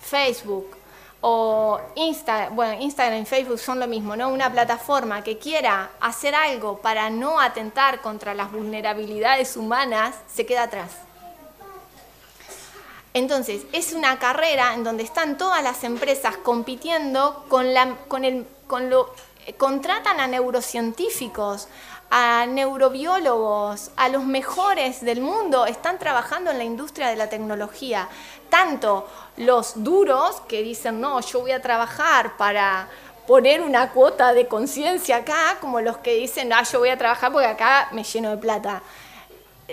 Facebook 0.02 0.81
o 1.22 1.80
Instagram, 1.96 2.56
bueno, 2.56 2.82
Instagram 2.82 3.22
y 3.22 3.26
Facebook 3.26 3.60
son 3.60 3.80
lo 3.80 3.88
mismo, 3.88 4.16
¿no? 4.16 4.30
Una 4.30 4.52
plataforma 4.52 5.24
que 5.24 5.38
quiera 5.38 5.92
hacer 6.00 6.34
algo 6.34 6.80
para 6.80 7.10
no 7.10 7.40
atentar 7.40 8.02
contra 8.02 8.34
las 8.34 8.52
vulnerabilidades 8.52 9.56
humanas, 9.56 10.16
se 10.34 10.46
queda 10.46 10.64
atrás. 10.64 10.90
Entonces, 13.14 13.64
es 13.72 13.94
una 13.94 14.18
carrera 14.20 14.74
en 14.74 14.84
donde 14.84 15.04
están 15.04 15.38
todas 15.38 15.62
las 15.62 15.84
empresas 15.84 16.38
compitiendo 16.38 17.46
con, 17.50 17.74
la, 17.74 17.96
con, 18.08 18.24
el, 18.26 18.48
con 18.68 18.90
lo... 18.90 19.14
eh, 19.46 19.54
Contratan 19.54 20.20
a 20.22 20.28
neurocientíficos, 20.28 21.68
a 22.10 22.46
neurobiólogos, 22.46 23.92
a 23.96 24.10
los 24.10 24.24
mejores 24.24 25.02
del 25.02 25.22
mundo, 25.22 25.66
están 25.66 26.00
trabajando 26.00 26.52
en 26.52 26.58
la 26.58 26.64
industria 26.64 27.10
de 27.10 27.16
la 27.16 27.30
tecnología. 27.30 28.08
Tanto 28.52 29.08
los 29.38 29.84
duros 29.84 30.42
que 30.48 30.62
dicen, 30.62 31.02
no, 31.02 31.20
yo 31.22 31.40
voy 31.40 31.54
a 31.54 31.62
trabajar 31.64 32.38
para 32.38 32.88
poner 33.26 33.62
una 33.62 33.90
cuota 33.90 34.32
de 34.34 34.48
conciencia 34.48 35.18
acá, 35.18 35.58
como 35.60 35.82
los 35.82 35.98
que 35.98 36.14
dicen, 36.14 36.54
ah, 36.54 36.62
yo 36.62 36.78
voy 36.78 36.90
a 36.90 36.98
trabajar 37.00 37.32
porque 37.32 37.48
acá 37.48 37.90
me 37.92 38.04
lleno 38.04 38.30
de 38.30 38.38
plata 38.38 38.84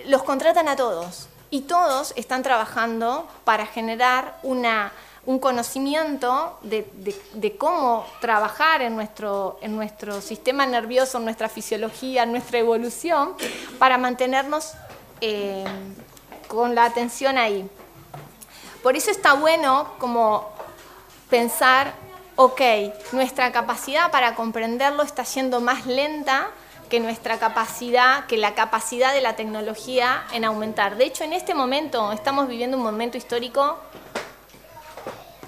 los 0.07 0.23
contratan 0.23 0.69
a 0.69 0.77
todos 0.77 1.29
y 1.51 1.63
todos 1.63 2.13
están 2.17 2.43
trabajando 2.43 3.27
para 3.45 3.67
generar 3.67 4.39
una, 4.43 4.93
un 5.25 5.39
conocimiento 5.39 6.59
de, 6.63 7.57
cómo 7.59 8.07
trabajar 8.21 8.83
en 8.83 8.95
nuestro, 8.95 9.59
en 9.63 9.75
nuestro 9.75 10.21
sistema 10.21 10.67
nervioso, 10.67 11.19
en 11.19 11.25
nuestra 11.25 11.49
fisiología, 11.49 12.25
en 12.25 12.33
nuestra 12.33 12.59
evolución, 12.59 13.35
para 13.79 13.97
mantenernos 13.99 14.73
eh, 15.21 15.65
con 16.49 16.75
la 16.75 16.85
atención 16.85 17.39
ahí. 17.39 17.69
Por 18.83 18.97
eso 18.97 19.11
está 19.11 19.35
bueno 19.35 19.93
como 19.99 20.49
pensar, 21.29 21.95
ok, 22.37 22.61
nuestra 23.13 23.51
capacidad 23.53 24.11
para 24.11 24.35
comprenderlo 24.35 25.03
está 25.03 25.25
yendo 25.25 25.61
más 25.61 25.87
lenta 25.87 26.49
que 26.89 27.01
nuestra 27.01 27.39
capacidad, 27.39 28.27
que 28.27 28.39
la 28.39 28.55
capacidad 28.55 29.13
de 29.13 29.21
la 29.21 29.37
tecnología 29.37 30.25
en 30.33 30.45
aumentar. 30.45 30.97
De 30.97 31.05
hecho, 31.05 31.25
en 31.25 31.33
este 31.33 31.55
momento 31.55 32.13
estamos 32.13 32.49
viviendo 32.49 32.77
un 32.77 32.83
momento 32.83 33.19
histórico 33.19 33.79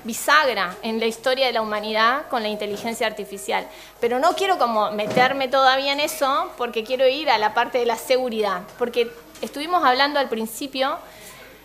bisagra 0.05 0.75
en 0.83 0.99
la 0.99 1.07
historia 1.07 1.47
de 1.47 1.53
la 1.53 1.63
humanidad 1.63 2.27
con 2.29 2.43
la 2.43 2.49
inteligencia 2.49 3.07
artificial. 3.07 3.67
Pero 4.01 4.19
no 4.19 4.35
quiero 4.35 4.59
como 4.59 4.91
meterme 4.91 5.49
todavía 5.49 5.93
en 5.93 6.01
eso 6.01 6.51
porque 6.57 6.85
quiero 6.85 7.07
ir 7.07 7.31
a 7.31 7.39
la 7.39 7.55
parte 7.55 7.79
de 7.79 7.87
la 7.87 7.97
seguridad, 7.97 8.63
porque 8.79 9.11
estuvimos 9.43 9.85
hablando 9.85 10.19
al 10.19 10.29
principio, 10.29 10.99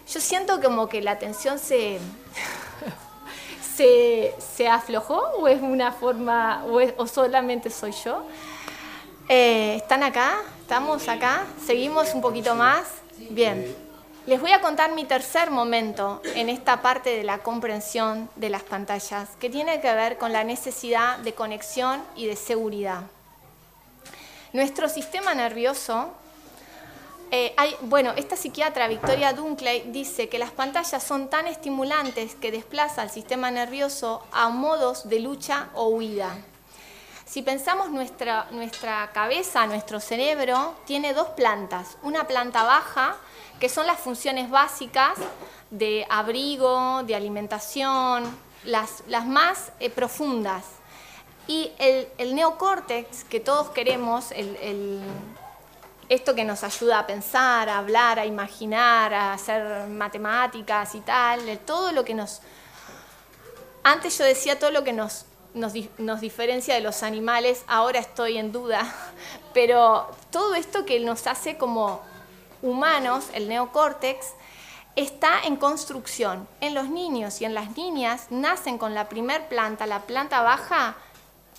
yo 0.08 0.20
siento 0.22 0.62
como 0.62 0.88
que 0.88 1.02
la 1.02 1.12
atención 1.12 1.60
se 1.60 2.00
se, 3.76 4.34
se 4.56 4.68
aflojó 4.68 5.18
o 5.40 5.48
es 5.48 5.62
una 5.62 5.92
forma 5.92 6.64
o, 6.66 6.80
es- 6.80 6.94
o 6.98 7.08
solamente 7.08 7.70
soy 7.70 7.92
yo. 7.92 8.24
Eh, 9.28 9.76
¿Están 9.76 10.04
acá? 10.04 10.36
¿Estamos 10.62 11.08
acá? 11.10 11.44
¿Seguimos 11.66 12.14
un 12.14 12.22
poquito 12.22 12.56
más? 12.56 12.84
Bien. 13.32 13.76
Les 14.28 14.40
voy 14.42 14.52
a 14.54 14.62
contar 14.62 14.92
mi 14.94 15.06
tercer 15.06 15.52
momento 15.52 16.22
en 16.36 16.50
esta 16.50 16.82
parte 16.82 17.16
de 17.16 17.24
la 17.24 17.40
comprensión 17.40 18.30
de 18.36 18.50
las 18.50 18.64
pantallas, 18.64 19.30
que 19.40 19.50
tiene 19.52 19.82
que 19.82 19.94
ver 19.94 20.18
con 20.18 20.32
la 20.34 20.44
necesidad 20.44 21.18
de 21.20 21.34
conexión 21.34 22.02
y 22.16 22.26
de 22.26 22.36
seguridad. 22.36 23.02
Nuestro 24.54 24.90
sistema 24.90 25.36
nervioso, 25.36 26.12
eh, 27.36 27.78
bueno, 27.82 28.14
esta 28.16 28.38
psiquiatra 28.38 28.88
Victoria 28.88 29.34
Dunkley 29.34 29.92
dice 29.92 30.30
que 30.30 30.40
las 30.40 30.52
pantallas 30.52 31.04
son 31.04 31.30
tan 31.30 31.48
estimulantes 31.48 32.36
que 32.36 32.50
desplaza 32.50 33.02
al 33.02 33.10
sistema 33.10 33.52
nervioso 33.52 34.24
a 34.32 34.48
modos 34.48 35.10
de 35.10 35.20
lucha 35.20 35.70
o 35.74 35.90
huida. 35.90 36.38
Si 37.26 37.42
pensamos 37.42 37.92
nuestra, 37.92 38.48
nuestra 38.52 39.12
cabeza, 39.12 39.68
nuestro 39.68 40.00
cerebro, 40.00 40.76
tiene 40.86 41.14
dos 41.14 41.28
plantas. 41.30 41.98
Una 42.04 42.26
planta 42.26 42.64
baja, 42.64 43.18
que 43.60 43.68
son 43.68 43.86
las 43.86 44.00
funciones 44.00 44.50
básicas 44.50 45.18
de 45.72 46.06
abrigo, 46.10 47.04
de 47.04 47.16
alimentación, 47.16 48.24
las, 48.64 49.04
las 49.08 49.26
más 49.26 49.74
eh, 49.82 49.90
profundas. 49.90 50.64
Y 51.48 51.72
el, 51.80 52.34
neocórtex 52.34 53.26
que 53.26 53.40
todos 53.42 53.70
queremos, 53.72 54.32
el, 54.32 55.02
esto 56.10 56.36
que 56.36 56.44
nos 56.44 56.64
ayuda 56.64 57.00
a 57.00 57.08
pensar, 57.08 57.70
a 57.70 57.80
hablar, 57.80 58.20
a 58.20 58.26
imaginar, 58.26 59.14
a 59.14 59.34
hacer 59.34 59.88
matemáticas 59.88 60.96
y 60.96 61.02
tal, 61.02 61.60
todo 61.60 61.92
lo 61.92 62.06
que 62.06 62.14
nos... 62.14 62.42
Antes 63.84 64.18
yo 64.18 64.26
decía 64.26 64.58
todo 64.60 64.72
lo 64.72 64.84
que 64.84 64.94
nos, 64.94 65.26
nos, 65.54 65.74
nos 65.98 66.22
diferencia 66.22 66.76
de 66.76 66.82
los 66.82 67.04
animales, 67.04 67.64
ahora 67.68 68.00
estoy 68.00 68.38
en 68.38 68.52
duda, 68.52 68.94
pero 69.54 70.10
todo 70.32 70.56
esto 70.56 70.86
que 70.86 71.00
nos 71.00 71.28
hace 71.28 71.58
como 71.58 72.02
humanos, 72.62 73.26
el 73.34 73.48
neocórtex, 73.48 74.28
está 74.96 75.42
en 75.44 75.58
construcción. 75.58 76.48
En 76.62 76.74
los 76.74 76.90
niños 76.90 77.42
y 77.42 77.46
en 77.46 77.54
las 77.54 77.76
niñas 77.76 78.28
nacen 78.30 78.78
con 78.78 78.94
la 78.94 79.10
primer 79.10 79.48
planta, 79.48 79.86
la 79.86 80.02
planta 80.02 80.42
baja, 80.42 80.96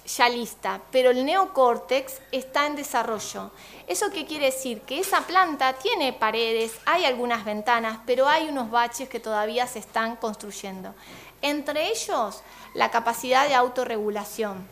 ya 0.06 0.28
lista, 0.28 0.80
pero 0.90 1.10
el 1.10 1.24
neocórtex 1.24 2.20
está 2.32 2.66
en 2.66 2.76
desarrollo. 2.76 3.50
¿Eso 3.86 4.10
qué 4.10 4.24
quiere 4.24 4.46
decir? 4.46 4.82
Que 4.82 5.00
esa 5.00 5.22
planta 5.22 5.72
tiene 5.74 6.12
paredes, 6.12 6.78
hay 6.86 7.04
algunas 7.04 7.44
ventanas, 7.44 7.98
pero 8.06 8.28
hay 8.28 8.48
unos 8.48 8.70
baches 8.70 9.08
que 9.08 9.20
todavía 9.20 9.66
se 9.66 9.80
están 9.80 10.16
construyendo. 10.16 10.94
Entre 11.42 11.90
ellos, 11.90 12.42
la 12.74 12.90
capacidad 12.90 13.48
de 13.48 13.54
autorregulación, 13.54 14.66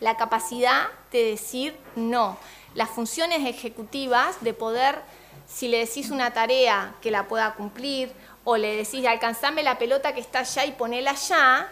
la 0.00 0.16
capacidad 0.16 0.88
de 1.10 1.24
decir 1.24 1.76
no, 1.96 2.36
las 2.74 2.90
funciones 2.90 3.46
ejecutivas 3.46 4.36
de 4.40 4.54
poder 4.54 5.02
si 5.46 5.68
le 5.68 5.78
decís 5.78 6.10
una 6.10 6.32
tarea 6.32 6.94
que 7.00 7.10
la 7.10 7.28
pueda 7.28 7.54
cumplir 7.54 8.12
o 8.44 8.56
le 8.56 8.76
decís 8.76 9.06
alcanzame 9.06 9.62
la 9.62 9.78
pelota 9.78 10.14
que 10.14 10.20
está 10.20 10.40
allá 10.40 10.64
y 10.64 10.72
ponela 10.72 11.12
allá, 11.12 11.68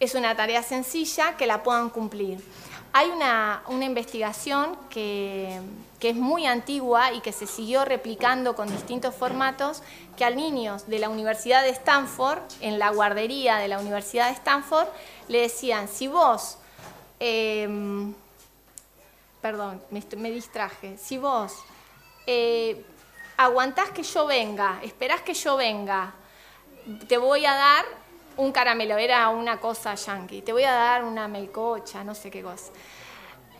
es 0.00 0.14
una 0.14 0.36
tarea 0.36 0.62
sencilla 0.62 1.36
que 1.36 1.46
la 1.46 1.62
puedan 1.62 1.90
cumplir. 1.90 2.44
Hay 2.92 3.10
una, 3.10 3.62
una 3.66 3.84
investigación 3.84 4.76
que, 4.88 5.60
que, 5.98 6.10
es 6.10 6.16
muy 6.16 6.46
antigua 6.46 7.12
y 7.12 7.20
que 7.20 7.32
se 7.32 7.46
siguió 7.46 7.84
replicando 7.84 8.54
con 8.54 8.68
distintos 8.68 9.14
formatos, 9.14 9.82
que 10.16 10.24
a 10.24 10.30
niños 10.30 10.86
de 10.86 11.00
la 11.00 11.08
Universidad 11.08 11.62
de 11.62 11.70
Stanford, 11.70 12.38
en 12.60 12.78
la 12.78 12.90
guardería 12.90 13.56
de 13.56 13.66
la 13.66 13.80
Universidad 13.80 14.28
de 14.28 14.34
Stanford, 14.34 14.86
le 15.26 15.40
decían, 15.40 15.88
si 15.88 16.06
vos, 16.06 16.58
eh, 17.18 17.68
perdón, 19.40 19.82
me, 19.90 20.00
me, 20.16 20.30
distraje, 20.30 20.96
si 20.96 21.18
vos 21.18 21.52
eh, 22.26 22.84
aguantás 23.36 23.90
que 23.90 24.02
yo 24.02 24.26
venga, 24.26 24.78
esperás 24.82 25.20
que 25.22 25.34
yo 25.34 25.56
venga, 25.56 26.14
te 27.08 27.18
voy 27.18 27.44
a 27.44 27.54
dar 27.54 27.84
un 28.36 28.52
caramelo, 28.52 28.96
era 28.96 29.28
una 29.28 29.58
cosa 29.58 29.94
yankee, 29.94 30.42
te 30.42 30.52
voy 30.52 30.64
a 30.64 30.72
dar 30.72 31.04
una 31.04 31.28
melcocha, 31.28 32.02
no 32.04 32.14
sé 32.14 32.30
qué 32.30 32.42
cosa. 32.42 32.72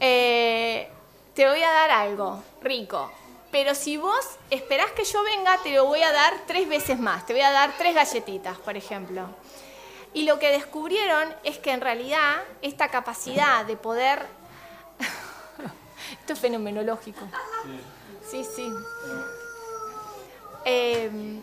Eh, 0.01 0.89
te 1.35 1.49
voy 1.49 1.62
a 1.62 1.70
dar 1.70 1.91
algo 1.91 2.43
rico, 2.62 3.11
pero 3.51 3.75
si 3.75 3.97
vos 3.97 4.25
esperás 4.51 4.91
que 4.93 5.05
yo 5.05 5.22
venga, 5.22 5.59
te 5.62 5.72
lo 5.72 5.87
voy 5.87 6.03
a 6.03 6.12
dar 6.12 6.35
tres 6.47 6.68
veces 6.68 6.99
más, 6.99 7.25
te 7.27 7.33
voy 7.33 7.43
a 7.43 7.51
dar 7.51 7.72
tres 7.79 7.95
galletitas, 7.95 8.59
por 8.59 8.77
ejemplo. 8.77 9.29
Y 10.12 10.25
lo 10.25 10.39
que 10.39 10.51
descubrieron 10.53 11.35
es 11.43 11.59
que 11.59 11.72
en 11.72 11.81
realidad 11.81 12.37
esta 12.62 12.89
capacidad 12.89 13.64
de 13.64 13.77
poder... 13.77 14.27
Esto 16.20 16.35
es 16.35 16.39
fenomenológico. 16.39 17.27
Sí, 18.31 18.45
sí. 18.45 18.72
Eh, 20.64 21.41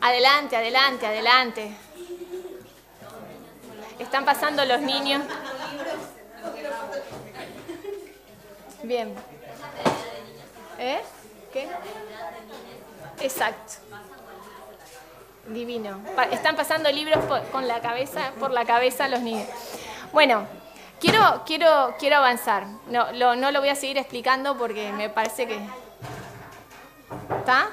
adelante, 0.00 0.56
adelante, 0.56 1.06
adelante. 1.06 1.76
Están 3.98 4.24
pasando 4.24 4.64
los 4.64 4.80
niños. 4.80 5.22
Bien. 8.82 9.14
¿Eh? 10.78 11.00
¿Qué? 11.52 11.68
Exacto. 13.20 13.74
Divino. 15.48 16.00
Están 16.30 16.56
pasando 16.56 16.90
libros 16.90 17.24
por, 17.24 17.42
con 17.48 17.66
la 17.66 17.80
cabeza, 17.80 18.32
por 18.38 18.50
la 18.50 18.64
cabeza 18.64 19.08
los 19.08 19.20
niños. 19.20 19.48
Bueno, 20.12 20.46
quiero, 21.00 21.42
quiero, 21.46 21.96
quiero 21.98 22.16
avanzar. 22.16 22.66
No 22.86 23.10
lo, 23.12 23.34
no 23.34 23.50
lo 23.50 23.60
voy 23.60 23.70
a 23.70 23.74
seguir 23.74 23.98
explicando 23.98 24.56
porque 24.56 24.92
me 24.92 25.08
parece 25.08 25.46
que... 25.48 25.58
¿Está? 27.38 27.70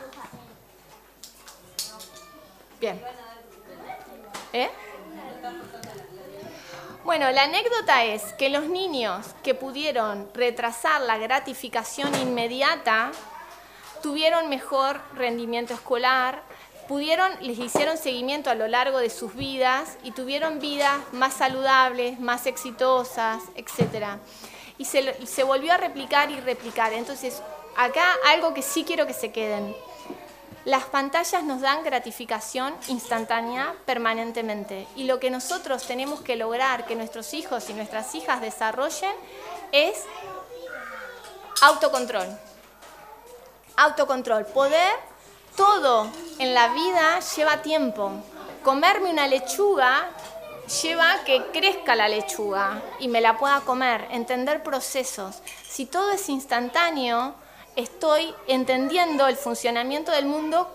Bien. 2.79 3.01
¿Eh? 4.53 4.69
Bueno, 7.05 7.29
la 7.29 7.43
anécdota 7.43 8.03
es 8.03 8.33
que 8.33 8.49
los 8.49 8.63
niños 8.67 9.27
que 9.43 9.53
pudieron 9.53 10.27
retrasar 10.33 11.01
la 11.01 11.19
gratificación 11.19 12.15
inmediata 12.15 13.11
tuvieron 14.01 14.49
mejor 14.49 14.99
rendimiento 15.13 15.75
escolar, 15.75 16.41
pudieron, 16.87 17.31
les 17.41 17.59
hicieron 17.59 17.99
seguimiento 17.99 18.49
a 18.49 18.55
lo 18.55 18.67
largo 18.67 18.97
de 18.97 19.11
sus 19.11 19.35
vidas 19.35 19.99
y 20.01 20.13
tuvieron 20.13 20.57
vidas 20.57 20.97
más 21.11 21.35
saludables, 21.35 22.19
más 22.19 22.47
exitosas, 22.47 23.43
etc. 23.55 24.17
Y 24.79 24.85
se, 24.85 25.27
se 25.27 25.43
volvió 25.43 25.73
a 25.73 25.77
replicar 25.77 26.31
y 26.31 26.39
replicar. 26.39 26.91
Entonces, 26.91 27.43
acá 27.77 28.03
algo 28.29 28.55
que 28.55 28.63
sí 28.63 28.83
quiero 28.83 29.05
que 29.05 29.13
se 29.13 29.31
queden. 29.31 29.75
Las 30.65 30.85
pantallas 30.85 31.43
nos 31.43 31.61
dan 31.61 31.83
gratificación 31.83 32.75
instantánea 32.87 33.75
permanentemente 33.85 34.87
y 34.95 35.03
lo 35.03 35.19
que 35.19 35.29
nosotros 35.29 35.85
tenemos 35.85 36.21
que 36.21 36.35
lograr 36.35 36.87
que 36.87 36.95
nuestros 36.95 37.35
hijos 37.35 37.69
y 37.69 37.73
nuestras 37.75 38.15
hijas 38.15 38.41
desarrollen 38.41 39.13
es 39.71 40.03
autocontrol. 41.61 42.25
Autocontrol. 43.77 44.45
Poder, 44.47 44.91
todo 45.55 46.07
en 46.39 46.55
la 46.55 46.69
vida 46.69 47.19
lleva 47.35 47.61
tiempo. 47.61 48.11
Comerme 48.63 49.11
una 49.11 49.27
lechuga 49.27 50.09
lleva 50.81 51.23
que 51.25 51.45
crezca 51.53 51.95
la 51.95 52.07
lechuga 52.07 52.81
y 52.99 53.07
me 53.07 53.21
la 53.21 53.37
pueda 53.37 53.61
comer. 53.61 54.07
Entender 54.09 54.63
procesos. 54.63 55.43
Si 55.67 55.85
todo 55.85 56.09
es 56.09 56.27
instantáneo, 56.27 57.35
estoy 57.75 58.33
entendiendo 58.47 59.27
el 59.27 59.35
funcionamiento 59.35 60.11
del 60.11 60.25
mundo 60.25 60.69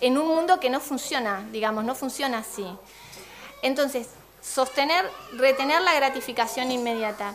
en 0.00 0.16
un 0.16 0.28
mundo 0.28 0.60
que 0.60 0.70
no 0.70 0.80
funciona, 0.80 1.46
digamos, 1.52 1.84
no 1.84 1.94
funciona 1.94 2.38
así. 2.38 2.66
Entonces, 3.62 4.08
sostener, 4.40 5.08
retener 5.32 5.82
la 5.82 5.94
gratificación 5.94 6.70
inmediata. 6.70 7.34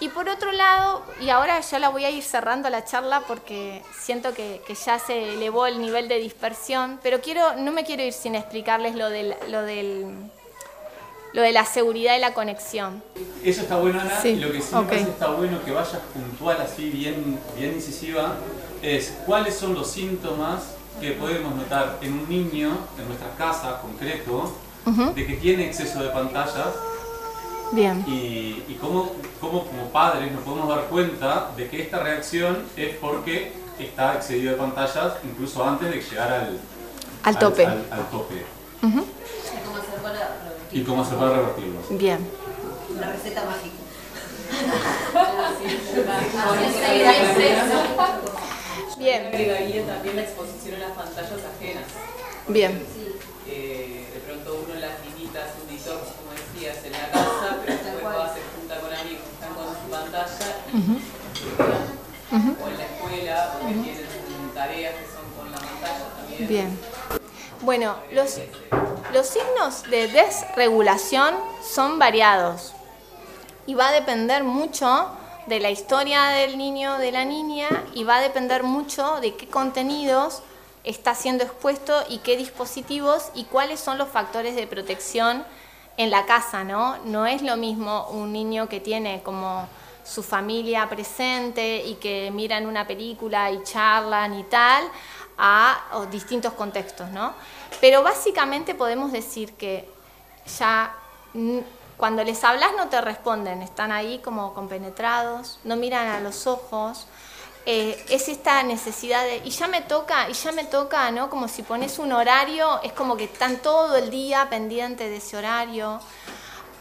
Y 0.00 0.08
por 0.08 0.28
otro 0.28 0.50
lado, 0.50 1.04
y 1.20 1.30
ahora 1.30 1.60
ya 1.60 1.78
la 1.78 1.88
voy 1.88 2.04
a 2.04 2.10
ir 2.10 2.24
cerrando 2.24 2.68
la 2.70 2.84
charla 2.84 3.22
porque 3.28 3.84
siento 3.96 4.34
que, 4.34 4.60
que, 4.66 4.74
ya 4.74 4.98
se 4.98 5.34
elevó 5.34 5.66
el 5.66 5.80
nivel 5.80 6.08
de 6.08 6.18
dispersión, 6.18 6.98
pero 7.04 7.20
quiero, 7.20 7.54
no 7.54 7.70
me 7.70 7.84
quiero 7.84 8.02
ir 8.02 8.12
sin 8.12 8.34
explicarles 8.34 8.96
lo 8.96 9.08
del, 9.10 9.36
lo 9.48 9.62
del 9.62 10.32
lo 11.32 11.42
de 11.42 11.52
la 11.52 11.64
seguridad 11.64 12.16
y 12.16 12.20
la 12.20 12.34
conexión. 12.34 13.02
Eso 13.42 13.62
está 13.62 13.76
bueno, 13.76 14.00
Ana, 14.00 14.20
sí. 14.20 14.28
y 14.30 14.36
lo 14.36 14.52
que 14.52 14.60
sí 14.60 14.74
okay. 14.74 14.80
me 14.82 14.86
parece 14.88 15.10
está 15.10 15.28
bueno 15.30 15.64
que 15.64 15.70
vayas 15.70 15.98
puntual, 16.12 16.60
así 16.60 16.90
bien, 16.90 17.38
bien 17.56 17.74
incisiva, 17.74 18.34
es 18.82 19.14
cuáles 19.26 19.54
son 19.54 19.74
los 19.74 19.90
síntomas 19.90 20.62
que 21.00 21.12
podemos 21.12 21.54
notar 21.54 21.98
en 22.02 22.12
un 22.12 22.28
niño, 22.28 22.76
en 22.98 23.08
nuestra 23.08 23.30
casa 23.36 23.80
concreto, 23.80 24.52
uh 24.86 24.90
-huh. 24.90 25.14
de 25.14 25.26
que 25.26 25.34
tiene 25.36 25.66
exceso 25.66 26.02
de 26.02 26.10
pantallas. 26.10 26.68
Bien. 27.72 28.04
Y, 28.06 28.62
y 28.68 28.78
cómo, 28.80 29.12
cómo, 29.40 29.64
como 29.64 29.88
padres 29.88 30.30
nos 30.30 30.42
podemos 30.42 30.68
dar 30.68 30.84
cuenta 30.88 31.50
de 31.56 31.68
que 31.70 31.80
esta 31.80 32.00
reacción 32.00 32.58
es 32.76 32.94
porque 32.96 33.52
está 33.78 34.14
excedido 34.14 34.52
de 34.52 34.58
pantallas 34.58 35.14
incluso 35.24 35.64
antes 35.64 35.90
de 35.90 36.00
llegar 36.02 36.30
al, 36.30 36.60
al 37.22 37.38
tope. 37.38 37.64
Al, 37.64 37.86
al, 37.90 38.00
al 38.00 38.10
tope. 38.10 38.44
Uh 38.82 38.86
-huh. 38.86 39.04
¿Y 40.72 40.82
cómo 40.84 41.04
se 41.04 41.14
puede 41.16 41.34
revertirlo? 41.34 41.80
Bien. 41.90 42.18
La 42.98 43.12
receta 43.12 43.44
mágica. 43.44 43.82
Bien. 48.98 49.26
agregaría 49.26 49.86
también 49.86 50.16
la 50.16 50.22
exposición 50.22 50.76
a 50.76 50.88
las 50.88 50.92
pantallas 50.92 51.40
ajenas. 51.56 51.84
Bien. 52.48 52.86
Eh, 53.48 54.06
de 54.14 54.20
pronto 54.20 54.64
uno 54.64 54.74
las 54.80 54.92
limita 55.04 55.40
a 55.40 55.48
un 55.60 55.68
detox, 55.68 56.12
como 56.16 56.32
decías, 56.32 56.84
en 56.84 56.92
la 56.92 57.10
casa, 57.10 57.58
pero 57.66 57.76
después 57.76 58.04
va, 58.04 58.32
se 58.32 58.40
junta 58.56 58.80
con 58.80 58.94
amigos 58.94 59.22
que 59.26 59.32
están 59.34 59.54
con 59.54 59.66
su 59.74 59.90
pantalla 59.90 60.48
y, 60.72 60.74
o 62.32 62.68
en 62.68 62.78
la 62.78 62.84
escuela, 62.86 63.52
porque 63.60 63.74
tienen 63.74 64.54
tareas 64.54 64.94
que 64.94 65.04
son 65.04 65.26
con 65.36 65.52
la 65.52 65.58
pantalla 65.58 66.06
también. 66.16 66.48
Bien. 66.48 66.78
Bueno, 67.62 67.94
los, 68.10 68.40
los 69.14 69.26
signos 69.28 69.84
de 69.88 70.08
desregulación 70.08 71.32
son 71.62 72.00
variados 72.00 72.72
y 73.66 73.74
va 73.74 73.90
a 73.90 73.92
depender 73.92 74.42
mucho 74.42 75.08
de 75.46 75.60
la 75.60 75.70
historia 75.70 76.24
del 76.30 76.58
niño, 76.58 76.98
de 76.98 77.12
la 77.12 77.24
niña, 77.24 77.68
y 77.94 78.02
va 78.02 78.16
a 78.16 78.20
depender 78.20 78.64
mucho 78.64 79.20
de 79.20 79.36
qué 79.36 79.46
contenidos 79.46 80.42
está 80.82 81.14
siendo 81.14 81.44
expuesto 81.44 82.02
y 82.08 82.18
qué 82.18 82.36
dispositivos 82.36 83.30
y 83.32 83.44
cuáles 83.44 83.78
son 83.78 83.96
los 83.96 84.08
factores 84.08 84.56
de 84.56 84.66
protección 84.66 85.44
en 85.96 86.10
la 86.10 86.26
casa, 86.26 86.64
¿no? 86.64 86.96
No 87.04 87.26
es 87.26 87.42
lo 87.42 87.56
mismo 87.56 88.08
un 88.10 88.32
niño 88.32 88.68
que 88.68 88.80
tiene 88.80 89.22
como 89.22 89.68
su 90.04 90.24
familia 90.24 90.88
presente 90.88 91.84
y 91.86 91.94
que 91.94 92.32
miran 92.32 92.66
una 92.66 92.88
película 92.88 93.52
y 93.52 93.62
charlan 93.62 94.36
y 94.38 94.42
tal, 94.44 94.84
a 95.44 96.06
distintos 96.08 96.52
contextos, 96.52 97.10
¿no? 97.10 97.34
Pero 97.80 98.04
básicamente 98.04 98.76
podemos 98.76 99.10
decir 99.10 99.54
que 99.54 99.90
ya 100.58 100.94
cuando 101.96 102.22
les 102.22 102.44
hablas 102.44 102.70
no 102.76 102.88
te 102.88 103.00
responden, 103.00 103.60
están 103.60 103.90
ahí 103.90 104.20
como 104.20 104.54
compenetrados, 104.54 105.58
no 105.64 105.74
miran 105.74 106.06
a 106.06 106.20
los 106.20 106.46
ojos. 106.46 107.06
eh, 107.64 108.04
es 108.08 108.28
esta 108.28 108.62
necesidad 108.62 109.24
de, 109.24 109.36
y 109.44 109.50
ya 109.50 109.68
me 109.68 109.82
toca, 109.82 110.28
y 110.28 110.32
ya 110.32 110.52
me 110.52 110.64
toca, 110.64 111.10
¿no? 111.10 111.30
Como 111.30 111.48
si 111.48 111.62
pones 111.62 111.98
un 111.98 112.12
horario, 112.12 112.80
es 112.82 112.92
como 112.92 113.16
que 113.16 113.24
están 113.24 113.58
todo 113.58 113.96
el 113.96 114.10
día 114.10 114.48
pendientes 114.50 115.08
de 115.08 115.16
ese 115.16 115.36
horario. 115.36 116.00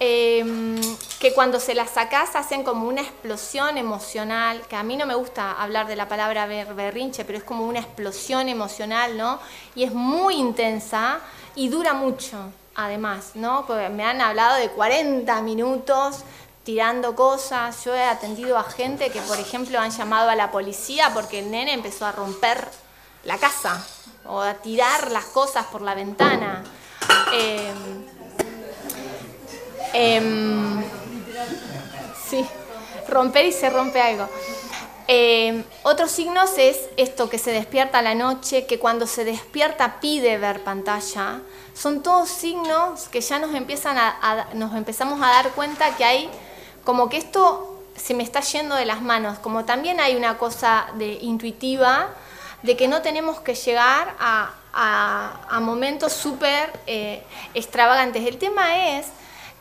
Eh, 0.03 0.43
que 1.19 1.31
cuando 1.35 1.59
se 1.59 1.75
las 1.75 1.91
sacás 1.91 2.35
hacen 2.35 2.63
como 2.63 2.87
una 2.87 3.01
explosión 3.01 3.77
emocional, 3.77 4.59
que 4.67 4.75
a 4.75 4.81
mí 4.81 4.97
no 4.97 5.05
me 5.05 5.13
gusta 5.13 5.51
hablar 5.61 5.85
de 5.85 5.95
la 5.95 6.07
palabra 6.07 6.47
ber- 6.47 6.73
berrinche, 6.73 7.23
pero 7.23 7.37
es 7.37 7.43
como 7.43 7.67
una 7.67 7.81
explosión 7.81 8.49
emocional, 8.49 9.15
¿no? 9.15 9.39
Y 9.75 9.83
es 9.83 9.93
muy 9.93 10.37
intensa 10.37 11.19
y 11.53 11.69
dura 11.69 11.93
mucho, 11.93 12.35
además, 12.73 13.33
¿no? 13.35 13.63
Porque 13.67 13.89
me 13.89 14.03
han 14.03 14.21
hablado 14.21 14.55
de 14.55 14.69
40 14.69 15.39
minutos 15.43 16.21
tirando 16.63 17.15
cosas. 17.15 17.83
Yo 17.85 17.93
he 17.93 18.03
atendido 18.03 18.57
a 18.57 18.63
gente 18.63 19.11
que, 19.11 19.21
por 19.21 19.39
ejemplo, 19.39 19.79
han 19.79 19.91
llamado 19.91 20.31
a 20.31 20.35
la 20.35 20.49
policía 20.49 21.11
porque 21.13 21.37
el 21.39 21.51
nene 21.51 21.73
empezó 21.73 22.07
a 22.07 22.11
romper 22.11 22.67
la 23.23 23.37
casa 23.37 23.85
o 24.25 24.41
a 24.41 24.55
tirar 24.55 25.11
las 25.11 25.25
cosas 25.25 25.67
por 25.67 25.83
la 25.83 25.93
ventana. 25.93 26.63
Eh, 27.33 27.71
Em, 29.93 30.81
sí, 32.29 32.45
romper 33.07 33.45
y 33.45 33.51
se 33.51 33.69
rompe 33.69 34.01
algo. 34.01 34.27
Em, 35.07 35.63
otros 35.83 36.11
signos 36.11 36.57
es 36.57 36.87
esto 36.95 37.29
que 37.29 37.37
se 37.37 37.51
despierta 37.51 38.01
la 38.01 38.15
noche, 38.15 38.65
que 38.65 38.79
cuando 38.79 39.07
se 39.07 39.25
despierta 39.25 39.99
pide 39.99 40.37
ver 40.37 40.63
pantalla. 40.63 41.41
Son 41.73 42.01
todos 42.01 42.29
signos 42.29 43.09
que 43.09 43.19
ya 43.19 43.39
nos 43.39 43.53
empiezan 43.53 43.97
a, 43.97 44.47
nos 44.53 44.73
empezamos 44.75 45.21
a 45.21 45.27
dar 45.27 45.49
cuenta 45.51 45.95
que 45.97 46.05
hay 46.05 46.29
como 46.85 47.09
que 47.09 47.17
esto 47.17 47.83
se 47.95 48.13
me 48.13 48.23
está 48.23 48.39
yendo 48.39 48.75
de 48.75 48.85
las 48.85 49.01
manos, 49.01 49.37
como 49.39 49.65
también 49.65 49.99
hay 49.99 50.15
una 50.15 50.37
cosa 50.37 50.87
de 50.95 51.13
intuitiva 51.21 52.09
de 52.63 52.77
que 52.77 52.87
no 52.87 53.01
tenemos 53.01 53.41
que 53.41 53.53
llegar 53.53 54.15
a 54.19 55.59
momentos 55.61 56.13
súper 56.13 56.71
eh, 56.87 57.21
extravagantes. 57.53 58.25
El 58.25 58.37
tema 58.37 58.97
es 58.97 59.07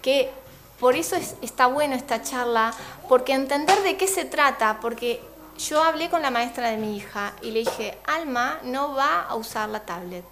que 0.03 0.31
por 0.79 0.97
eso 0.97 1.17
es- 1.17 1.35
está 1.43 1.67
bueno 1.67 1.95
esta 1.95 2.23
charla, 2.23 2.73
porque 3.09 3.33
entender 3.35 3.83
de 3.83 3.97
qué 3.97 4.07
se 4.07 4.25
trata, 4.25 4.79
porque 4.81 5.21
yo 5.59 5.83
hablé 5.83 6.09
con 6.09 6.23
la 6.23 6.31
maestra 6.31 6.71
de 6.71 6.79
mi 6.79 6.97
hija 6.97 7.35
y 7.43 7.51
le 7.51 7.61
dije, 7.61 7.99
Alma 8.07 8.59
no 8.63 8.95
va 8.95 9.23
a 9.23 9.35
usar 9.35 9.69
la 9.69 9.81
tablet. 9.81 10.25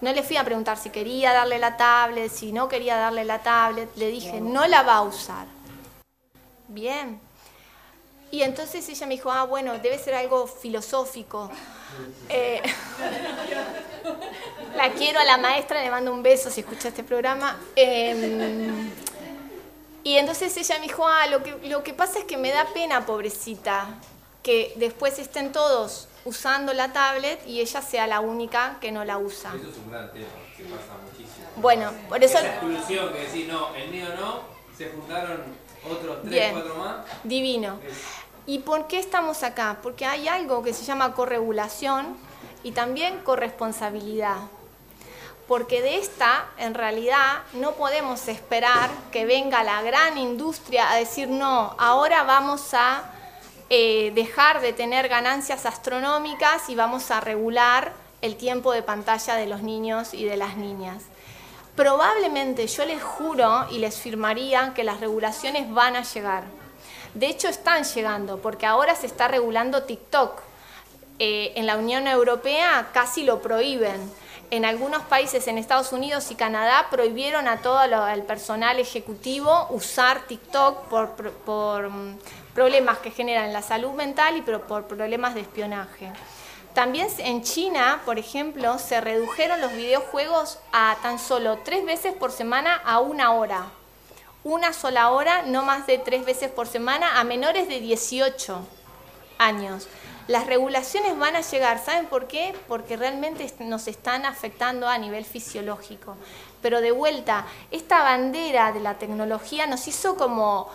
No 0.00 0.12
le 0.12 0.22
fui 0.22 0.36
a 0.36 0.44
preguntar 0.44 0.76
si 0.76 0.90
quería 0.90 1.32
darle 1.32 1.58
la 1.58 1.76
tablet, 1.76 2.30
si 2.30 2.52
no 2.52 2.68
quería 2.68 2.96
darle 2.96 3.24
la 3.24 3.40
tablet, 3.40 3.88
le 3.96 4.08
dije, 4.08 4.40
no 4.40 4.66
la 4.66 4.82
va 4.82 4.96
a 4.96 5.02
usar. 5.02 5.46
Bien. 6.68 7.20
Y 8.30 8.42
entonces 8.42 8.88
ella 8.88 9.06
me 9.06 9.14
dijo, 9.14 9.30
ah, 9.30 9.44
bueno, 9.44 9.78
debe 9.78 9.98
ser 9.98 10.14
algo 10.14 10.46
filosófico. 10.46 11.50
Eh, 12.28 12.60
la 14.76 14.90
quiero 14.92 15.18
a 15.18 15.24
la 15.24 15.38
maestra, 15.38 15.82
le 15.82 15.90
mando 15.90 16.12
un 16.12 16.22
beso 16.22 16.50
si 16.50 16.60
escucha 16.60 16.88
este 16.88 17.02
programa. 17.02 17.58
Em, 17.74 18.90
y 20.04 20.16
entonces 20.16 20.56
ella 20.56 20.78
me 20.78 20.86
dijo, 20.86 21.06
ah, 21.06 21.26
lo 21.26 21.42
que, 21.42 21.68
lo 21.68 21.82
que 21.82 21.94
pasa 21.94 22.18
es 22.18 22.24
que 22.24 22.36
me 22.36 22.50
da 22.50 22.66
pena, 22.66 23.06
pobrecita, 23.06 23.88
que 24.42 24.74
después 24.76 25.18
estén 25.18 25.52
todos 25.52 26.08
usando 26.24 26.74
la 26.74 26.92
tablet 26.92 27.40
y 27.46 27.60
ella 27.60 27.80
sea 27.80 28.06
la 28.06 28.20
única 28.20 28.76
que 28.80 28.92
no 28.92 29.04
la 29.04 29.18
usa. 29.18 29.52
Eso 29.54 29.70
es 29.70 29.76
un 29.78 29.90
gran 29.90 30.12
tema, 30.12 30.26
que 30.56 30.64
pasa 30.64 30.98
muchísimo. 31.02 31.46
Bueno, 31.56 31.92
por 32.08 32.22
eso... 32.22 32.38
Esa 32.38 32.48
exclusión 32.48 33.12
que 33.12 33.20
decís, 33.20 33.48
no, 33.48 33.74
el 33.74 33.90
mío 33.90 34.06
no, 34.20 34.40
se 34.76 34.90
juntaron 34.90 35.42
otros 35.84 36.18
tres, 36.22 36.30
Bien. 36.30 36.52
cuatro 36.52 36.74
más. 36.76 36.96
Divino. 37.24 37.78
¿Y 38.48 38.60
por 38.60 38.86
qué 38.86 38.98
estamos 38.98 39.42
acá? 39.42 39.76
Porque 39.82 40.06
hay 40.06 40.26
algo 40.26 40.62
que 40.62 40.72
se 40.72 40.82
llama 40.82 41.12
corregulación 41.12 42.16
y 42.62 42.72
también 42.72 43.18
corresponsabilidad. 43.18 44.38
Porque 45.46 45.82
de 45.82 45.98
esta, 45.98 46.46
en 46.56 46.72
realidad, 46.72 47.42
no 47.52 47.72
podemos 47.72 48.26
esperar 48.26 48.88
que 49.12 49.26
venga 49.26 49.62
la 49.64 49.82
gran 49.82 50.16
industria 50.16 50.90
a 50.90 50.96
decir, 50.96 51.28
no, 51.28 51.76
ahora 51.78 52.22
vamos 52.22 52.72
a 52.72 53.10
eh, 53.68 54.12
dejar 54.14 54.62
de 54.62 54.72
tener 54.72 55.10
ganancias 55.10 55.66
astronómicas 55.66 56.70
y 56.70 56.74
vamos 56.74 57.10
a 57.10 57.20
regular 57.20 57.92
el 58.22 58.36
tiempo 58.36 58.72
de 58.72 58.82
pantalla 58.82 59.34
de 59.34 59.46
los 59.46 59.62
niños 59.62 60.14
y 60.14 60.24
de 60.24 60.38
las 60.38 60.56
niñas. 60.56 61.02
Probablemente 61.76 62.66
yo 62.66 62.86
les 62.86 63.02
juro 63.02 63.66
y 63.70 63.76
les 63.76 63.98
firmaría 63.98 64.72
que 64.72 64.84
las 64.84 65.00
regulaciones 65.00 65.70
van 65.70 65.96
a 65.96 66.02
llegar. 66.02 66.57
De 67.14 67.26
hecho, 67.26 67.48
están 67.48 67.84
llegando, 67.84 68.38
porque 68.38 68.66
ahora 68.66 68.94
se 68.94 69.06
está 69.06 69.28
regulando 69.28 69.82
TikTok. 69.84 70.40
Eh, 71.18 71.52
en 71.56 71.66
la 71.66 71.76
Unión 71.76 72.06
Europea 72.06 72.90
casi 72.92 73.24
lo 73.24 73.40
prohíben. 73.42 73.98
En 74.50 74.64
algunos 74.64 75.02
países, 75.02 75.46
en 75.46 75.58
Estados 75.58 75.92
Unidos 75.92 76.30
y 76.30 76.34
Canadá, 76.34 76.86
prohibieron 76.90 77.48
a 77.48 77.58
todo 77.58 77.86
lo- 77.86 78.06
el 78.08 78.22
personal 78.22 78.78
ejecutivo 78.78 79.66
usar 79.70 80.20
TikTok 80.26 80.84
por, 81.44 81.90
mm, 81.90 82.18
problemas 82.54 82.98
que 82.98 83.10
generan 83.10 83.52
la 83.52 83.62
salud 83.62 83.92
mental 83.92 84.36
y 84.36 84.42
por, 84.42 84.62
por 84.62 84.86
problemas 84.86 85.34
de 85.34 85.40
espionaje. 85.42 86.12
También 86.72 87.08
en 87.18 87.42
China, 87.42 88.00
por 88.04 88.18
ejemplo, 88.18 88.78
se 88.78 89.00
redujeron 89.00 89.60
los 89.60 89.72
videojuegos 89.72 90.58
a 90.72 90.96
tan 91.02 91.18
solo 91.18 91.58
tres 91.64 91.84
veces 91.84 92.14
por 92.14 92.30
semana 92.30 92.80
a 92.84 93.00
una 93.00 93.32
hora. 93.32 93.66
Una 94.44 94.72
sola 94.72 95.10
hora, 95.10 95.42
no 95.42 95.64
más 95.64 95.86
de 95.86 95.98
tres 95.98 96.24
veces 96.24 96.50
por 96.50 96.68
semana, 96.68 97.18
a 97.18 97.24
menores 97.24 97.66
de 97.66 97.80
18 97.80 98.60
años. 99.38 99.88
Las 100.28 100.46
regulaciones 100.46 101.18
van 101.18 101.36
a 101.36 101.40
llegar, 101.40 101.82
¿saben 101.84 102.06
por 102.06 102.28
qué? 102.28 102.54
Porque 102.68 102.96
realmente 102.96 103.52
nos 103.60 103.88
están 103.88 104.26
afectando 104.26 104.86
a 104.86 104.96
nivel 104.98 105.24
fisiológico. 105.24 106.16
Pero 106.62 106.80
de 106.80 106.92
vuelta, 106.92 107.46
esta 107.70 108.02
bandera 108.02 108.72
de 108.72 108.80
la 108.80 108.98
tecnología 108.98 109.66
nos 109.66 109.88
hizo 109.88 110.16
como, 110.16 110.68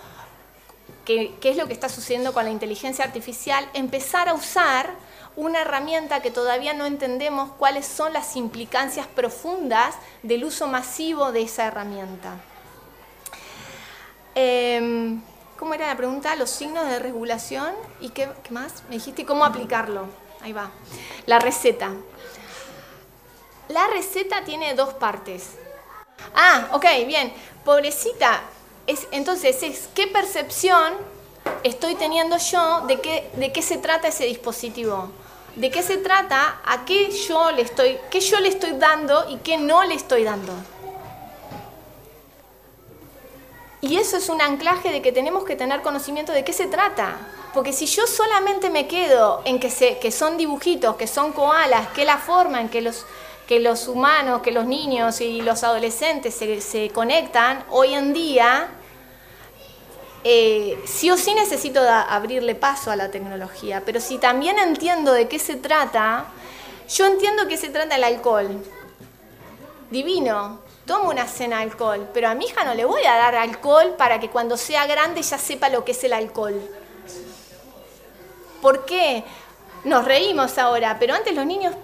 que, 1.05 1.36
que 1.39 1.51
es 1.51 1.57
lo 1.57 1.68
que 1.68 1.74
está 1.74 1.88
sucediendo 1.88 2.34
con 2.34 2.45
la 2.45 2.51
inteligencia 2.51 3.05
artificial, 3.05 3.70
empezar 3.74 4.28
a 4.28 4.34
usar 4.34 4.89
una 5.36 5.61
herramienta 5.61 6.22
que 6.22 6.32
todavía 6.32 6.74
no 6.74 6.86
entendemos 6.86 7.51
cuáles 7.53 7.86
son 7.86 8.11
las 8.11 8.36
implicancias 8.36 9.07
profundas 9.07 9.95
del 10.22 10.43
uso 10.43 10.68
masivo 10.68 11.32
de 11.32 11.43
esa 11.43 11.66
herramienta. 11.66 12.41
Em, 14.36 15.21
¿Cómo 15.57 15.75
era 15.75 15.88
la 15.88 15.95
pregunta? 15.95 16.36
Los 16.36 16.49
signos 16.49 16.88
de 16.89 16.99
regulación 16.99 17.73
y 18.01 18.09
qué, 18.09 18.27
qué 18.43 18.51
más? 18.51 18.84
Me 18.89 18.95
dijiste 18.95 19.25
cómo 19.25 19.45
aplicarlo. 19.45 20.07
Ahí 20.41 20.51
va. 20.51 20.71
La 21.25 21.39
receta. 21.39 21.91
La 23.69 23.88
receta 23.88 24.43
tiene 24.43 24.73
dos 24.73 24.93
partes. 24.95 25.51
Ah, 26.36 26.67
ok, 26.73 26.86
bien. 27.07 27.34
Pobrecita. 27.63 28.41
Es, 28.88 29.07
entonces, 29.11 29.63
es 29.63 29.88
qué 29.95 30.07
percepción 30.07 30.95
estoy 31.63 31.95
teniendo 31.95 32.38
yo 32.38 32.81
de 32.81 32.99
qué, 32.99 33.31
de 33.36 33.53
qué 33.53 33.61
se 33.61 33.77
trata 33.77 34.09
ese 34.09 34.25
dispositivo. 34.25 35.11
De 35.55 35.69
qué 35.69 35.81
se 35.81 35.97
trata, 35.97 36.59
a 36.65 36.84
qué 36.84 37.11
yo 37.11 37.51
le 37.51 37.61
estoy, 37.61 37.99
qué 38.09 38.19
yo 38.19 38.39
le 38.39 38.49
estoy 38.49 38.71
dando 38.71 39.29
y 39.29 39.38
qué 39.38 39.57
no 39.57 39.84
le 39.84 39.93
estoy 39.93 40.23
dando. 40.23 40.53
Y 43.84 43.97
eso 43.97 44.15
es 44.15 44.29
un 44.29 44.41
anclaje 44.41 44.93
de 44.93 45.01
que 45.01 45.11
tenemos 45.11 45.43
que 45.43 45.57
tener 45.57 45.81
conocimiento 45.81 46.31
de 46.31 46.45
qué 46.45 46.53
se 46.53 46.67
trata. 46.67 47.17
Porque 47.53 47.73
si 47.73 47.86
yo 47.86 48.07
solamente 48.07 48.69
me 48.69 48.88
quedo 48.88 49.41
en 49.43 49.59
que, 49.59 49.99
que 49.99 50.09
son 50.09 50.38
dibujitos, 50.38 50.95
que 50.95 51.05
son 51.05 51.34
koalas, 51.34 51.89
que 51.89 52.05
la 52.05 52.17
forma 52.17 52.61
en 52.61 52.69
que 52.69 52.79
los, 52.79 53.05
que 53.45 53.59
los 53.59 53.89
humanos, 53.89 54.41
que 54.41 54.51
los 54.51 54.65
niños 54.65 55.19
y 55.19 55.41
los 55.41 55.65
adolescentes 55.65 56.34
se, 56.34 56.61
se 56.61 56.91
conectan, 56.91 57.65
hoy 57.71 57.93
en 57.93 58.13
día 58.13 58.69
eh, 60.23 60.81
sí 60.86 61.11
o 61.11 61.17
sí 61.17 61.34
necesito 61.36 61.81
abrirle 61.81 62.55
paso 62.55 62.89
a 62.89 62.95
la 62.95 63.11
tecnología, 63.11 63.84
pero 63.86 63.99
si 63.99 64.17
también 64.17 64.57
entiendo 64.59 65.11
de 65.11 65.27
qué 65.27 65.39
se 65.39 65.57
trata, 65.57 66.27
yo 66.88 67.05
entiendo 67.05 67.49
que 67.49 67.57
se 67.57 67.67
trata 67.67 67.97
el 67.97 68.05
alcohol. 68.05 68.63
Divino, 69.91 70.61
tomo 70.86 71.09
una 71.09 71.27
cena 71.27 71.59
alcohol, 71.59 72.09
pero 72.13 72.27
a 72.29 72.36
mi 72.36 72.45
hija 72.45 72.63
no 72.63 72.73
le 72.73 72.86
voy 72.86 73.03
a 73.05 73.15
dar 73.15 73.36
alcohol 73.36 73.95
para 73.97 74.19
que 74.19 74.29
cuando 74.29 74.57
sea 74.57 74.86
grande 74.86 75.21
ya 75.21 75.38
sepa 75.38 75.69
lo 75.69 75.86
que 75.86 75.91
es 75.91 76.03
el 76.03 76.13
alcohol. 76.13 76.59
¿Por 78.61 78.86
qué? 78.86 79.23
Nos 79.84 80.05
reímos 80.05 80.57
ahora, 80.57 80.97
pero 80.99 81.13
antes 81.13 81.36
los 81.36 81.45
niños 81.45 81.75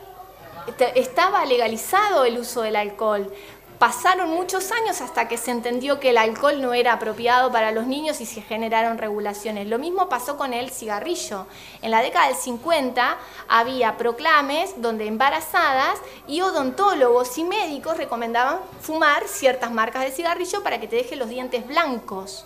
estaba 0.96 1.46
legalizado 1.46 2.26
el 2.26 2.38
uso 2.38 2.62
del 2.62 2.76
alcohol. 2.76 3.34
Pasaron 3.80 4.32
muchos 4.32 4.74
años 4.74 5.00
hasta 5.00 5.30
que 5.30 5.38
se 5.38 5.52
entendió 5.52 6.02
que 6.02 6.10
el 6.10 6.18
alcohol 6.18 6.62
no 6.62 6.74
era 6.74 6.92
apropiado 6.92 7.50
para 7.50 7.72
los 7.72 7.88
niños 7.88 8.20
y 8.20 8.26
se 8.26 8.42
generaron 8.42 8.98
regulaciones. 8.98 9.68
Lo 9.68 9.80
mismo 9.80 10.10
pasó 10.10 10.36
con 10.36 10.54
el 10.54 10.70
cigarrillo. 10.70 11.48
En 11.82 11.92
la 11.92 12.02
década 12.02 12.28
del 12.28 12.36
50 12.36 13.18
había 13.48 13.96
proclames 13.96 14.82
donde 14.82 15.08
embarazadas 15.08 15.98
y 16.28 16.42
odontólogos 16.42 17.38
y 17.38 17.46
médicos 17.46 17.96
recomendaban 17.96 18.60
fumar 18.82 19.26
ciertas 19.30 19.72
marcas 19.72 20.04
de 20.04 20.12
cigarrillo 20.12 20.62
para 20.62 20.82
que 20.82 20.90
te 20.90 20.98
deje 20.98 21.16
los 21.16 21.30
dientes 21.30 21.66
blancos. 21.66 22.44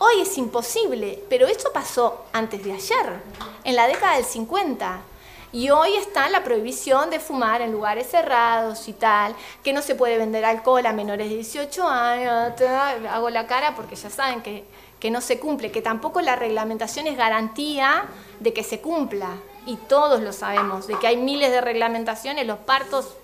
Hoy 0.00 0.22
es 0.22 0.36
imposible, 0.38 1.22
pero 1.30 1.46
esto 1.46 1.70
pasó 1.72 2.24
antes 2.32 2.64
de 2.64 2.72
ayer, 2.72 3.22
en 3.62 3.76
la 3.76 3.86
década 3.86 4.16
del 4.16 4.24
50. 4.24 5.13
Y 5.54 5.70
hoy 5.70 5.94
está 5.94 6.28
la 6.30 6.42
prohibición 6.42 7.10
de 7.10 7.20
fumar 7.20 7.62
en 7.62 7.70
lugares 7.70 8.08
cerrados 8.08 8.88
y 8.88 8.92
tal, 8.92 9.36
que 9.62 9.72
no 9.72 9.82
se 9.82 9.94
puede 9.94 10.18
vender 10.18 10.44
alcohol 10.44 10.84
a 10.84 10.92
menores 10.92 11.28
de 11.28 11.36
18 11.36 11.86
años. 11.86 12.60
Hago 13.08 13.30
la 13.30 13.46
cara 13.46 13.76
porque 13.76 13.94
ya 13.94 14.10
saben 14.10 14.42
que, 14.42 14.64
que 14.98 15.12
no 15.12 15.20
se 15.20 15.38
cumple, 15.38 15.70
que 15.70 15.80
tampoco 15.80 16.20
la 16.22 16.34
reglamentación 16.34 17.06
es 17.06 17.16
garantía 17.16 18.06
de 18.40 18.52
que 18.52 18.64
se 18.64 18.80
cumpla. 18.80 19.28
Y 19.64 19.76
todos 19.76 20.20
lo 20.22 20.32
sabemos, 20.32 20.88
de 20.88 20.98
que 20.98 21.06
hay 21.06 21.18
miles 21.18 21.52
de 21.52 21.60
reglamentaciones, 21.60 22.48
los 22.48 22.58
partos 22.58 23.14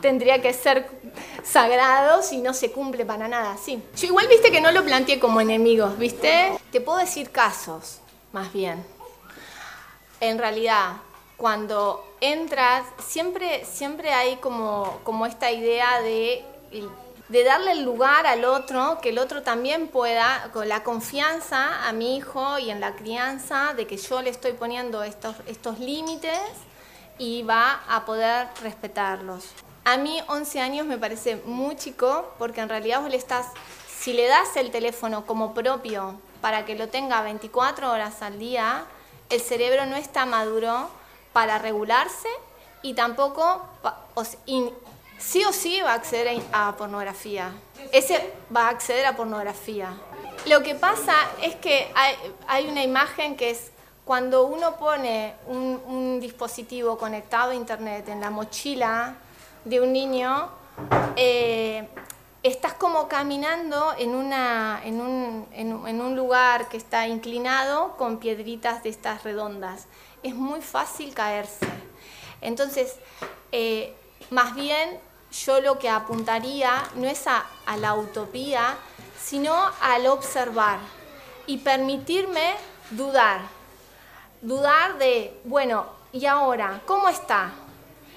tendría 0.00 0.40
que 0.40 0.54
ser 0.54 0.88
sagrados 1.44 2.32
y 2.32 2.38
no 2.38 2.54
se 2.54 2.72
cumple 2.72 3.04
para 3.04 3.28
nada, 3.28 3.58
sí. 3.62 3.82
Yo 3.98 4.06
igual 4.06 4.26
viste 4.26 4.50
que 4.50 4.62
no 4.62 4.72
lo 4.72 4.82
planteé 4.82 5.20
como 5.20 5.38
enemigos, 5.42 5.98
¿viste? 5.98 6.58
Te 6.70 6.80
puedo 6.80 6.96
decir 6.96 7.30
casos, 7.30 7.98
más 8.32 8.50
bien. 8.54 8.82
En 10.18 10.38
realidad, 10.38 10.94
cuando 11.42 12.04
entras, 12.20 12.86
siempre, 13.04 13.64
siempre 13.64 14.12
hay 14.12 14.36
como, 14.36 15.00
como 15.02 15.26
esta 15.26 15.50
idea 15.50 16.00
de, 16.00 16.44
de 17.28 17.42
darle 17.42 17.72
el 17.72 17.82
lugar 17.82 18.28
al 18.28 18.44
otro, 18.44 19.00
que 19.02 19.08
el 19.08 19.18
otro 19.18 19.42
también 19.42 19.88
pueda, 19.88 20.50
con 20.52 20.68
la 20.68 20.84
confianza 20.84 21.88
a 21.88 21.92
mi 21.92 22.16
hijo 22.16 22.60
y 22.60 22.70
en 22.70 22.78
la 22.78 22.94
crianza, 22.94 23.74
de 23.74 23.88
que 23.88 23.96
yo 23.96 24.22
le 24.22 24.30
estoy 24.30 24.52
poniendo 24.52 25.02
estos, 25.02 25.34
estos 25.46 25.80
límites 25.80 26.38
y 27.18 27.42
va 27.42 27.82
a 27.88 28.04
poder 28.04 28.46
respetarlos. 28.62 29.48
A 29.84 29.96
mí 29.96 30.22
11 30.28 30.60
años 30.60 30.86
me 30.86 30.96
parece 30.96 31.42
muy 31.44 31.74
chico 31.74 32.36
porque 32.38 32.60
en 32.60 32.68
realidad 32.68 33.00
vos 33.00 33.10
le 33.10 33.16
estás, 33.16 33.48
si 33.88 34.12
le 34.12 34.28
das 34.28 34.54
el 34.54 34.70
teléfono 34.70 35.26
como 35.26 35.54
propio 35.54 36.20
para 36.40 36.64
que 36.64 36.76
lo 36.76 36.86
tenga 36.86 37.20
24 37.22 37.90
horas 37.90 38.22
al 38.22 38.38
día, 38.38 38.84
el 39.28 39.40
cerebro 39.40 39.86
no 39.86 39.96
está 39.96 40.24
maduro 40.24 41.01
para 41.32 41.58
regularse 41.58 42.28
y 42.82 42.94
tampoco 42.94 43.62
sí 45.18 45.44
o 45.44 45.52
sí 45.52 45.80
va 45.80 45.92
a 45.92 45.94
acceder 45.94 46.42
a 46.52 46.74
pornografía. 46.76 47.52
Ese 47.92 48.32
va 48.54 48.66
a 48.66 48.70
acceder 48.70 49.06
a 49.06 49.16
pornografía. 49.16 49.92
Lo 50.46 50.62
que 50.62 50.74
pasa 50.74 51.14
es 51.40 51.54
que 51.56 51.92
hay, 52.46 52.68
una 52.68 52.82
imagen 52.82 53.36
que 53.36 53.50
es 53.50 53.70
cuando 54.04 54.46
uno 54.46 54.76
pone 54.76 55.34
un, 55.46 56.18
dispositivo 56.20 56.98
conectado 56.98 57.52
a 57.52 57.54
internet 57.54 58.08
en 58.08 58.20
la 58.20 58.30
mochila 58.30 59.14
de 59.64 59.80
un 59.80 59.92
niño, 59.92 60.48
eh, 61.16 61.88
estás 62.42 62.74
como 62.74 63.06
caminando 63.06 63.92
en, 63.96 64.14
una, 64.14 64.80
en, 64.84 65.00
un, 65.00 65.46
en 65.54 66.00
un 66.00 66.16
lugar 66.16 66.68
que 66.68 66.76
está 66.76 67.06
inclinado 67.06 67.96
con 67.96 68.18
piedritas 68.18 68.82
de 68.82 68.90
estas 68.90 69.22
redondas 69.22 69.86
es 70.22 70.34
muy 70.34 70.60
fácil 70.60 71.14
caerse. 71.14 71.66
Entonces, 72.40 72.96
eh, 73.50 73.94
más 74.30 74.54
bien 74.54 74.98
yo 75.32 75.60
lo 75.60 75.78
que 75.78 75.88
apuntaría 75.88 76.82
no 76.94 77.06
es 77.08 77.26
a, 77.26 77.44
la 77.78 77.94
utopía, 77.94 78.76
sino 79.22 79.54
al 79.80 80.06
observar 80.06 80.78
y 81.46 81.58
permitirme 81.58 82.54
dudar. 82.90 83.40
Dudar 84.40 84.98
de, 84.98 85.40
bueno, 85.44 85.86
¿y 86.12 86.26
ahora? 86.26 86.82
¿Cómo 86.86 87.08
está? 87.08 87.52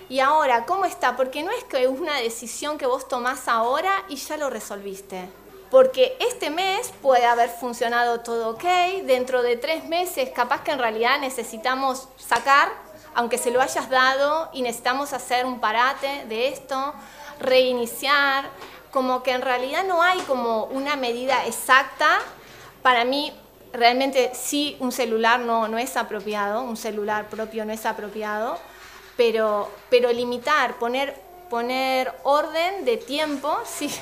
¿Y 0.10 0.20
ahora 0.20 0.66
cómo 0.66 0.86
está? 0.86 1.16
Porque 1.16 1.42
no 1.42 1.52
es 1.52 1.64
que 1.64 1.84
es 1.84 1.90
una 1.90 2.18
decisión 2.18 2.78
que 2.78 2.86
vos 2.86 3.08
tomás 3.08 3.48
ahora 3.48 4.04
y 4.08 4.18
ya 4.18 4.38
lo 4.38 4.50
resolviste 4.50 5.30
porque 5.76 6.16
este 6.22 6.52
mes 6.52 6.94
puede 7.02 7.26
haber 7.26 7.50
funcionado 7.50 8.22
todo 8.22 8.52
ok, 8.52 8.64
dentro 9.04 9.42
de 9.42 9.58
tres 9.58 9.84
meses 9.84 10.30
capaz 10.30 10.64
que 10.64 10.72
en 10.72 10.80
realidad 10.80 11.20
necesitamos 11.20 12.08
sacar, 12.16 12.70
aunque 13.14 13.38
se 13.38 13.52
lo 13.52 13.60
hayas 13.60 13.90
dado, 13.90 14.50
y 14.54 14.62
necesitamos 14.62 15.12
hacer 15.12 15.46
un 15.46 15.60
parate 15.60 16.28
de 16.30 16.48
esto, 16.48 16.94
reiniciar, 17.42 18.46
como 18.90 19.22
que 19.22 19.32
en 19.32 19.42
realidad 19.42 19.84
no 19.84 20.02
hay 20.02 20.20
como 20.20 20.64
una 20.64 20.96
medida 20.96 21.46
exacta. 21.46 22.20
Para 22.82 23.04
mí, 23.04 23.34
realmente 23.74 24.32
sí, 24.34 24.78
un 24.80 24.94
celular 24.94 25.42
no, 25.42 25.68
no 25.68 25.78
es 25.78 25.98
apropiado, 25.98 26.62
un 26.62 26.78
celular 26.78 27.28
propio 27.28 27.66
no 27.66 27.74
es 27.74 27.86
apropiado, 27.86 28.58
pero, 29.18 29.70
pero 29.90 30.14
limitar, 30.14 30.76
poner, 30.76 31.22
poner 31.50 32.14
orden 32.24 32.86
de 32.86 32.96
tiempo, 32.96 33.60
sí, 33.66 33.94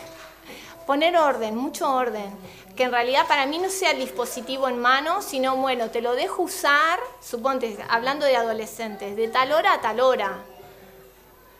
poner 0.85 1.17
orden, 1.17 1.55
mucho 1.55 1.93
orden, 1.93 2.31
que 2.75 2.83
en 2.83 2.91
realidad 2.91 3.27
para 3.27 3.45
mí 3.45 3.57
no 3.59 3.69
sea 3.69 3.91
el 3.91 3.99
dispositivo 3.99 4.67
en 4.67 4.79
mano, 4.79 5.21
sino 5.21 5.55
bueno, 5.57 5.89
te 5.89 6.01
lo 6.01 6.15
dejo 6.15 6.43
usar, 6.43 6.99
suponte, 7.21 7.77
hablando 7.89 8.25
de 8.25 8.35
adolescentes, 8.35 9.15
de 9.15 9.27
tal 9.27 9.51
hora 9.51 9.73
a 9.73 9.81
tal 9.81 9.99
hora, 9.99 10.39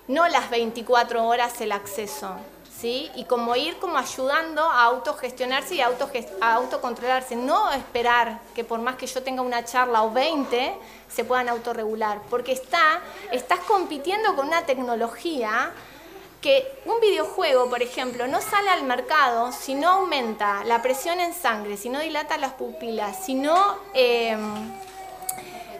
no 0.08 0.28
las 0.28 0.50
24 0.50 1.26
horas 1.26 1.62
el 1.62 1.72
acceso, 1.72 2.36
¿sí? 2.78 3.10
Y 3.16 3.26
como 3.26 3.56
ir 3.56 3.78
como 3.78 3.98
ayudando 3.98 4.62
a 4.64 4.84
autogestionarse 4.84 5.76
y 5.76 5.82
a, 5.82 5.90
autocontrolarse, 6.42 7.36
no 7.36 7.72
esperar 7.72 8.40
que 8.56 8.64
por 8.64 8.80
más 8.80 8.96
que 8.96 9.08
yo 9.08 9.24
tenga 9.24 9.42
una 9.42 9.64
charla 9.64 10.04
o 10.04 10.12
20, 10.12 10.76
se 11.08 11.24
puedan 11.24 11.48
autorregular, 11.48 12.20
porque 12.30 12.52
está, 12.52 13.02
estás 13.32 13.60
compitiendo 13.60 14.36
con 14.36 14.48
una 14.48 14.66
tecnología 14.66 15.72
que 16.44 16.70
un 16.86 17.00
videojuego, 17.00 17.70
por 17.70 17.82
ejemplo, 17.82 18.28
no 18.28 18.42
sale 18.42 18.70
al 18.70 18.84
mercado 18.84 19.54
si 19.54 19.76
no 19.76 19.90
aumenta 19.90 20.66
la 20.66 20.82
presión 20.82 21.22
en 21.22 21.34
sangre, 21.34 21.78
si 21.78 21.88
no 21.88 22.02
dilata 22.02 22.38
las 22.38 22.54
pupilas, 22.54 23.26
si 23.26 23.34
no, 23.34 23.78
em, 23.94 24.70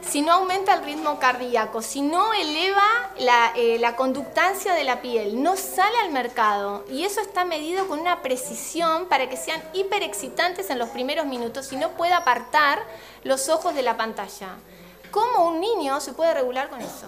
si 0.00 0.22
no 0.22 0.32
aumenta 0.32 0.72
el 0.72 0.82
ritmo 0.82 1.18
cardíaco, 1.18 1.82
si 1.82 2.00
no 2.00 2.32
eleva 2.32 3.10
la, 3.18 3.52
eh, 3.54 3.78
la 3.78 3.94
conductancia 3.94 4.72
de 4.72 4.84
la 4.84 5.02
piel, 5.02 5.42
no 5.42 5.54
sale 5.56 5.98
al 5.98 6.10
mercado. 6.10 6.84
Y 6.90 7.04
eso 7.04 7.20
está 7.20 7.44
medido 7.44 7.86
con 7.86 8.00
una 8.00 8.22
precisión 8.22 9.06
para 9.06 9.28
que 9.28 9.36
sean 9.36 9.62
hiperexcitantes 9.74 10.70
en 10.70 10.78
los 10.78 10.88
primeros 10.88 11.26
minutos 11.26 11.70
y 11.72 11.76
no 11.76 11.90
pueda 11.90 12.18
apartar 12.18 12.82
los 13.22 13.50
ojos 13.50 13.74
de 13.74 13.82
la 13.82 13.98
pantalla. 13.98 14.56
¿Cómo 15.10 15.46
un 15.46 15.60
niño 15.60 16.00
se 16.00 16.14
puede 16.14 16.32
regular 16.32 16.70
con 16.70 16.80
eso? 16.80 17.06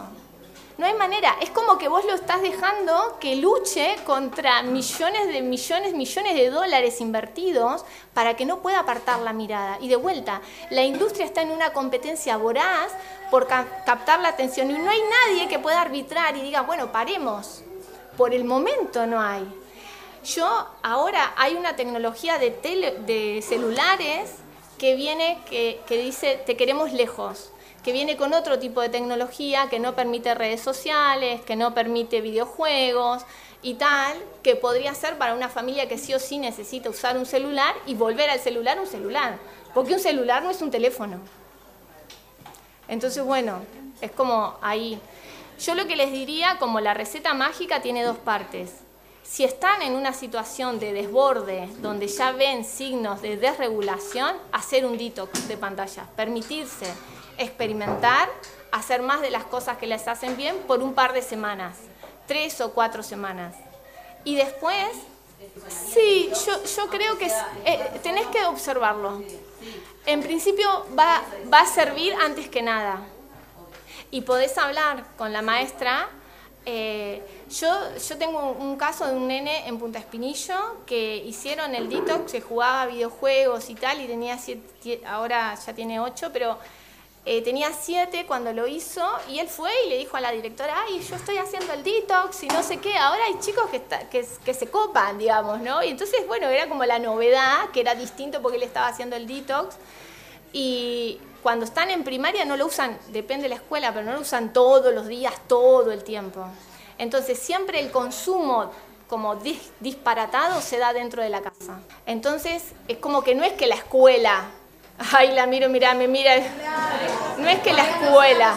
No 0.78 0.84
hay 0.84 0.92
manera. 0.92 1.36
Es 1.40 1.48
como 1.50 1.78
que 1.78 1.88
vos 1.88 2.04
lo 2.04 2.14
estás 2.14 2.42
dejando 2.42 3.16
que 3.18 3.36
luche 3.36 3.96
contra 4.04 4.62
millones 4.62 5.28
de 5.28 5.40
millones, 5.40 5.94
millones 5.94 6.34
de 6.34 6.50
dólares 6.50 7.00
invertidos 7.00 7.86
para 8.12 8.36
que 8.36 8.44
no 8.44 8.60
pueda 8.60 8.80
apartar 8.80 9.20
la 9.20 9.32
mirada. 9.32 9.78
Y 9.80 9.88
de 9.88 9.96
vuelta, 9.96 10.42
la 10.70 10.84
industria 10.84 11.24
está 11.24 11.40
en 11.40 11.50
una 11.50 11.72
competencia 11.72 12.36
voraz 12.36 12.92
por 13.30 13.46
captar 13.46 14.20
la 14.20 14.28
atención 14.28 14.70
y 14.70 14.74
no 14.74 14.90
hay 14.90 15.00
nadie 15.00 15.48
que 15.48 15.58
pueda 15.58 15.80
arbitrar 15.80 16.36
y 16.36 16.42
diga, 16.42 16.60
bueno, 16.60 16.92
paremos. 16.92 17.62
Por 18.18 18.34
el 18.34 18.44
momento 18.44 19.06
no 19.06 19.20
hay. 19.20 19.46
Yo 20.24 20.68
ahora 20.82 21.32
hay 21.36 21.54
una 21.54 21.76
tecnología 21.76 22.38
de, 22.38 23.44
celulares 23.46 24.34
que 24.78 24.94
viene 24.94 25.38
que, 25.48 25.80
que 25.86 25.96
dice, 25.96 26.42
te 26.44 26.56
queremos 26.56 26.92
lejos 26.92 27.50
que 27.86 27.92
viene 27.92 28.16
con 28.16 28.34
otro 28.34 28.58
tipo 28.58 28.80
de 28.80 28.88
tecnología 28.88 29.68
que 29.70 29.78
no 29.78 29.94
permite 29.94 30.34
redes 30.34 30.60
sociales, 30.60 31.40
que 31.42 31.54
no 31.54 31.72
permite 31.72 32.20
videojuegos 32.20 33.22
y 33.62 33.74
tal, 33.74 34.18
que 34.42 34.56
podría 34.56 34.92
ser 34.92 35.18
para 35.18 35.34
una 35.34 35.48
familia 35.48 35.86
que 35.86 35.96
sí 35.96 36.12
o 36.12 36.18
sí 36.18 36.38
necesita 36.38 36.90
usar 36.90 37.16
un 37.16 37.26
celular 37.26 37.76
y 37.86 37.94
volver 37.94 38.28
al 38.28 38.40
celular 38.40 38.80
un 38.80 38.88
celular, 38.88 39.38
porque 39.72 39.94
un 39.94 40.00
celular 40.00 40.42
no 40.42 40.50
es 40.50 40.62
un 40.62 40.72
teléfono. 40.72 41.20
Entonces, 42.88 43.22
bueno, 43.22 43.60
es 44.00 44.10
como 44.10 44.56
ahí. 44.62 44.98
Yo 45.60 45.76
lo 45.76 45.86
que 45.86 45.94
les 45.94 46.10
diría, 46.10 46.56
como 46.58 46.80
la 46.80 46.92
receta 46.92 47.34
mágica 47.34 47.82
tiene 47.82 48.02
dos 48.02 48.16
partes. 48.16 48.80
Si 49.22 49.44
están 49.44 49.82
en 49.82 49.94
una 49.94 50.12
situación 50.12 50.80
de 50.80 50.92
desborde, 50.92 51.68
donde 51.82 52.08
ya 52.08 52.32
ven 52.32 52.64
signos 52.64 53.22
de 53.22 53.36
desregulación, 53.36 54.34
hacer 54.50 54.84
un 54.84 54.98
detox 54.98 55.46
de 55.46 55.56
pantalla, 55.56 56.08
permitirse 56.16 56.86
experimentar, 57.38 58.28
hacer 58.72 59.02
más 59.02 59.20
de 59.20 59.30
las 59.30 59.44
cosas 59.44 59.78
que 59.78 59.86
les 59.86 60.06
hacen 60.08 60.36
bien 60.36 60.56
por 60.66 60.82
un 60.82 60.94
par 60.94 61.12
de 61.12 61.22
semanas, 61.22 61.76
tres 62.26 62.60
o 62.60 62.72
cuatro 62.72 63.02
semanas. 63.02 63.54
Y 64.24 64.36
después, 64.36 64.88
sí, 65.68 66.30
yo, 66.46 66.64
yo 66.64 66.88
creo 66.88 67.18
que 67.18 67.30
eh, 67.64 68.00
tenés 68.02 68.26
que 68.26 68.44
observarlo. 68.44 69.22
En 70.04 70.22
principio 70.22 70.86
va, 70.98 71.22
va 71.52 71.60
a 71.60 71.66
servir 71.66 72.14
antes 72.14 72.48
que 72.48 72.62
nada. 72.62 73.00
Y 74.10 74.22
podés 74.22 74.56
hablar 74.58 75.04
con 75.16 75.32
la 75.32 75.42
maestra 75.42 76.08
eh, 76.68 77.22
yo, 77.48 77.68
yo 77.96 78.18
tengo 78.18 78.50
un 78.50 78.76
caso 78.76 79.06
de 79.06 79.14
un 79.14 79.28
nene 79.28 79.68
en 79.68 79.78
Punta 79.78 80.00
Espinillo 80.00 80.84
que 80.84 81.16
hicieron 81.18 81.76
el 81.76 81.88
detox, 81.88 82.32
se 82.32 82.40
jugaba 82.40 82.86
videojuegos 82.86 83.70
y 83.70 83.76
tal, 83.76 84.00
y 84.00 84.08
tenía 84.08 84.36
siete, 84.36 85.00
ahora 85.06 85.54
ya 85.54 85.72
tiene 85.74 86.00
ocho, 86.00 86.30
pero 86.32 86.58
eh, 87.28 87.42
tenía 87.42 87.72
siete 87.72 88.24
cuando 88.24 88.52
lo 88.52 88.68
hizo, 88.68 89.04
y 89.28 89.40
él 89.40 89.48
fue 89.48 89.72
y 89.84 89.88
le 89.88 89.98
dijo 89.98 90.16
a 90.16 90.20
la 90.20 90.30
directora, 90.30 90.84
ay, 90.86 91.00
yo 91.00 91.16
estoy 91.16 91.38
haciendo 91.38 91.72
el 91.72 91.82
detox 91.82 92.44
y 92.44 92.46
no 92.46 92.62
sé 92.62 92.76
qué, 92.76 92.96
ahora 92.96 93.24
hay 93.24 93.40
chicos 93.40 93.64
que, 93.68 94.54
se 94.54 94.70
copan, 94.70 95.18
digamos, 95.18 95.60
¿no? 95.60 95.82
Y 95.82 95.88
entonces, 95.88 96.24
bueno, 96.28 96.46
era 96.46 96.68
como 96.68 96.84
la 96.84 97.00
novedad, 97.00 97.70
que 97.72 97.80
era 97.80 97.96
distinto 97.96 98.40
porque 98.40 98.58
él 98.58 98.62
estaba 98.62 98.86
haciendo 98.86 99.16
el 99.16 99.26
detox, 99.26 99.74
y 100.52 101.20
cuando 101.42 101.64
están 101.64 101.90
en 101.90 102.04
primaria 102.04 102.44
no 102.44 102.56
lo 102.56 102.66
usan, 102.66 102.96
depende 103.08 103.42
de 103.42 103.48
la 103.48 103.56
escuela, 103.56 103.92
pero 103.92 104.06
no 104.06 104.12
lo 104.12 104.20
usan 104.20 104.52
todos 104.52 104.94
los 104.94 105.08
días, 105.08 105.34
todo 105.48 105.90
el 105.90 106.04
tiempo. 106.04 106.46
Entonces 106.96 107.40
siempre 107.40 107.80
el 107.80 107.90
consumo 107.90 108.70
como 109.08 109.34
disparatado 109.80 110.60
se 110.60 110.78
da 110.78 110.92
dentro 110.92 111.24
de 111.24 111.30
la 111.30 111.40
casa. 111.40 111.80
Entonces 112.06 112.62
es 112.86 112.98
como 112.98 113.22
que 113.24 113.34
no 113.34 113.42
es 113.42 113.52
que 113.54 113.66
la 113.66 113.74
escuela, 113.74 114.44
ay 115.12 115.32
la 115.32 115.46
miro, 115.46 115.68
mira, 115.68 115.94
me 115.94 116.08
mira, 116.08 116.32
no 117.38 117.48
es 117.48 117.60
que 117.60 117.72
la 117.72 117.84
escuela. 117.84 118.54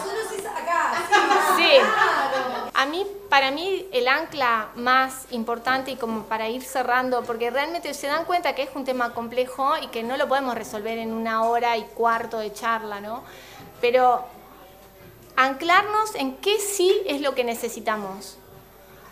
Sí. 1.57 1.71
A 2.73 2.85
mí, 2.85 3.05
para 3.29 3.51
mí, 3.51 3.87
el 3.91 4.07
ancla 4.07 4.69
más 4.75 5.25
importante 5.31 5.91
y 5.91 5.95
como 5.97 6.23
para 6.23 6.47
ir 6.47 6.63
cerrando, 6.63 7.23
porque 7.23 7.49
realmente 7.49 7.93
se 7.93 8.07
dan 8.07 8.23
cuenta 8.23 8.55
que 8.55 8.63
es 8.63 8.69
un 8.73 8.85
tema 8.85 9.13
complejo 9.13 9.73
y 9.81 9.87
que 9.87 10.01
no 10.01 10.15
lo 10.15 10.27
podemos 10.29 10.55
resolver 10.55 10.97
en 10.97 11.11
una 11.11 11.43
hora 11.43 11.75
y 11.75 11.83
cuarto 11.83 12.39
de 12.39 12.53
charla, 12.53 13.01
¿no? 13.01 13.23
Pero 13.81 14.23
anclarnos 15.35 16.15
en 16.15 16.37
qué 16.37 16.57
sí 16.59 17.01
es 17.05 17.21
lo 17.21 17.35
que 17.35 17.43
necesitamos. 17.43 18.37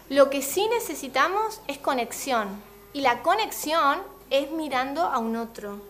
Lo 0.09 0.29
que 0.29 0.41
sí 0.41 0.67
necesitamos 0.69 1.59
es 1.67 1.77
conexión. 1.77 2.63
Y 2.93 3.01
la 3.01 3.21
conexión 3.21 4.01
es 4.29 4.49
mirando 4.51 5.03
a 5.03 5.19
un 5.19 5.35
otro, 5.35 5.81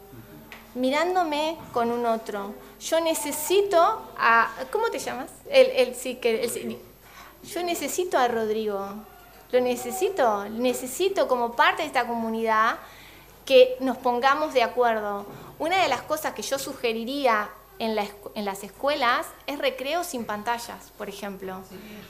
mirándome 0.77 1.57
con 1.73 1.91
un 1.91 2.05
otro. 2.05 2.53
Yo 2.79 2.99
necesito 2.99 3.77
a... 4.17 4.49
¿Cómo 4.71 4.89
te 4.89 4.99
llamas? 4.99 5.29
El, 5.49 5.67
el, 5.67 5.95
sí, 5.95 6.15
que, 6.15 6.43
el, 6.43 6.79
yo 7.43 7.63
necesito 7.63 8.17
a 8.17 8.27
Rodrigo, 8.27 8.87
lo 9.51 9.61
necesito, 9.61 10.49
necesito 10.49 11.27
como 11.27 11.55
parte 11.55 11.83
de 11.83 11.87
esta 11.87 12.05
comunidad 12.05 12.77
que 13.45 13.77
nos 13.79 13.97
pongamos 13.97 14.53
de 14.53 14.63
acuerdo. 14.63 15.25
Una 15.57 15.81
de 15.81 15.87
las 15.87 16.01
cosas 16.01 16.33
que 16.33 16.41
yo 16.41 16.59
sugeriría 16.59 17.49
en, 17.79 17.95
las 17.95 18.63
escuelas 18.63 19.27
es 19.45 19.59
recreo 19.59 20.03
sin 20.03 20.25
pantallas, 20.25 20.91
por 20.97 21.09
ejemplo, 21.09 21.61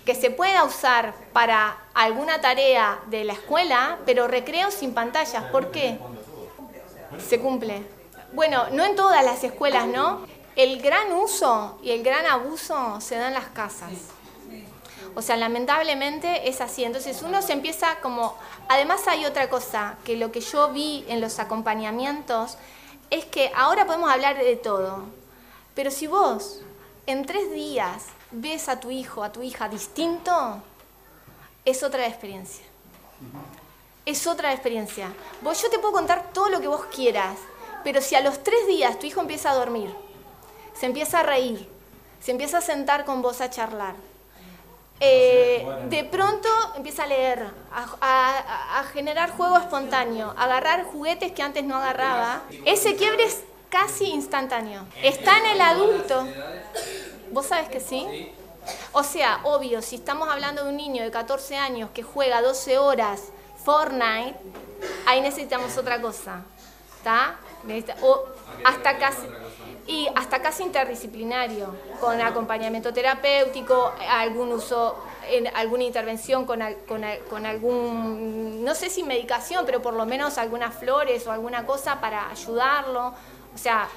que 0.05 0.15
se 0.15 0.31
pueda 0.31 0.63
usar 0.63 1.13
para 1.33 1.77
alguna 1.93 2.41
tarea 2.41 2.99
de 3.07 3.23
la 3.23 3.33
escuela, 3.33 3.99
pero 4.05 4.27
recreo 4.27 4.71
sin 4.71 4.93
pantallas. 4.93 5.43
¿Por 5.51 5.71
qué? 5.71 5.99
Se 7.19 7.39
cumple. 7.39 7.96
Bueno, 8.33 8.67
no 8.71 8.83
en 8.85 8.95
todas 8.95 9.23
las 9.23 9.43
escuelas, 9.43 9.87
¿no? 9.87 10.25
El 10.55 10.81
gran 10.81 11.11
uso 11.13 11.79
y 11.83 11.91
el 11.91 12.03
gran 12.03 12.25
abuso 12.25 12.99
se 12.99 13.15
da 13.15 13.27
en 13.27 13.33
las 13.33 13.47
casas. 13.47 13.91
O 15.15 15.21
sea, 15.21 15.35
lamentablemente 15.35 16.47
es 16.47 16.61
así. 16.61 16.83
Entonces 16.83 17.21
uno 17.23 17.41
se 17.41 17.53
empieza 17.53 17.99
como... 18.01 18.35
Además 18.69 19.07
hay 19.07 19.25
otra 19.25 19.49
cosa, 19.49 19.97
que 20.03 20.15
lo 20.15 20.31
que 20.31 20.41
yo 20.41 20.69
vi 20.69 21.05
en 21.07 21.21
los 21.21 21.39
acompañamientos 21.39 22.57
es 23.09 23.25
que 23.25 23.51
ahora 23.55 23.85
podemos 23.85 24.11
hablar 24.11 24.37
de 24.37 24.55
todo. 24.55 25.05
Pero 25.73 25.89
si 25.89 26.07
vos 26.07 26.61
en 27.05 27.25
tres 27.25 27.51
días 27.51 28.05
ves 28.31 28.69
a 28.69 28.79
tu 28.79 28.91
hijo, 28.91 29.23
a 29.23 29.31
tu 29.31 29.41
hija 29.41 29.69
distinto, 29.69 30.61
es 31.65 31.83
otra 31.83 32.05
experiencia. 32.05 32.65
Es 34.05 34.27
otra 34.27 34.53
experiencia. 34.53 35.13
Vos, 35.41 35.61
yo 35.61 35.69
te 35.69 35.79
puedo 35.79 35.93
contar 35.93 36.31
todo 36.33 36.49
lo 36.49 36.61
que 36.61 36.67
vos 36.67 36.85
quieras, 36.93 37.37
pero 37.87 38.01
si 38.01 38.15
a 38.15 38.19
los 38.19 38.43
tres 38.43 38.67
días 38.67 38.99
tu 38.99 39.05
hijo 39.05 39.21
empieza 39.21 39.49
a 39.49 39.55
dormir, 39.55 39.89
se 40.73 40.87
empieza 40.87 41.21
a 41.21 41.23
reír, 41.23 41.69
se 42.19 42.31
empieza 42.31 42.57
a 42.57 42.61
sentar 42.61 43.05
con 43.05 43.21
vos 43.21 43.39
a 43.39 43.49
charlar, 43.49 43.95
eh, 44.99 45.65
de 45.87 46.03
pronto 46.03 46.49
empieza 46.75 47.03
a 47.03 47.07
leer, 47.07 47.49
a, 47.71 48.83
generar 48.91 49.31
juego 49.37 49.57
espontáneo, 49.57 50.33
a 50.35 50.43
agarrar 50.43 50.83
juguetes 50.83 51.31
que 51.31 51.41
antes 51.41 51.63
no 51.63 51.77
agarraba. 51.77 52.41
Ese 52.65 52.97
quiebre 52.97 53.23
es 53.23 53.45
casi 53.69 54.09
instantáneo. 54.09 54.85
Está 55.01 55.37
en 55.39 55.45
el 55.45 55.61
adulto. 55.61 56.27
¿Vos 57.31 57.45
sabes 57.45 57.69
que 57.69 57.79
sí? 57.79 58.33
O 58.91 59.01
sea, 59.01 59.39
obvio, 59.45 59.81
si 59.81 59.95
estamos 59.95 60.27
hablando 60.27 60.65
de 60.65 60.71
un 60.71 60.75
niño 60.75 61.03
de 61.03 61.11
14 61.11 61.55
años 61.55 61.91
que 61.93 62.03
juega 62.03 62.41
12 62.41 62.79
horas 62.79 63.29
Fortnite, 63.63 64.35
ahí 65.05 65.21
necesitamos 65.21 65.77
otra 65.77 66.01
cosa. 66.01 66.43
¿Está? 66.97 67.37
O 68.01 68.25
hasta 68.63 68.97
casi 68.97 69.27
y 69.87 70.07
hasta 70.15 70.41
casi 70.41 70.63
interdisciplinario, 70.63 71.73
con 72.01 72.19
acompañamiento 72.19 72.93
terapéutico, 72.93 73.93
algún 74.09 74.51
uso, 74.51 74.97
en 75.29 75.47
alguna 75.55 75.83
intervención 75.83 76.45
con, 76.45 76.59
con, 76.87 77.03
con, 77.29 77.45
algún, 77.45 78.63
no 78.65 78.75
sé 78.75 78.89
si 78.89 79.03
medicación, 79.03 79.65
pero 79.65 79.81
por 79.81 79.93
lo 79.93 80.05
menos 80.05 80.37
algunas 80.37 80.75
flores 80.75 81.25
o 81.25 81.31
alguna 81.31 81.65
cosa 81.65 82.01
para 82.01 82.29
ayudarlo. 82.29 83.13
O 83.55 83.57
sea, 83.57 83.87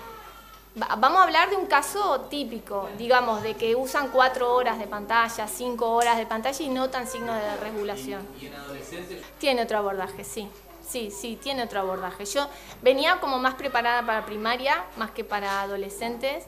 vamos 0.76 1.20
a 1.20 1.24
hablar 1.24 1.50
de 1.50 1.56
un 1.56 1.66
caso 1.66 2.20
típico, 2.30 2.88
digamos, 2.96 3.42
de 3.42 3.54
que 3.54 3.74
usan 3.74 4.08
cuatro 4.08 4.54
horas 4.54 4.78
de 4.78 4.86
pantalla, 4.86 5.48
cinco 5.48 5.90
horas 5.90 6.18
de 6.18 6.26
pantalla 6.26 6.64
y 6.64 6.68
notan 6.68 7.08
signos 7.08 7.36
de 7.36 7.56
regulación. 7.56 8.26
¿Y 8.40 8.46
en 8.46 8.54
adolescentes? 8.54 9.24
Tiene 9.38 9.62
otro 9.62 9.78
abordaje, 9.78 10.22
sí. 10.22 10.48
Sí, 10.90 11.12
sí, 11.12 11.38
tiene 11.40 11.62
otro 11.62 11.80
abordaje. 11.80 12.24
Yo 12.24 12.48
venía 12.82 13.20
como 13.20 13.38
más 13.38 13.54
preparada 13.54 14.04
para 14.04 14.26
primaria, 14.26 14.84
más 14.96 15.12
que 15.12 15.22
para 15.22 15.62
adolescentes, 15.62 16.44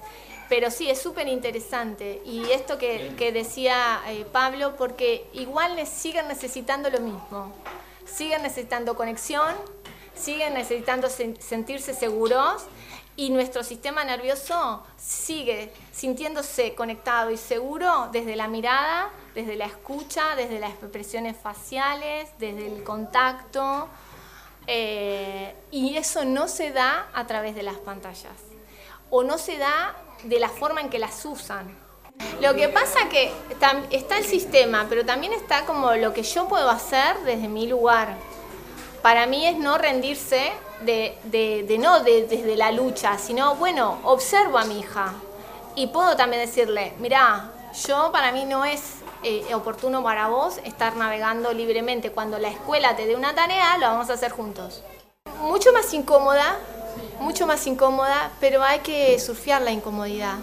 pero 0.48 0.70
sí, 0.70 0.90
es 0.90 1.00
súper 1.00 1.28
interesante. 1.28 2.20
Y 2.24 2.50
esto 2.50 2.76
que, 2.76 3.30
decía 3.32 4.00
eh, 4.08 4.26
Pablo, 4.32 4.74
porque 4.76 5.28
igual 5.32 5.76
les 5.76 5.88
siguen 5.88 6.26
necesitando 6.26 6.90
lo 6.90 6.98
mismo. 7.00 7.52
Siguen 8.04 8.42
necesitando 8.42 8.96
conexión, 8.96 9.54
siguen 10.14 10.54
necesitando 10.54 11.08
sentirse 11.08 11.94
seguros 11.94 12.64
y 13.14 13.30
nuestro 13.30 13.62
sistema 13.62 14.04
nervioso 14.04 14.82
sigue 14.96 15.72
sintiéndose 15.92 16.74
conectado 16.74 17.30
y 17.30 17.36
seguro 17.36 18.08
desde 18.10 18.36
la 18.36 18.48
mirada, 18.48 19.10
desde 19.34 19.54
la 19.54 19.66
escucha, 19.66 20.34
desde 20.34 20.58
las 20.58 20.72
expresiones 20.72 21.36
faciales, 21.36 22.30
desde 22.38 22.66
el 22.66 22.82
contacto. 22.82 23.88
Eh, 24.66 25.54
y 25.70 25.96
eso 25.96 26.24
no 26.24 26.48
se 26.48 26.70
da 26.70 27.08
a 27.14 27.26
través 27.26 27.54
de 27.54 27.62
las 27.62 27.76
pantallas 27.76 28.32
o 29.10 29.22
no 29.22 29.36
se 29.38 29.58
da 29.58 29.94
de 30.24 30.40
la 30.40 30.48
forma 30.48 30.80
en 30.80 30.88
que 30.88 30.98
las 30.98 31.24
usan. 31.24 31.76
Lo 32.40 32.54
que 32.54 32.68
pasa 32.68 33.08
que 33.08 33.32
está 33.90 34.18
el 34.18 34.24
sistema, 34.24 34.86
pero 34.88 35.04
también 35.04 35.32
está 35.32 35.66
como 35.66 35.92
lo 35.94 36.12
que 36.12 36.22
yo 36.22 36.48
puedo 36.48 36.70
hacer 36.70 37.18
desde 37.24 37.48
mi 37.48 37.66
lugar. 37.66 38.16
Para 39.02 39.26
mí 39.26 39.46
es 39.46 39.58
no 39.58 39.78
rendirse 39.78 40.52
de, 40.82 41.18
de, 41.24 41.76
no 41.78 42.00
desde 42.00 42.56
la 42.56 42.70
lucha, 42.72 43.18
sino, 43.18 43.56
bueno, 43.56 43.98
observo 44.04 44.58
a 44.58 44.64
mi 44.64 44.80
hija 44.80 45.12
y 45.74 45.88
puedo 45.88 46.16
también 46.16 46.42
decirle, 46.42 46.94
mira, 46.98 47.50
yo 47.72 48.10
para 48.12 48.32
mí 48.32 48.44
no 48.44 48.64
es 48.64 48.96
eh, 49.22 49.54
oportuno 49.54 50.02
para 50.02 50.28
vos 50.28 50.58
estar 50.64 50.96
navegando 50.96 51.52
libremente. 51.52 52.10
Cuando 52.10 52.38
la 52.38 52.48
escuela 52.48 52.96
te 52.96 53.06
dé 53.06 53.16
una 53.16 53.34
tarea, 53.34 53.78
lo 53.78 53.86
vamos 53.86 54.10
a 54.10 54.14
hacer 54.14 54.32
juntos. 54.32 54.82
Mucho 55.40 55.72
más 55.72 55.92
incómoda, 55.94 56.56
mucho 57.20 57.46
más 57.46 57.66
incómoda, 57.66 58.30
pero 58.40 58.62
hay 58.62 58.80
que 58.80 59.18
surfear 59.18 59.62
la 59.62 59.70
incomodidad. 59.70 60.36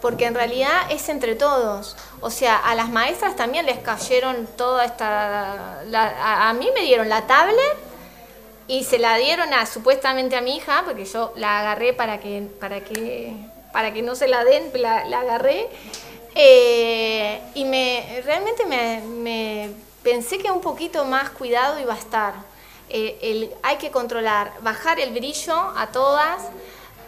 Porque 0.00 0.24
en 0.24 0.34
realidad 0.34 0.90
es 0.90 1.08
entre 1.08 1.34
todos. 1.34 1.96
O 2.20 2.30
sea, 2.30 2.56
a 2.56 2.74
las 2.74 2.88
maestras 2.88 3.36
también 3.36 3.66
les 3.66 3.78
cayeron 3.78 4.46
toda 4.56 4.84
esta... 4.84 5.80
a, 5.82 6.52
mí 6.54 6.70
me 6.74 6.82
dieron 6.82 7.08
la 7.08 7.26
tablet 7.26 7.76
y 8.66 8.84
se 8.84 8.98
la 8.98 9.16
dieron 9.16 9.52
a, 9.52 9.66
supuestamente 9.66 10.36
a 10.36 10.40
mi 10.40 10.56
hija, 10.56 10.82
porque 10.86 11.04
yo 11.04 11.32
la 11.36 11.60
agarré 11.60 11.92
para 11.92 12.20
que, 12.20 12.48
para 12.58 12.80
que 12.80 13.34
para 13.72 13.92
que 13.92 14.02
no 14.02 14.14
se 14.14 14.28
la 14.28 14.44
den, 14.44 14.70
la, 14.74 15.04
la 15.04 15.20
agarré. 15.20 15.68
Eh, 16.42 17.38
y 17.54 17.66
me, 17.66 18.22
realmente 18.24 18.64
me, 18.64 19.68
pensé 20.02 20.38
que 20.38 20.50
un 20.50 20.62
poquito 20.62 21.04
más 21.04 21.28
cuidado 21.28 21.78
iba 21.78 21.92
a 21.92 21.98
estar. 21.98 22.32
Eh, 22.88 23.54
hay 23.62 23.76
que 23.76 23.90
controlar, 23.90 24.50
bajar 24.62 24.98
el 25.00 25.12
brillo 25.12 25.54
a 25.54 25.88
todas, 25.92 26.40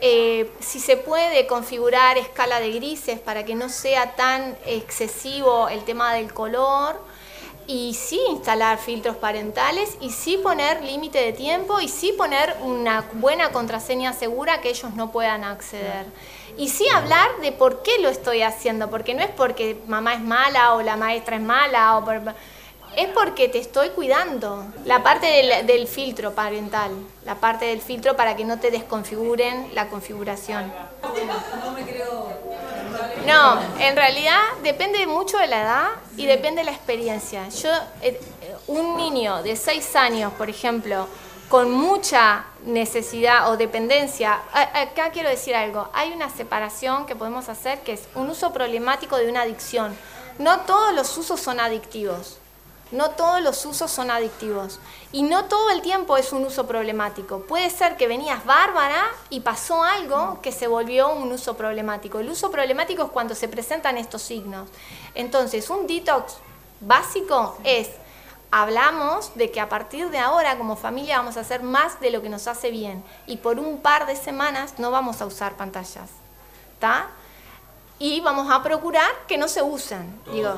eh, 0.02 0.52
si 0.60 0.80
se 0.80 0.98
puede 0.98 1.46
configurar 1.46 2.18
escala 2.18 2.60
de 2.60 2.72
grises 2.72 3.20
para 3.20 3.46
que 3.46 3.54
no 3.54 3.70
sea 3.70 4.16
tan 4.16 4.54
excesivo 4.66 5.70
el 5.70 5.82
tema 5.84 6.12
del 6.12 6.34
color 6.34 7.00
y 7.72 7.94
sí 7.94 8.20
instalar 8.28 8.76
filtros 8.78 9.16
parentales 9.16 9.96
y 10.00 10.10
sí 10.10 10.36
poner 10.36 10.82
límite 10.82 11.18
de 11.18 11.32
tiempo 11.32 11.80
y 11.80 11.88
sí 11.88 12.12
poner 12.12 12.54
una 12.62 13.04
buena 13.14 13.50
contraseña 13.50 14.12
segura 14.12 14.60
que 14.60 14.68
ellos 14.68 14.94
no 14.94 15.10
puedan 15.10 15.42
acceder. 15.42 16.04
Y 16.58 16.68
sí 16.68 16.86
hablar 16.94 17.28
de 17.40 17.50
por 17.52 17.82
qué 17.82 17.98
lo 18.00 18.10
estoy 18.10 18.42
haciendo, 18.42 18.90
porque 18.90 19.14
no 19.14 19.22
es 19.22 19.30
porque 19.30 19.80
mamá 19.86 20.12
es 20.14 20.20
mala 20.20 20.74
o 20.74 20.82
la 20.82 20.96
maestra 20.96 21.36
es 21.36 21.42
mala 21.42 21.96
o 21.96 22.04
por- 22.04 22.34
es 22.94 23.08
porque 23.08 23.48
te 23.48 23.58
estoy 23.58 23.88
cuidando. 23.90 24.66
La 24.84 25.02
parte 25.02 25.26
del, 25.26 25.66
del 25.66 25.88
filtro 25.88 26.32
parental, 26.34 26.90
la 27.24 27.36
parte 27.36 27.64
del 27.64 27.80
filtro 27.80 28.16
para 28.16 28.36
que 28.36 28.44
no 28.44 28.58
te 28.60 28.70
desconfiguren 28.70 29.70
la 29.74 29.88
configuración. 29.88 30.70
No 31.64 31.70
me 31.72 31.82
creo. 31.84 32.51
No, 33.26 33.60
en 33.78 33.96
realidad 33.96 34.40
depende 34.62 35.06
mucho 35.06 35.38
de 35.38 35.46
la 35.46 35.62
edad 35.62 35.88
y 36.16 36.26
depende 36.26 36.60
de 36.60 36.66
la 36.66 36.72
experiencia. 36.72 37.48
Yo, 37.48 37.70
eh, 38.02 38.20
eh, 38.40 38.56
un 38.66 38.96
niño 38.96 39.42
de 39.42 39.56
6 39.56 39.96
años, 39.96 40.32
por 40.34 40.50
ejemplo, 40.50 41.08
con 41.48 41.70
mucha 41.70 42.46
necesidad 42.64 43.50
o 43.50 43.56
dependencia, 43.56 44.40
acá 44.52 45.10
quiero 45.10 45.28
decir 45.28 45.54
algo, 45.54 45.88
hay 45.92 46.10
una 46.12 46.30
separación 46.30 47.04
que 47.04 47.14
podemos 47.14 47.48
hacer 47.50 47.80
que 47.80 47.92
es 47.92 48.08
un 48.14 48.30
uso 48.30 48.52
problemático 48.52 49.18
de 49.18 49.28
una 49.28 49.42
adicción. 49.42 49.94
No 50.38 50.60
todos 50.60 50.94
los 50.94 51.16
usos 51.18 51.38
son 51.40 51.60
adictivos. 51.60 52.38
No 52.92 53.10
todos 53.10 53.40
los 53.40 53.64
usos 53.64 53.90
son 53.90 54.10
adictivos. 54.10 54.78
Y 55.12 55.22
no 55.22 55.46
todo 55.46 55.70
el 55.70 55.80
tiempo 55.80 56.18
es 56.18 56.32
un 56.32 56.44
uso 56.44 56.66
problemático. 56.66 57.40
Puede 57.40 57.70
ser 57.70 57.96
que 57.96 58.06
venías 58.06 58.44
bárbara 58.44 59.02
y 59.30 59.40
pasó 59.40 59.82
algo 59.82 60.40
que 60.42 60.52
se 60.52 60.66
volvió 60.66 61.10
un 61.12 61.32
uso 61.32 61.56
problemático. 61.56 62.20
El 62.20 62.28
uso 62.28 62.50
problemático 62.50 63.04
es 63.04 63.10
cuando 63.10 63.34
se 63.34 63.48
presentan 63.48 63.96
estos 63.96 64.20
signos. 64.20 64.68
Entonces, 65.14 65.70
un 65.70 65.86
detox 65.86 66.36
básico 66.80 67.56
es, 67.64 67.88
hablamos 68.50 69.34
de 69.36 69.50
que 69.50 69.60
a 69.60 69.70
partir 69.70 70.10
de 70.10 70.18
ahora 70.18 70.58
como 70.58 70.76
familia 70.76 71.16
vamos 71.16 71.38
a 71.38 71.40
hacer 71.40 71.62
más 71.62 71.98
de 71.98 72.10
lo 72.10 72.20
que 72.20 72.28
nos 72.28 72.46
hace 72.46 72.70
bien. 72.70 73.02
Y 73.26 73.38
por 73.38 73.58
un 73.58 73.78
par 73.78 74.06
de 74.06 74.16
semanas 74.16 74.74
no 74.78 74.90
vamos 74.90 75.22
a 75.22 75.26
usar 75.26 75.54
pantallas. 75.54 76.10
¿Está? 76.74 77.06
Y 77.98 78.20
vamos 78.20 78.50
a 78.50 78.62
procurar 78.62 79.10
que 79.26 79.38
no 79.38 79.48
se 79.48 79.62
usen. 79.62 80.20
Digo, 80.30 80.54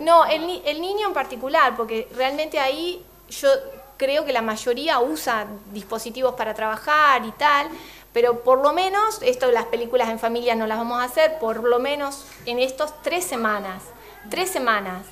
no, 0.00 0.24
el, 0.26 0.62
el 0.64 0.80
niño 0.80 1.08
en 1.08 1.14
particular, 1.14 1.76
porque 1.76 2.08
realmente 2.14 2.58
ahí 2.58 3.04
yo 3.28 3.48
creo 3.96 4.24
que 4.24 4.32
la 4.32 4.42
mayoría 4.42 5.00
usa 5.00 5.46
dispositivos 5.72 6.34
para 6.34 6.54
trabajar 6.54 7.24
y 7.24 7.32
tal, 7.32 7.68
pero 8.12 8.44
por 8.44 8.62
lo 8.62 8.72
menos, 8.72 9.20
esto 9.22 9.50
las 9.50 9.66
películas 9.66 10.08
en 10.08 10.18
familia 10.18 10.54
no 10.54 10.66
las 10.66 10.78
vamos 10.78 11.00
a 11.00 11.04
hacer, 11.04 11.38
por 11.38 11.64
lo 11.64 11.78
menos 11.78 12.24
en 12.46 12.58
estos 12.58 12.92
tres 13.02 13.24
semanas, 13.24 13.82
tres 14.30 14.50
semanas. 14.50 15.06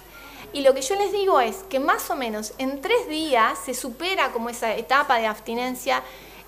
Y 0.52 0.60
lo 0.60 0.74
que 0.74 0.82
yo 0.82 0.94
les 0.96 1.12
digo 1.12 1.40
es 1.40 1.64
que 1.70 1.80
más 1.80 2.10
o 2.10 2.16
menos 2.16 2.52
en 2.58 2.80
tres 2.80 3.08
días 3.08 3.58
se 3.64 3.74
supera 3.74 4.30
como 4.32 4.50
esa 4.50 4.74
etapa 4.76 5.18
de 5.18 5.26
abstinencia 5.26 6.02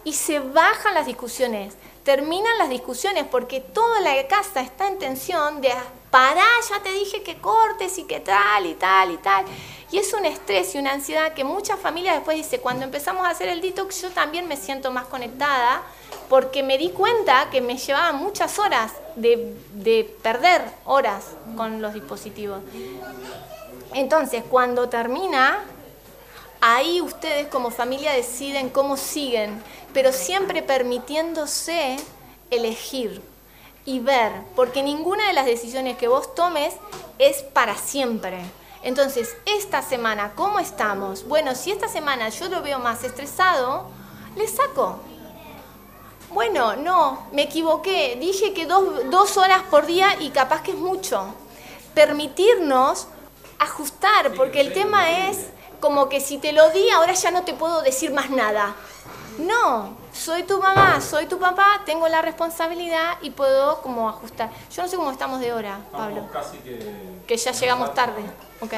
y 0.05 0.13
se 0.13 0.39
bajan 0.39 0.95
las 0.95 1.07
discusiones, 1.07 1.75
terminan 2.05 2.59
las 2.59 2.69
discusiones 2.69 3.25
porque 3.31 3.61
toda 3.61 4.01
la 4.01 4.15
casa 4.29 4.61
está 4.61 4.87
en 4.87 4.99
tensión 4.99 5.63
de 5.63 5.73
pará, 6.15 6.47
ya 6.71 6.81
te 6.81 6.93
dije 6.93 7.25
que 7.25 7.39
cortes 7.39 7.99
y 7.99 8.05
que 8.05 8.21
tal 8.21 8.67
y 8.67 8.75
tal 8.75 9.11
y 9.11 9.17
tal. 9.17 9.45
Y 9.91 9.99
es 9.99 10.13
un 10.13 10.25
estrés 10.25 10.73
y 10.77 10.79
una 10.79 10.93
ansiedad 10.93 11.35
que 11.35 11.43
muchas 11.43 11.81
familias 11.81 12.15
después 12.15 12.37
dice, 12.37 12.61
cuando 12.61 12.85
empezamos 12.85 13.27
a 13.27 13.31
hacer 13.31 13.49
el 13.49 13.61
detox 13.61 14.03
yo 14.03 14.11
también 14.11 14.47
me 14.47 14.57
siento 14.57 14.93
más 14.93 15.07
conectada 15.07 15.83
porque 16.29 16.63
me 16.63 16.79
di 16.79 16.91
cuenta 16.91 17.51
que 17.51 17.61
me 17.61 17.77
llevaba 17.77 18.13
muchas 18.13 18.61
horas 18.61 18.93
de, 19.17 19.57
de 19.73 20.05
perder 20.23 20.63
horas 20.85 21.25
con 21.57 21.83
los 21.83 21.95
dispositivos. 21.95 22.61
Entonces, 23.93 24.45
cuando 24.49 24.89
termina, 24.89 25.65
ahí 26.61 27.01
ustedes 27.01 27.49
como 27.49 27.73
familia 27.73 28.13
deciden 28.13 28.69
cómo 28.69 28.97
siguen, 28.97 29.61
pero 29.93 30.13
siempre 30.13 30.63
permitiéndose 30.63 31.97
elegir 32.53 33.34
y 33.85 34.01
ver, 34.01 34.33
porque 34.57 34.83
ninguna 34.83 35.27
de 35.27 35.35
las 35.35 35.47
decisiones 35.47 35.97
que 35.97 36.09
vos 36.09 36.35
tomes 36.35 36.75
es 37.19 37.43
para 37.43 37.77
siempre. 37.77 38.39
Entonces, 38.83 39.35
esta 39.47 39.83
semana, 39.83 40.33
¿cómo 40.35 40.59
estamos? 40.59 41.27
Bueno, 41.27 41.55
si 41.55 41.71
esta 41.71 41.89
semana 41.89 42.29
yo 42.29 42.49
lo 42.49 42.63
veo 42.63 42.79
más 42.79 43.03
estresado, 43.05 43.89
le 44.37 44.47
saco. 44.49 44.99
Bueno, 46.31 46.77
no, 46.77 47.27
me 47.33 47.43
equivoqué. 47.43 48.17
Dije 48.21 48.53
que 48.53 48.67
dos, 48.67 49.11
dos 49.11 49.37
horas 49.37 49.63
por 49.71 49.87
día 49.87 50.17
y 50.21 50.31
capaz 50.31 50.63
que 50.63 50.73
es 50.73 50.77
mucho. 50.77 51.27
Permitirnos 51.95 53.07
ajustar, 53.59 54.33
porque 54.35 54.61
el 54.61 54.73
tema 54.73 55.29
es 55.29 55.39
como 55.81 56.09
que 56.09 56.21
si 56.21 56.39
te 56.39 56.53
lo 56.53 56.71
di, 56.71 56.89
ahora 56.91 57.13
ya 57.13 57.31
no 57.31 57.43
te 57.43 57.55
puedo 57.55 57.83
decir 57.83 58.13
más 58.13 58.31
nada. 58.31 58.75
No, 59.39 59.97
soy 60.15 60.45
tu 60.45 60.61
mamá, 60.63 61.01
soy 61.01 61.27
tu 61.27 61.39
papá, 61.39 61.83
tengo 61.85 62.09
la 62.09 62.23
responsabilidad 62.23 63.17
y 63.21 63.31
puedo 63.31 63.83
como 63.83 64.09
ajustar. 64.09 64.51
Yo 64.75 64.83
no 64.83 64.89
sé 64.89 64.97
cómo 64.97 65.11
estamos 65.11 65.41
de 65.41 65.53
hora, 65.53 65.79
Pablo. 65.93 66.27
casi 66.33 66.59
que... 66.59 66.79
Que 67.27 67.37
ya 67.37 67.53
llegamos 67.53 67.93
tarde. 67.95 68.23
Ok. 68.61 68.73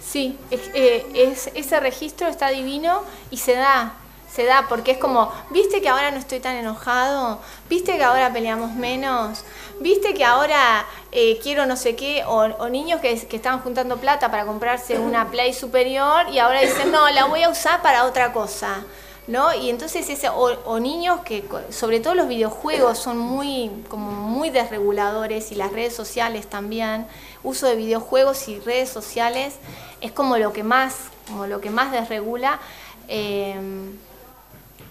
Sí, 0.00 0.38
es- 0.50 0.70
eh, 0.74 1.06
es- 1.14 1.50
ese 1.54 1.80
registro 1.80 2.28
está 2.28 2.48
divino 2.48 3.02
y 3.30 3.38
se 3.38 3.54
da, 3.54 3.92
se 4.30 4.44
da, 4.44 4.66
porque 4.68 4.90
es 4.92 4.98
como, 4.98 5.32
viste 5.50 5.80
que 5.80 5.88
ahora 5.88 6.10
no 6.10 6.18
estoy 6.18 6.40
tan 6.40 6.56
enojado, 6.56 7.38
viste 7.68 7.96
que 7.96 8.02
ahora 8.04 8.32
peleamos 8.32 8.72
menos, 8.72 9.44
viste 9.80 10.12
que 10.12 10.24
ahora 10.24 10.84
eh, 11.12 11.38
quiero 11.42 11.64
no 11.66 11.76
sé 11.76 11.94
qué, 11.96 12.24
o, 12.26 12.38
o 12.42 12.68
niños 12.68 13.00
que, 13.00 13.26
que 13.26 13.36
estaban 13.36 13.60
juntando 13.60 13.96
plata 13.98 14.30
para 14.30 14.44
comprarse 14.44 14.98
una 14.98 15.30
Play 15.30 15.54
superior 15.54 16.28
y 16.28 16.40
ahora 16.40 16.60
dicen, 16.60 16.90
no, 16.92 17.08
la 17.10 17.24
voy 17.26 17.42
a 17.44 17.48
usar 17.48 17.80
para 17.80 18.04
otra 18.04 18.32
cosa. 18.32 18.82
¿No? 19.26 19.54
Y 19.54 19.70
entonces 19.70 20.08
ese, 20.10 20.28
o, 20.28 20.52
o 20.66 20.78
niños 20.78 21.20
que, 21.20 21.42
sobre 21.70 22.00
todo 22.00 22.14
los 22.14 22.28
videojuegos, 22.28 22.98
son 22.98 23.16
muy, 23.16 23.70
como 23.88 24.10
muy 24.10 24.50
desreguladores 24.50 25.50
y 25.50 25.54
las 25.54 25.72
redes 25.72 25.94
sociales 25.94 26.46
también. 26.46 27.06
Uso 27.42 27.66
de 27.66 27.74
videojuegos 27.74 28.48
y 28.48 28.60
redes 28.60 28.90
sociales 28.90 29.54
es 30.02 30.12
como 30.12 30.36
lo 30.36 30.52
que 30.52 30.62
más, 30.62 30.96
como 31.26 31.46
lo 31.46 31.62
que 31.62 31.70
más 31.70 31.90
desregula. 31.90 32.60
Eh, 33.08 33.56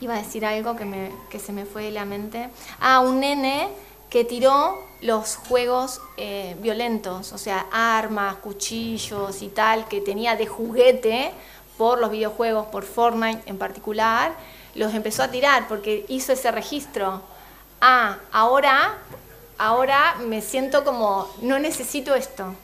iba 0.01 0.15
a 0.15 0.17
decir 0.17 0.45
algo 0.45 0.75
que, 0.75 0.85
me, 0.85 1.11
que 1.29 1.39
se 1.39 1.53
me 1.53 1.65
fue 1.65 1.83
de 1.83 1.91
la 1.91 2.05
mente. 2.05 2.49
Ah, 2.79 2.99
un 2.99 3.19
nene 3.19 3.69
que 4.09 4.23
tiró 4.23 4.79
los 5.01 5.37
juegos 5.37 6.01
eh, 6.17 6.55
violentos, 6.59 7.33
o 7.33 7.37
sea, 7.37 7.65
armas, 7.71 8.35
cuchillos 8.35 9.41
y 9.41 9.47
tal, 9.47 9.87
que 9.87 10.01
tenía 10.01 10.35
de 10.35 10.45
juguete 10.45 11.31
por 11.77 11.99
los 11.99 12.11
videojuegos, 12.11 12.67
por 12.67 12.83
Fortnite 12.83 13.41
en 13.45 13.57
particular, 13.57 14.33
los 14.75 14.93
empezó 14.93 15.23
a 15.23 15.29
tirar 15.29 15.67
porque 15.67 16.05
hizo 16.07 16.33
ese 16.33 16.51
registro. 16.51 17.21
Ah, 17.81 18.17
ahora, 18.31 18.97
ahora 19.57 20.15
me 20.25 20.41
siento 20.41 20.83
como, 20.83 21.27
no 21.41 21.59
necesito 21.59 22.15
esto. 22.15 22.55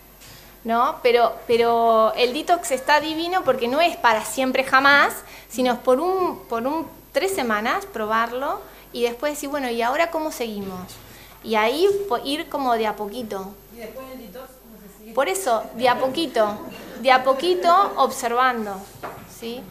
¿no? 0.63 0.97
Pero, 1.01 1.33
pero 1.47 2.13
el 2.15 2.33
detox 2.33 2.71
está 2.71 2.99
divino 2.99 3.43
porque 3.43 3.67
no 3.67 3.81
es 3.81 3.95
para 3.97 4.25
siempre 4.25 4.63
jamás, 4.63 5.13
sino 5.49 5.73
es 5.73 5.79
por 5.79 5.99
un, 5.99 6.39
por 6.47 6.65
un 6.67 6.87
tres 7.11 7.33
semanas 7.33 7.85
probarlo 7.85 8.59
y 8.91 9.03
después 9.03 9.33
decir, 9.33 9.49
bueno, 9.49 9.69
¿y 9.69 9.81
ahora 9.81 10.11
cómo 10.11 10.31
seguimos? 10.31 10.79
Y 11.43 11.55
ahí 11.55 11.87
ir 12.25 12.49
como 12.49 12.73
de 12.73 12.87
a 12.87 12.95
poquito. 12.95 13.53
Por 15.15 15.29
eso, 15.29 15.63
de 15.75 15.89
a 15.89 15.97
poquito, 15.97 16.59
de 16.99 17.11
a 17.11 17.23
poquito 17.23 17.93
observando, 17.97 18.75
¿sí? 19.39 19.61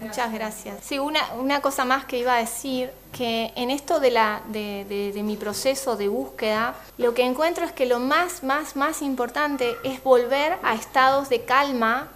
Muchas 0.00 0.32
gracias. 0.32 0.76
Sí, 0.82 0.98
una, 0.98 1.20
una 1.34 1.60
cosa 1.62 1.84
más 1.84 2.04
que 2.04 2.18
iba 2.18 2.34
a 2.34 2.38
decir, 2.38 2.90
que 3.12 3.52
en 3.56 3.70
esto 3.70 4.00
de, 4.00 4.10
la, 4.10 4.42
de, 4.48 4.84
de- 5.14 5.22
mi 5.22 5.36
proceso 5.36 5.96
de 5.96 6.08
búsqueda, 6.08 6.74
lo 6.98 7.14
que 7.14 7.22
encuentro 7.24 7.64
es 7.64 7.72
que 7.72 7.86
lo 7.86 8.00
más, 8.00 8.42
más, 8.42 8.74
más 8.76 9.02
importante 9.02 9.76
es 9.84 10.02
volver 10.02 10.58
a 10.62 10.74
estados 10.74 11.28
de 11.28 11.44
calma 11.44 12.08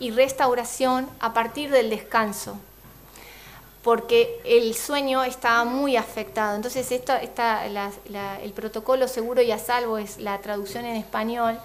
y 0.00 0.10
restauración 0.10 1.08
a 1.20 1.32
partir 1.34 1.70
del 1.70 1.90
descanso 1.90 2.58
porque 3.82 4.40
el 4.44 4.74
sueño 4.74 5.22
estaba 5.22 5.64
muy 5.64 5.96
afectado. 5.96 6.56
Entonces, 6.56 6.90
esto, 6.90 7.12
la- 8.08 8.40
el 8.42 8.52
protocolo 8.52 9.06
seguro 9.06 9.42
y 9.42 9.52
a 9.52 9.58
salvo 9.60 9.98
es 9.98 10.18
la 10.18 10.38
traducción 10.38 10.84
en 10.86 10.96
español, 10.96 11.56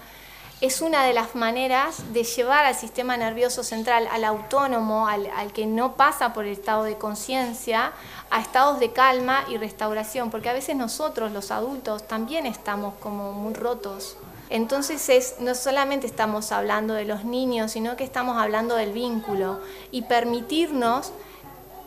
es 0.62 0.80
una 0.80 1.04
de 1.04 1.12
las 1.12 1.34
maneras 1.34 2.12
de 2.12 2.22
llevar 2.22 2.64
al 2.64 2.76
sistema 2.76 3.16
nervioso 3.16 3.64
central, 3.64 4.08
al 4.12 4.22
autónomo, 4.22 5.08
al, 5.08 5.28
al 5.36 5.52
que 5.52 5.66
no 5.66 5.96
pasa 5.96 6.32
por 6.32 6.44
el 6.44 6.52
estado 6.52 6.84
de 6.84 6.96
conciencia, 6.96 7.92
a 8.30 8.40
estados 8.40 8.78
de 8.78 8.92
calma 8.92 9.44
y 9.48 9.56
restauración, 9.56 10.30
porque 10.30 10.48
a 10.48 10.52
veces 10.52 10.76
nosotros, 10.76 11.32
los 11.32 11.50
adultos, 11.50 12.06
también 12.06 12.46
estamos 12.46 12.94
como 13.00 13.32
muy 13.32 13.54
rotos. 13.54 14.16
Entonces 14.50 15.08
es, 15.08 15.34
no 15.40 15.56
solamente 15.56 16.06
estamos 16.06 16.52
hablando 16.52 16.94
de 16.94 17.06
los 17.06 17.24
niños, 17.24 17.72
sino 17.72 17.96
que 17.96 18.04
estamos 18.04 18.36
hablando 18.36 18.76
del 18.76 18.92
vínculo 18.92 19.58
y 19.90 20.02
permitirnos 20.02 21.12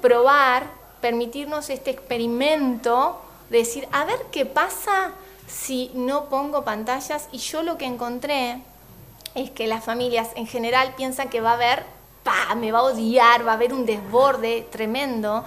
probar, 0.02 0.68
permitirnos 1.00 1.70
este 1.70 1.92
experimento 1.92 3.22
de 3.50 3.60
decir, 3.60 3.88
a 3.94 4.04
ver 4.04 4.20
qué 4.34 4.46
pasa 4.46 5.14
si 5.56 5.90
no 5.94 6.26
pongo 6.26 6.66
pantallas 6.66 7.30
y 7.32 7.38
yo 7.38 7.64
lo 7.64 7.78
que 7.78 7.86
encontré 7.86 8.62
es 9.36 9.52
que 9.52 9.68
las 9.68 9.84
familias 9.84 10.30
en 10.36 10.48
general 10.48 10.94
piensan 10.96 11.30
que 11.30 11.42
va 11.42 11.52
a 11.52 11.54
haber, 11.54 11.86
pa, 12.24 12.56
me 12.56 12.72
va 12.72 12.80
a 12.80 12.84
odiar, 12.84 13.48
va 13.48 13.52
a 13.52 13.56
haber 13.56 13.74
un 13.74 13.86
desborde 13.86 14.68
tremendo. 14.70 15.46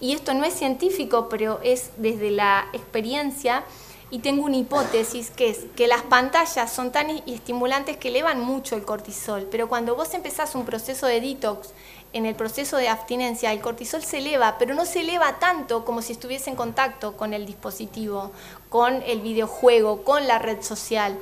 Y 0.00 0.12
esto 0.12 0.34
no 0.34 0.44
es 0.44 0.54
científico, 0.54 1.28
pero 1.28 1.60
es 1.62 1.90
desde 1.96 2.30
la 2.30 2.66
experiencia. 2.72 3.64
Y 4.10 4.18
tengo 4.20 4.44
una 4.44 4.56
hipótesis 4.56 5.30
que 5.30 5.50
es 5.50 5.66
que 5.76 5.88
las 5.88 6.02
pantallas 6.02 6.72
son 6.72 6.92
tan 6.92 7.10
estimulantes 7.26 7.96
que 7.96 8.08
elevan 8.08 8.40
mucho 8.40 8.76
el 8.76 8.84
cortisol. 8.84 9.48
Pero 9.50 9.68
cuando 9.68 9.96
vos 9.96 10.14
empezás 10.14 10.54
un 10.54 10.64
proceso 10.64 11.06
de 11.06 11.20
detox, 11.20 11.72
en 12.14 12.26
el 12.26 12.36
proceso 12.36 12.76
de 12.76 12.88
abstinencia, 12.88 13.52
el 13.52 13.60
cortisol 13.60 14.02
se 14.02 14.18
eleva, 14.18 14.56
pero 14.56 14.72
no 14.74 14.86
se 14.86 15.00
eleva 15.00 15.40
tanto 15.40 15.84
como 15.84 16.00
si 16.00 16.12
estuviese 16.12 16.48
en 16.48 16.54
contacto 16.54 17.16
con 17.16 17.34
el 17.34 17.44
dispositivo, 17.44 18.30
con 18.74 19.04
el 19.06 19.20
videojuego, 19.20 20.02
con 20.02 20.26
la 20.26 20.40
red 20.40 20.60
social. 20.60 21.16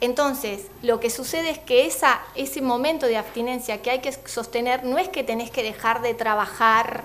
Entonces, 0.00 0.62
lo 0.82 0.98
que 0.98 1.10
sucede 1.10 1.50
es 1.50 1.60
que 1.60 1.86
esa, 1.86 2.20
ese 2.34 2.60
momento 2.60 3.06
de 3.06 3.16
abstinencia 3.16 3.80
que 3.80 3.92
hay 3.92 4.00
que 4.00 4.10
sostener 4.10 4.82
no 4.82 4.98
es 4.98 5.08
que 5.08 5.22
tenés 5.22 5.52
que 5.52 5.62
dejar 5.62 6.02
de 6.02 6.14
trabajar, 6.14 7.04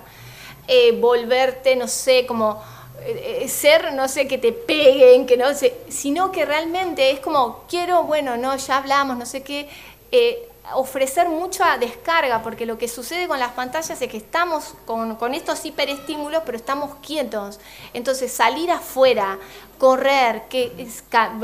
eh, 0.67 0.97
volverte, 0.99 1.75
no 1.75 1.87
sé, 1.87 2.25
como 2.25 2.59
eh, 3.01 3.47
ser, 3.47 3.93
no 3.93 4.07
sé, 4.07 4.27
que 4.27 4.39
te 4.39 4.51
peguen, 4.51 5.27
que 5.27 5.37
no 5.37 5.53
sé, 5.53 5.75
sino 5.89 6.31
que 6.31 6.43
realmente 6.43 7.11
es 7.11 7.19
como, 7.19 7.63
quiero, 7.69 8.01
bueno, 8.01 8.35
no, 8.35 8.57
ya 8.57 8.77
hablamos, 8.77 9.15
no 9.15 9.27
sé 9.27 9.43
qué, 9.43 9.69
eh, 10.11 10.49
ofrecer 10.73 11.27
mucha 11.27 11.77
descarga, 11.77 12.41
porque 12.41 12.65
lo 12.65 12.77
que 12.77 12.87
sucede 12.87 13.27
con 13.27 13.37
las 13.37 13.51
pantallas 13.51 14.01
es 14.01 14.09
que 14.09 14.17
estamos 14.17 14.73
con, 14.85 15.17
con 15.17 15.33
estos 15.33 15.65
hiperestímulos, 15.65 16.43
pero 16.45 16.57
estamos 16.57 16.95
quietos. 17.05 17.59
Entonces, 17.93 18.31
salir 18.31 18.71
afuera, 18.71 19.37
correr, 19.83 20.43
que 20.47 20.71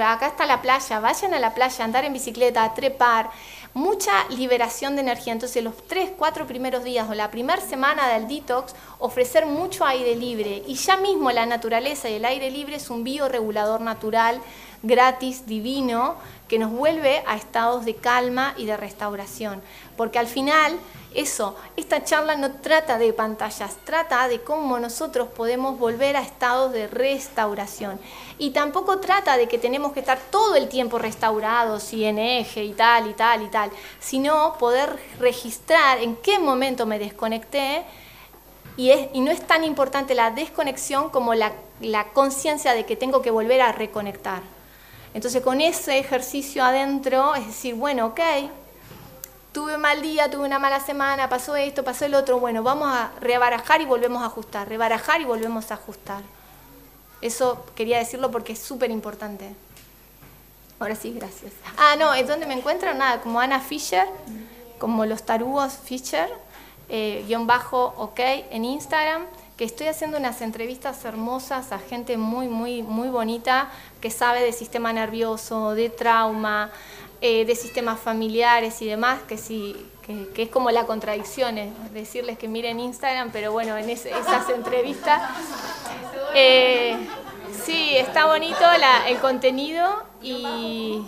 acá 0.02 0.28
está 0.28 0.46
la 0.46 0.62
playa, 0.62 1.02
vayan 1.02 1.34
a 1.34 1.40
la 1.40 1.54
playa, 1.54 1.84
andar 1.84 2.06
en 2.06 2.14
bicicleta, 2.14 2.74
trepar, 2.74 3.30
mucha 3.74 4.14
liberación 4.30 4.96
de 4.96 5.02
energía. 5.02 5.34
Entonces, 5.34 5.62
los 5.62 5.76
tres, 5.88 6.12
cuatro 6.18 6.48
primeros 6.48 6.86
días 6.86 7.10
o 7.10 7.14
la 7.14 7.32
primera 7.32 7.62
semana 7.62 8.08
del 8.08 8.30
detox, 8.30 8.74
ofrecer 9.00 9.46
mucho 9.46 9.86
aire 9.86 10.16
libre. 10.16 10.64
Y 10.68 10.76
ya 10.76 10.96
mismo 10.96 11.30
la 11.32 11.46
naturaleza 11.46 12.10
y 12.10 12.14
el 12.14 12.24
aire 12.24 12.50
libre 12.50 12.78
es 12.78 12.90
un 12.90 13.04
bioregulador 13.04 13.82
natural, 13.82 14.40
gratis, 14.84 15.46
divino, 15.46 16.16
que 16.48 16.60
nos 16.60 16.72
vuelve 16.72 17.22
a 17.28 17.36
estados 17.36 17.84
de 17.84 17.96
calma 17.96 18.54
y 18.56 18.68
de 18.68 18.78
restauración. 18.78 19.62
Porque 19.98 20.18
al 20.18 20.28
final, 20.28 20.80
eso, 21.14 21.55
esta 21.76 22.03
charla 22.03 22.36
no 22.36 22.51
trata 22.51 22.99
de 22.99 23.14
pantallas, 23.14 23.78
trata 23.84 24.28
de 24.28 24.41
cómo 24.41 24.78
nosotros 24.78 25.28
podemos 25.30 25.80
volver 25.80 26.16
a 26.16 26.22
estados 26.22 26.72
de 26.72 26.88
restauración. 26.88 27.99
Y 28.38 28.51
tampoco 28.51 28.99
trata 28.99 29.36
de 29.36 29.47
que 29.47 29.57
tenemos 29.57 29.91
que 29.91 30.01
estar 30.01 30.20
todo 30.30 30.55
el 30.55 30.70
tiempo 30.70 30.99
restaurados 30.99 31.93
y 31.93 32.05
en 32.05 32.20
eje 32.20 32.64
y 32.64 32.74
tal 32.74 33.10
y 33.10 33.14
tal 33.14 33.41
y 33.41 33.47
tal, 33.47 33.72
sino 33.99 34.53
poder 34.60 34.99
registrar 35.20 35.97
en 35.97 36.16
qué 36.16 36.38
momento 36.38 36.86
me 36.86 36.99
desconecté. 36.99 37.84
Y, 38.78 38.91
no 39.20 39.32
es 39.32 39.45
tan 39.45 39.64
importante 39.64 40.14
la 40.14 40.30
desconexión 40.30 41.10
como 41.10 41.34
la, 41.34 41.53
la 41.82 42.05
conciencia 42.10 42.74
de 42.74 42.86
que 42.86 42.95
tengo 42.95 43.24
que 43.24 43.32
volver 43.32 43.62
a 43.62 43.72
reconectar. 43.72 44.41
Entonces 45.16 45.41
con 45.41 45.60
ese 45.60 45.97
ejercicio 45.97 46.64
adentro, 46.64 47.34
es 47.34 47.47
decir, 47.47 47.74
bueno, 47.74 48.05
ok, 48.05 48.20
tuve 49.52 49.76
un 49.76 49.82
mal 49.82 50.02
día, 50.02 50.30
tuve 50.30 50.45
una 50.45 50.60
mala 50.60 50.80
semana, 50.80 51.30
pasó 51.30 51.56
esto, 51.56 51.84
pasó 51.84 52.06
el 52.06 52.16
otro, 52.16 52.39
bueno, 52.39 52.64
vamos 52.64 52.88
a 52.91 53.12
rebarajar 53.20 53.82
y 53.82 53.86
volvemos 53.86 54.22
a 54.22 54.28
ajustar, 54.28 54.68
rebarajar 54.68 55.22
y 55.22 55.26
volvemos 55.26 55.72
a 55.72 55.76
ajustar. 55.76 56.22
Eso 57.22 57.66
quería 57.76 57.97
decirlo 57.97 58.32
porque 58.32 58.54
es 58.54 58.60
súper 58.60 58.91
importante. 58.91 59.54
Ahora 60.80 60.95
sí, 60.95 61.12
gracias. 61.12 61.52
Ah, 61.78 61.95
no, 61.97 62.14
es 62.14 62.28
donde 62.28 62.45
me 62.45 62.54
encuentro, 62.54 62.93
nada, 62.93 63.20
como 63.22 63.39
Ana 63.41 63.60
Fisher, 63.60 64.08
como 64.78 65.06
los 65.06 65.24
tarugos 65.24 65.74
Fisher, 65.74 66.30
eh, 66.88 67.26
guion 67.28 67.45
bajo, 67.45 67.93
ok, 67.97 68.20
en 68.52 68.66
Instagram 68.66 69.26
que 69.58 69.66
estoy 69.66 69.88
haciendo 69.88 70.18
unas 70.18 70.39
entrevistas 70.39 71.04
hermosas 71.04 71.74
a 71.74 71.80
gente 71.80 72.16
muy, 72.16 72.47
muy, 72.47 72.82
muy 72.82 73.10
bonita 73.10 73.70
que 74.00 74.10
sabe 74.10 74.41
de 74.41 74.54
sistema 74.54 74.93
nervioso, 74.93 75.76
de 75.76 75.89
trauma, 75.89 76.72
eh, 77.22 77.45
de 77.45 77.55
sistemas 77.55 77.99
familiares 77.99 78.82
y 78.82 78.88
demás, 78.88 79.22
que 79.28 79.38
sí, 79.38 79.76
que, 80.05 80.43
es 80.43 80.49
como 80.49 80.72
la 80.72 80.86
contradicción, 80.86 81.57
es 81.57 81.93
decirles 81.93 82.38
que 82.38 82.47
miren 82.47 82.80
Instagram, 82.80 83.32
pero 83.32 83.51
bueno, 83.51 83.78
en 83.78 83.89
esas 83.89 84.49
entrevistas... 84.49 85.22
Eh, 86.36 86.95
sí, 87.63 87.95
está 87.95 88.26
bonito 88.26 88.59
el 89.07 89.17
contenido 89.17 89.88
y... 90.22 91.03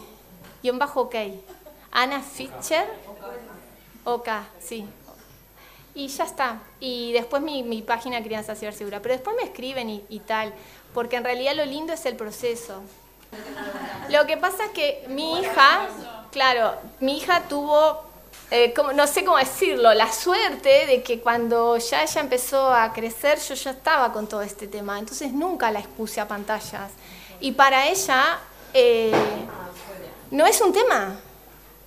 un 0.64 0.80
bajo 0.80 1.02
ok. 1.02 1.16
Ana 1.92 2.22
Fischer, 2.22 2.86
OK, 4.04 4.30
sí, 4.60 4.88
y 5.94 6.08
ya 6.08 6.24
está. 6.24 6.62
Y 6.80 7.12
después 7.14 7.42
mi, 7.42 7.64
mi 7.64 7.82
página 7.82 8.24
Crianza 8.24 8.56
Segura. 8.56 9.02
Pero 9.02 9.16
después 9.16 9.36
me 9.36 9.44
escriben 9.44 9.90
y, 9.90 10.04
y, 10.10 10.20
tal, 10.20 10.54
porque 10.94 11.18
en 11.18 11.24
realidad 11.24 11.56
lo 11.56 11.66
lindo 11.66 11.94
es 11.94 12.06
el 12.06 12.16
proceso. 12.16 12.82
Lo 14.10 14.26
que 14.26 14.38
pasa 14.38 14.66
es 14.66 14.72
que 14.72 15.06
mi 15.08 15.40
hija, 15.40 15.88
claro, 16.32 16.76
mi 17.00 17.18
hija 17.18 17.44
tuvo, 17.48 18.02
eh, 18.50 18.74
como, 18.74 18.94
no 18.94 19.08
sé 19.08 19.24
cómo 19.24 19.38
decirlo, 19.38 19.94
la 19.94 20.12
suerte 20.12 20.86
de 20.86 21.02
que 21.02 21.20
cuando 21.20 21.78
ya 21.78 22.04
ella 22.04 22.22
empezó 22.22 22.74
a 22.74 22.92
crecer, 22.94 23.40
yo 23.40 23.56
ya 23.56 23.72
estaba 23.72 24.12
con 24.12 24.28
todo 24.28 24.42
este 24.42 24.68
tema. 24.68 25.00
Entonces 25.00 25.32
nunca 25.32 25.72
la 25.72 25.80
expuse 25.80 26.20
a 26.20 26.28
pantallas. 26.28 26.92
Y 27.40 27.54
para 27.54 27.88
ella 27.88 28.40
eh, 28.74 29.14
no 30.30 30.46
es 30.46 30.62
un 30.62 30.74
tema 30.74 31.18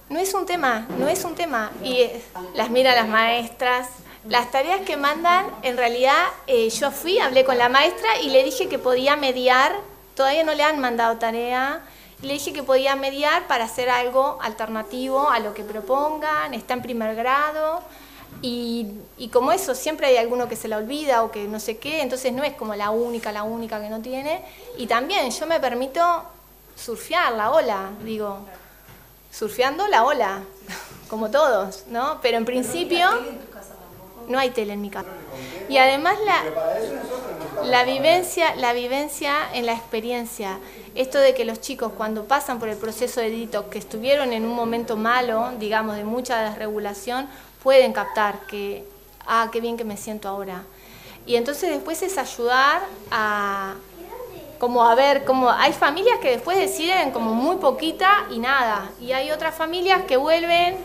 no 0.09 0.19
es 0.19 0.35
un 0.35 0.47
tema, 0.47 0.87
no 0.99 1.09
es 1.09 1.25
un 1.25 1.35
tema. 1.35 1.71
Y 1.83 2.07
las 2.55 2.71
mira 2.71 2.95
las 2.95 3.09
maestras. 3.09 3.89
Las 4.29 4.51
tareas 4.51 4.81
que 4.81 4.97
mandan, 4.97 5.47
en 5.63 5.77
realidad 5.77 6.25
eh, 6.47 6.71
yo 6.71 6.91
fui, 6.91 7.19
hablé 7.19 7.45
con 7.45 7.59
la 7.59 7.69
maestra 7.69 8.21
y 8.23 8.31
le 8.31 8.43
dije 8.43 8.69
que 8.69 8.79
podía 8.79 9.17
mediar, 9.17 9.75
todavía 10.15 10.45
no 10.45 10.55
le 10.55 10.63
han 10.63 10.81
mandado 10.81 11.19
tarea, 11.19 11.83
le 12.23 12.35
dije 12.35 12.53
que 12.53 12.63
podía 12.63 12.97
mediar 12.97 13.47
para 13.47 13.65
hacer 13.65 13.91
algo 13.91 14.39
alternativo 14.41 15.29
a 15.31 15.39
lo 15.41 15.55
que 15.55 15.63
propongan, 15.63 16.55
está 16.55 16.75
en 16.75 16.83
primer 16.83 17.15
grado. 17.15 17.83
Y, 18.43 18.89
y, 19.17 19.29
como 19.29 19.53
eso, 19.53 19.75
siempre 19.75 20.09
hay 20.09 20.17
alguno 20.17 20.49
que 20.49 20.57
se 20.57 20.69
la 20.69 20.79
olvida 20.79 21.23
o 21.23 21.31
que 21.31 21.45
no 21.45 21.61
sé 21.61 21.79
qué, 21.79 22.03
entonces 22.03 22.33
no 22.33 22.43
es 22.43 22.55
como 22.55 22.75
la 22.75 22.91
única, 22.91 23.31
la 23.33 23.43
única 23.43 23.81
que 23.81 23.89
no 23.89 24.01
tiene. 24.01 24.45
Y 24.77 24.87
también 24.87 25.31
yo 25.31 25.47
me 25.47 25.61
permito 25.61 26.23
surfear 26.77 27.33
la 27.33 27.51
ola, 27.53 27.91
digo, 28.03 28.39
surfeando 29.31 29.87
la 29.89 30.05
ola, 30.05 30.43
como 31.09 31.31
todos, 31.31 31.85
¿no? 31.89 32.19
Pero 32.23 32.37
en 32.39 32.45
principio 32.45 33.09
no 34.29 34.39
hay 34.39 34.51
tele 34.51 34.73
en 34.73 34.81
mi 34.81 34.91
casa. 34.91 35.09
Y 35.69 35.79
además 35.79 36.17
la, 36.25 36.43
la, 37.63 37.85
vivencia, 37.85 38.55
la 38.57 38.73
vivencia 38.73 39.35
en 39.53 39.67
la 39.67 39.73
experiencia, 39.73 40.59
esto 40.95 41.19
de 41.19 41.35
que 41.35 41.45
los 41.45 41.61
chicos 41.61 41.93
cuando 41.97 42.25
pasan 42.25 42.59
por 42.59 42.69
el 42.69 42.77
proceso 42.77 43.21
de 43.21 43.31
detox, 43.31 43.69
que 43.69 43.79
estuvieron 43.79 44.33
en 44.33 44.45
un 44.45 44.55
momento 44.55 44.97
malo, 44.97 45.53
digamos, 45.59 45.97
de 45.97 46.05
mucha 46.05 46.41
desregulación, 46.41 47.29
pueden 47.63 47.93
captar 47.93 48.47
que, 48.47 48.85
ah, 49.27 49.49
qué 49.53 49.61
bien 49.61 49.77
que 49.77 49.85
me 49.85 49.97
siento 49.97 50.29
ahora. 50.29 50.65
Y 51.27 51.37
entonces 51.37 51.71
después 51.71 52.03
es 52.03 52.19
ayudar 52.19 52.83
a, 53.11 53.75
como 54.59 54.85
a 54.85 54.95
ver, 54.95 55.25
como 55.25 55.51
hay 55.51 55.73
familias 55.73 56.19
que 56.19 56.31
después 56.31 56.59
deciden 56.59 57.11
como 57.13 57.35
muy 57.35 57.57
poquita 57.57 58.27
y 58.31 58.39
nada, 58.39 58.91
y 59.01 59.13
hay 59.13 59.31
otras 59.31 59.55
familias 59.55 60.03
que 60.05 60.17
vuelven, 60.17 60.77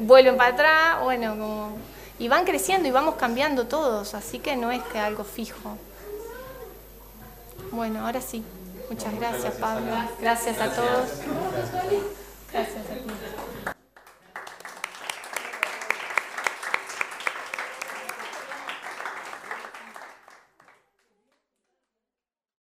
vuelven 0.00 0.36
para 0.36 0.54
atrás, 0.54 1.02
bueno, 1.02 1.30
como, 1.30 1.76
y 2.18 2.28
van 2.28 2.44
creciendo 2.44 2.88
y 2.88 2.90
vamos 2.90 3.16
cambiando 3.16 3.66
todos, 3.66 4.14
así 4.14 4.38
que 4.38 4.56
no 4.56 4.70
es 4.70 4.82
que 4.84 4.98
algo 4.98 5.24
fijo. 5.24 5.76
Bueno, 7.70 8.06
ahora 8.06 8.20
sí. 8.20 8.44
Muchas 8.90 9.14
gracias, 9.14 9.54
Pablo. 9.54 9.92
Gracias 10.20 10.60
a 10.60 10.70
todos. 10.70 11.08
Gracias 12.52 12.76
a 12.76 12.94
ti. 12.94 13.53